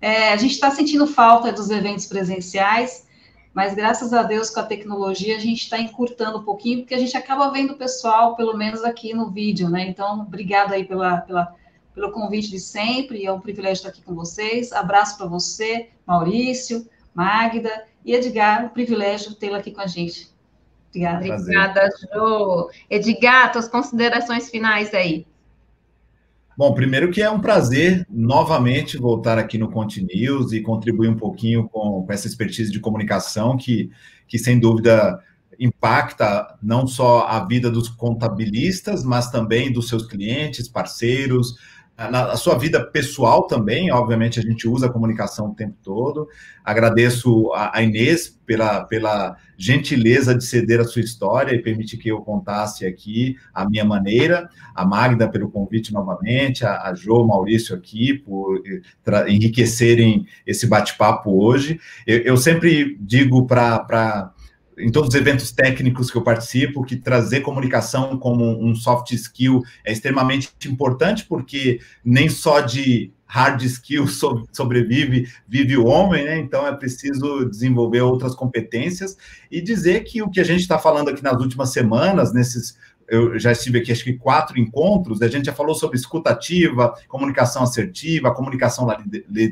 é, 0.00 0.32
a 0.32 0.36
gente 0.36 0.52
está 0.52 0.70
sentindo 0.70 1.08
falta 1.08 1.50
dos 1.50 1.70
eventos 1.70 2.06
presenciais, 2.06 3.03
mas 3.54 3.72
graças 3.72 4.12
a 4.12 4.24
Deus 4.24 4.50
com 4.50 4.58
a 4.58 4.64
tecnologia 4.64 5.36
a 5.36 5.40
gente 5.40 5.62
está 5.62 5.78
encurtando 5.78 6.38
um 6.38 6.42
pouquinho, 6.42 6.80
porque 6.80 6.94
a 6.94 6.98
gente 6.98 7.16
acaba 7.16 7.50
vendo 7.50 7.74
o 7.74 7.76
pessoal, 7.76 8.34
pelo 8.34 8.56
menos 8.56 8.82
aqui 8.82 9.14
no 9.14 9.30
vídeo, 9.30 9.70
né? 9.70 9.86
Então, 9.86 10.22
obrigada 10.22 10.74
aí 10.74 10.84
pela, 10.84 11.18
pela, 11.18 11.54
pelo 11.94 12.10
convite 12.10 12.50
de 12.50 12.58
sempre, 12.58 13.24
é 13.24 13.32
um 13.32 13.40
privilégio 13.40 13.74
estar 13.74 13.90
aqui 13.90 14.02
com 14.02 14.12
vocês. 14.12 14.72
Abraço 14.72 15.16
para 15.16 15.26
você, 15.26 15.90
Maurício, 16.04 16.84
Magda 17.14 17.86
e 18.04 18.12
Edgar, 18.12 18.64
um 18.64 18.68
privilégio 18.70 19.36
tê-lo 19.36 19.54
aqui 19.54 19.70
com 19.70 19.80
a 19.80 19.86
gente. 19.86 20.34
Obrigada. 20.88 21.24
Obrigada, 21.24 21.88
Jo. 22.12 22.70
Edgar, 22.90 23.52
suas 23.52 23.68
considerações 23.68 24.50
finais 24.50 24.92
aí. 24.92 25.26
Bom, 26.56 26.72
primeiro 26.72 27.10
que 27.10 27.20
é 27.20 27.28
um 27.28 27.40
prazer 27.40 28.06
novamente 28.08 28.96
voltar 28.96 29.38
aqui 29.38 29.58
no 29.58 29.70
Conte 29.70 30.00
News 30.02 30.52
e 30.52 30.60
contribuir 30.60 31.08
um 31.08 31.16
pouquinho 31.16 31.68
com, 31.68 32.04
com 32.06 32.12
essa 32.12 32.28
expertise 32.28 32.70
de 32.70 32.78
comunicação 32.78 33.56
que, 33.56 33.90
que, 34.28 34.38
sem 34.38 34.60
dúvida, 34.60 35.18
impacta 35.58 36.56
não 36.62 36.86
só 36.86 37.26
a 37.26 37.44
vida 37.44 37.70
dos 37.70 37.88
contabilistas, 37.88 39.02
mas 39.02 39.30
também 39.30 39.72
dos 39.72 39.88
seus 39.88 40.06
clientes, 40.06 40.68
parceiros, 40.68 41.56
na 41.96 42.36
sua 42.36 42.58
vida 42.58 42.84
pessoal 42.84 43.46
também, 43.46 43.92
obviamente 43.92 44.40
a 44.40 44.42
gente 44.42 44.68
usa 44.68 44.86
a 44.86 44.92
comunicação 44.92 45.50
o 45.50 45.54
tempo 45.54 45.76
todo. 45.80 46.28
Agradeço 46.64 47.52
a, 47.54 47.80
Inês 47.82 48.36
pela, 48.44 48.84
pela 48.84 49.36
gentileza 49.56 50.34
de 50.34 50.44
ceder 50.44 50.80
a 50.80 50.84
sua 50.84 51.02
história 51.02 51.54
e 51.54 51.62
permitir 51.62 51.96
que 51.98 52.08
eu 52.08 52.20
contasse 52.20 52.84
aqui 52.84 53.36
a 53.52 53.68
minha 53.68 53.84
maneira, 53.84 54.48
a 54.74 54.84
Magda 54.84 55.28
pelo 55.28 55.48
convite 55.48 55.92
novamente, 55.92 56.66
a, 56.66 56.82
a 56.82 56.94
Jo, 56.94 57.24
Maurício 57.24 57.76
aqui 57.76 58.14
por 58.14 58.60
enriquecerem 59.28 60.26
esse 60.44 60.66
bate-papo 60.66 61.44
hoje. 61.44 61.78
Eu, 62.04 62.18
eu 62.22 62.36
sempre 62.36 62.98
digo 63.00 63.46
para 63.46 64.33
em 64.78 64.90
todos 64.90 65.10
os 65.10 65.14
eventos 65.14 65.52
técnicos 65.52 66.10
que 66.10 66.16
eu 66.16 66.22
participo, 66.22 66.84
que 66.84 66.96
trazer 66.96 67.40
comunicação 67.40 68.18
como 68.18 68.44
um 68.64 68.74
soft 68.74 69.12
skill 69.12 69.62
é 69.84 69.92
extremamente 69.92 70.50
importante, 70.66 71.24
porque 71.24 71.80
nem 72.04 72.28
só 72.28 72.60
de 72.60 73.12
hard 73.26 73.62
skill 73.62 74.06
sobrevive, 74.52 75.28
vive 75.48 75.76
o 75.76 75.86
homem, 75.86 76.24
né? 76.24 76.38
Então 76.38 76.66
é 76.66 76.72
preciso 76.74 77.44
desenvolver 77.48 78.00
outras 78.00 78.34
competências 78.34 79.16
e 79.50 79.60
dizer 79.60 80.04
que 80.04 80.22
o 80.22 80.30
que 80.30 80.40
a 80.40 80.44
gente 80.44 80.60
está 80.60 80.78
falando 80.78 81.08
aqui 81.08 81.22
nas 81.22 81.40
últimas 81.40 81.72
semanas, 81.72 82.32
nesses 82.32 82.76
eu 83.08 83.38
já 83.38 83.52
estive 83.52 83.78
aqui, 83.78 83.92
acho 83.92 84.04
que 84.04 84.14
quatro 84.14 84.58
encontros, 84.58 85.22
a 85.22 85.28
gente 85.28 85.46
já 85.46 85.52
falou 85.52 85.74
sobre 85.74 85.96
escutativa, 85.96 86.94
comunicação 87.08 87.62
assertiva, 87.62 88.34
comunicação 88.34 88.86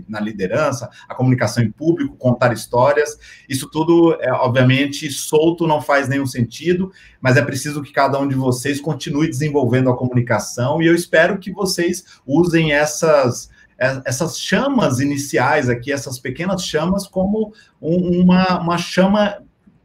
na 0.08 0.20
liderança, 0.20 0.88
a 1.08 1.14
comunicação 1.14 1.62
em 1.62 1.70
público, 1.70 2.16
contar 2.16 2.52
histórias. 2.52 3.18
Isso 3.48 3.68
tudo, 3.70 4.16
é, 4.20 4.32
obviamente, 4.32 5.10
solto 5.10 5.66
não 5.66 5.80
faz 5.80 6.08
nenhum 6.08 6.26
sentido, 6.26 6.92
mas 7.20 7.36
é 7.36 7.42
preciso 7.42 7.82
que 7.82 7.92
cada 7.92 8.18
um 8.18 8.28
de 8.28 8.34
vocês 8.34 8.80
continue 8.80 9.28
desenvolvendo 9.28 9.90
a 9.90 9.96
comunicação 9.96 10.80
e 10.82 10.86
eu 10.86 10.94
espero 10.94 11.38
que 11.38 11.52
vocês 11.52 12.04
usem 12.26 12.72
essas 12.72 13.50
é, 13.78 14.00
essas 14.04 14.38
chamas 14.38 15.00
iniciais 15.00 15.68
aqui, 15.68 15.92
essas 15.92 16.18
pequenas 16.18 16.64
chamas, 16.64 17.06
como 17.06 17.52
uma, 17.80 18.60
uma 18.60 18.78
chama 18.78 19.42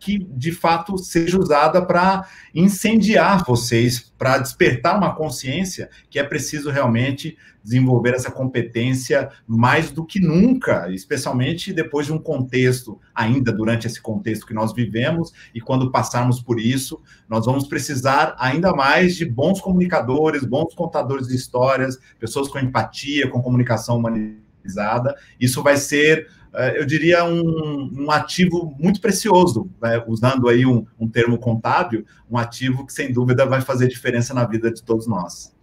que 0.08 0.20
de 0.20 0.54
fato 0.54 0.98
seja 0.98 1.38
usada 1.38 1.86
para 1.86 2.26
incendiar 2.56 3.44
vocês, 3.44 4.00
para 4.18 4.38
despertar 4.38 4.98
uma 4.98 5.14
consciência 5.14 5.90
que 6.10 6.18
é 6.18 6.24
preciso 6.24 6.70
realmente 6.70 7.38
desenvolver 7.62 8.14
essa 8.14 8.32
competência 8.32 9.30
mais 9.46 9.92
do 9.92 10.06
que 10.06 10.22
nunca, 10.22 10.90
especialmente 10.94 11.74
depois 11.74 12.06
de 12.06 12.14
um 12.14 12.18
contexto, 12.18 12.98
ainda 13.14 13.52
durante 13.52 13.86
esse 13.86 14.02
contexto 14.02 14.48
que 14.48 14.54
nós 14.54 14.74
vivemos, 14.74 15.34
e 15.54 15.60
quando 15.60 15.92
passarmos 15.92 16.42
por 16.42 16.58
isso, 16.58 17.02
nós 17.28 17.46
vamos 17.46 17.68
precisar 17.68 18.34
ainda 18.40 18.72
mais 18.72 19.18
de 19.18 19.26
bons 19.26 19.60
comunicadores, 19.60 20.46
bons 20.46 20.74
contadores 20.74 21.28
de 21.28 21.36
histórias, 21.36 22.00
pessoas 22.18 22.48
com 22.48 22.60
empatia, 22.60 23.30
com 23.30 23.42
comunicação 23.42 23.98
humanizada. 23.98 25.18
Isso 25.38 25.62
vai 25.62 25.76
ser 25.76 26.30
eu 26.76 26.86
diria, 26.86 27.24
um, 27.24 28.06
um 28.06 28.12
ativo 28.12 28.76
muito 28.80 29.00
precioso, 29.00 29.70
né? 29.82 30.04
usando 30.08 30.50
aí 30.50 30.66
um, 30.66 30.86
um 31.00 31.08
termo 31.08 31.38
contábil, 31.38 32.06
um 32.30 32.38
ativo 32.38 32.86
que, 32.86 32.94
sem 32.94 33.12
dúvida, 33.12 33.46
vai 33.46 33.62
fazer 33.62 33.88
diferença 33.88 34.34
na 34.34 34.46
vida 34.46 34.72
de 34.72 34.84
todos 34.84 35.08
nós. 35.08 35.56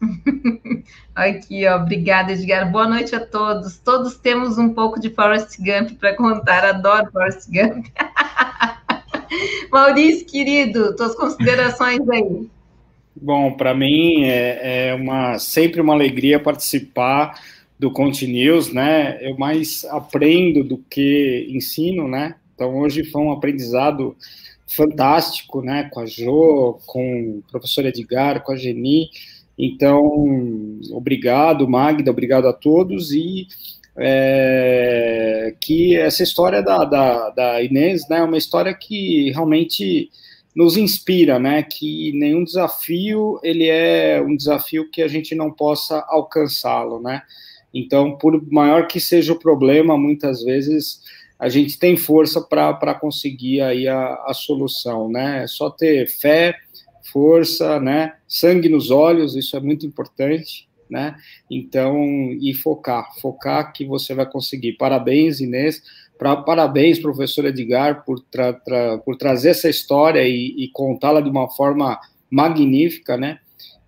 Aqui, 1.14 1.66
ó, 1.66 1.76
obrigada, 1.76 2.32
Edgar. 2.32 2.70
Boa 2.70 2.88
noite 2.88 3.14
a 3.14 3.24
todos. 3.24 3.78
Todos 3.78 4.16
temos 4.16 4.58
um 4.58 4.74
pouco 4.74 5.00
de 5.00 5.10
Forrest 5.10 5.56
Gump 5.58 5.98
para 5.98 6.16
contar. 6.16 6.64
Adoro 6.64 7.10
Forrest 7.12 7.48
Gump. 7.48 7.86
Maurício, 9.70 10.26
querido, 10.26 10.94
tuas 10.96 11.14
considerações 11.14 12.08
aí. 12.08 12.48
Bom, 13.16 13.52
para 13.52 13.74
mim 13.74 14.24
é, 14.24 14.88
é, 14.88 14.94
uma 14.94 15.38
sempre 15.38 15.80
uma 15.80 15.94
alegria 15.94 16.40
participar 16.40 17.38
do 17.78 17.90
Continuous, 17.90 18.72
né? 18.72 19.18
Eu 19.20 19.36
mais 19.36 19.84
aprendo 19.86 20.62
do 20.62 20.78
que 20.78 21.46
ensino, 21.50 22.08
né? 22.08 22.36
Então 22.54 22.78
hoje 22.78 23.04
foi 23.04 23.22
um 23.22 23.32
aprendizado 23.32 24.16
fantástico, 24.66 25.60
né? 25.62 25.88
Com 25.92 26.00
a 26.00 26.06
Jo, 26.06 26.78
com 26.86 27.38
o 27.38 27.42
professor 27.50 27.84
Edgar, 27.84 28.42
com 28.42 28.52
a 28.52 28.56
Geni. 28.56 29.10
Então, 29.56 30.02
obrigado, 30.90 31.68
Magda, 31.68 32.10
obrigado 32.10 32.48
a 32.48 32.52
todos 32.52 33.12
e 33.12 33.46
é, 33.96 35.54
que 35.60 35.96
essa 35.96 36.24
história 36.24 36.60
da, 36.60 36.84
da, 36.84 37.30
da 37.30 37.62
Inês, 37.62 38.08
né? 38.08 38.18
É 38.18 38.22
uma 38.22 38.38
história 38.38 38.74
que 38.74 39.30
realmente 39.30 40.10
nos 40.54 40.76
inspira, 40.76 41.38
né? 41.38 41.62
Que 41.62 42.12
nenhum 42.12 42.44
desafio 42.44 43.40
ele 43.42 43.68
é 43.68 44.20
um 44.22 44.36
desafio 44.36 44.90
que 44.90 45.02
a 45.02 45.08
gente 45.08 45.34
não 45.34 45.50
possa 45.50 46.04
alcançá-lo, 46.08 47.00
né? 47.00 47.22
Então, 47.74 48.16
por 48.16 48.40
maior 48.52 48.86
que 48.86 49.00
seja 49.00 49.32
o 49.32 49.38
problema, 49.38 49.98
muitas 49.98 50.44
vezes 50.44 51.00
a 51.36 51.48
gente 51.48 51.76
tem 51.76 51.96
força 51.96 52.40
para 52.40 52.94
conseguir 52.94 53.60
aí 53.60 53.88
a, 53.88 54.14
a 54.26 54.32
solução, 54.32 55.10
né? 55.10 55.42
É 55.42 55.46
só 55.48 55.68
ter 55.68 56.06
fé, 56.06 56.54
força, 57.12 57.80
né? 57.80 58.14
Sangue 58.28 58.68
nos 58.68 58.92
olhos, 58.92 59.34
isso 59.34 59.56
é 59.56 59.60
muito 59.60 59.84
importante, 59.84 60.68
né? 60.88 61.16
Então, 61.50 61.98
e 62.40 62.54
focar, 62.54 63.08
focar 63.20 63.72
que 63.72 63.84
você 63.84 64.14
vai 64.14 64.30
conseguir. 64.30 64.74
Parabéns, 64.74 65.40
Inês. 65.40 65.82
Pra, 66.16 66.36
parabéns, 66.36 67.00
professor 67.00 67.44
Edgar, 67.44 68.04
por, 68.04 68.20
tra, 68.20 68.52
tra, 68.52 68.98
por 68.98 69.16
trazer 69.16 69.50
essa 69.50 69.68
história 69.68 70.22
e, 70.22 70.54
e 70.56 70.68
contá-la 70.68 71.20
de 71.20 71.28
uma 71.28 71.50
forma 71.50 71.98
magnífica, 72.30 73.16
né? 73.16 73.40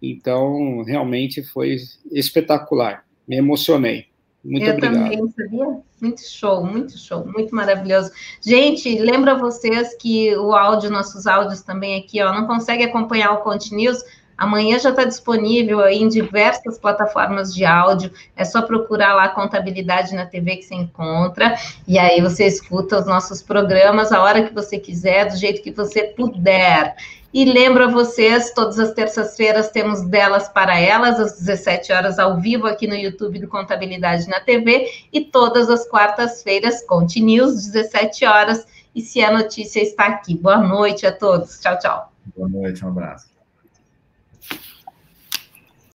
Então, 0.03 0.83
realmente 0.83 1.45
foi 1.45 1.77
espetacular 2.11 3.06
me 3.27 3.37
emocionei. 3.37 4.07
Muito 4.45 4.65
eu 4.65 4.75
obrigado. 4.75 4.95
também, 4.95 5.31
sabia? 5.31 5.81
Muito 6.01 6.21
show, 6.23 6.65
muito 6.65 6.97
show, 6.97 7.27
muito 7.27 7.55
maravilhoso. 7.55 8.11
Gente, 8.41 8.97
lembra 8.99 9.35
vocês 9.35 9.97
que 9.97 10.37
o 10.37 10.55
áudio, 10.55 10.91
nossos 10.91 11.27
áudios 11.27 11.63
também 11.63 11.99
aqui, 11.99 12.23
ó, 12.23 12.33
não 12.33 12.47
consegue 12.47 12.85
acompanhar 12.85 13.33
o 13.33 13.39
Continuous, 13.39 14.05
Amanhã 14.37 14.79
já 14.79 14.91
está 14.91 15.05
disponível 15.05 15.81
aí 15.81 16.03
em 16.03 16.09
diversas 16.09 16.79
plataformas 16.79 17.55
de 17.55 17.65
áudio. 17.65 18.13
É 18.37 18.45
só 18.45 18.61
procurar 18.63 19.15
lá 19.15 19.31
Contabilidade 19.31 20.15
na 20.15 20.27
TV 20.27 20.57
que 20.57 20.65
você 20.65 20.75
encontra. 20.75 21.55
E 21.89 21.99
aí 21.99 22.21
você 22.21 22.47
escuta 22.47 22.99
os 22.99 23.07
nossos 23.07 23.43
programas 23.43 24.13
a 24.13 24.23
hora 24.23 24.43
que 24.43 24.53
você 24.53 24.79
quiser, 24.79 25.31
do 25.31 25.37
jeito 25.37 25.63
que 25.63 25.71
você 25.71 26.05
puder. 26.05 26.97
E 27.37 27.45
lembro 27.45 27.85
a 27.85 27.89
vocês, 27.89 28.51
todas 28.53 28.79
as 28.79 28.95
terças-feiras 28.95 29.69
temos 29.69 30.01
delas 30.01 30.49
para 30.49 30.81
elas, 30.81 31.21
às 31.21 31.39
17 31.39 31.93
horas 31.93 32.19
ao 32.19 32.41
vivo 32.41 32.67
aqui 32.67 32.87
no 32.87 32.95
YouTube 32.95 33.39
do 33.39 33.47
Contabilidade 33.47 34.27
na 34.27 34.41
TV, 34.41 34.89
e 35.13 35.21
todas 35.21 35.69
as 35.69 35.87
quartas-feiras, 35.87 36.83
Conte 36.87 37.21
News, 37.21 37.67
17 37.67 38.25
horas. 38.25 38.67
E 38.95 39.03
se 39.03 39.21
a 39.21 39.31
notícia 39.31 39.83
está 39.83 40.07
aqui. 40.07 40.35
Boa 40.35 40.57
noite 40.57 41.07
a 41.07 41.13
todos. 41.13 41.61
Tchau, 41.61 41.79
tchau. 41.79 42.11
Boa 42.35 42.49
noite, 42.49 42.83
um 42.83 42.89
abraço. 42.89 43.36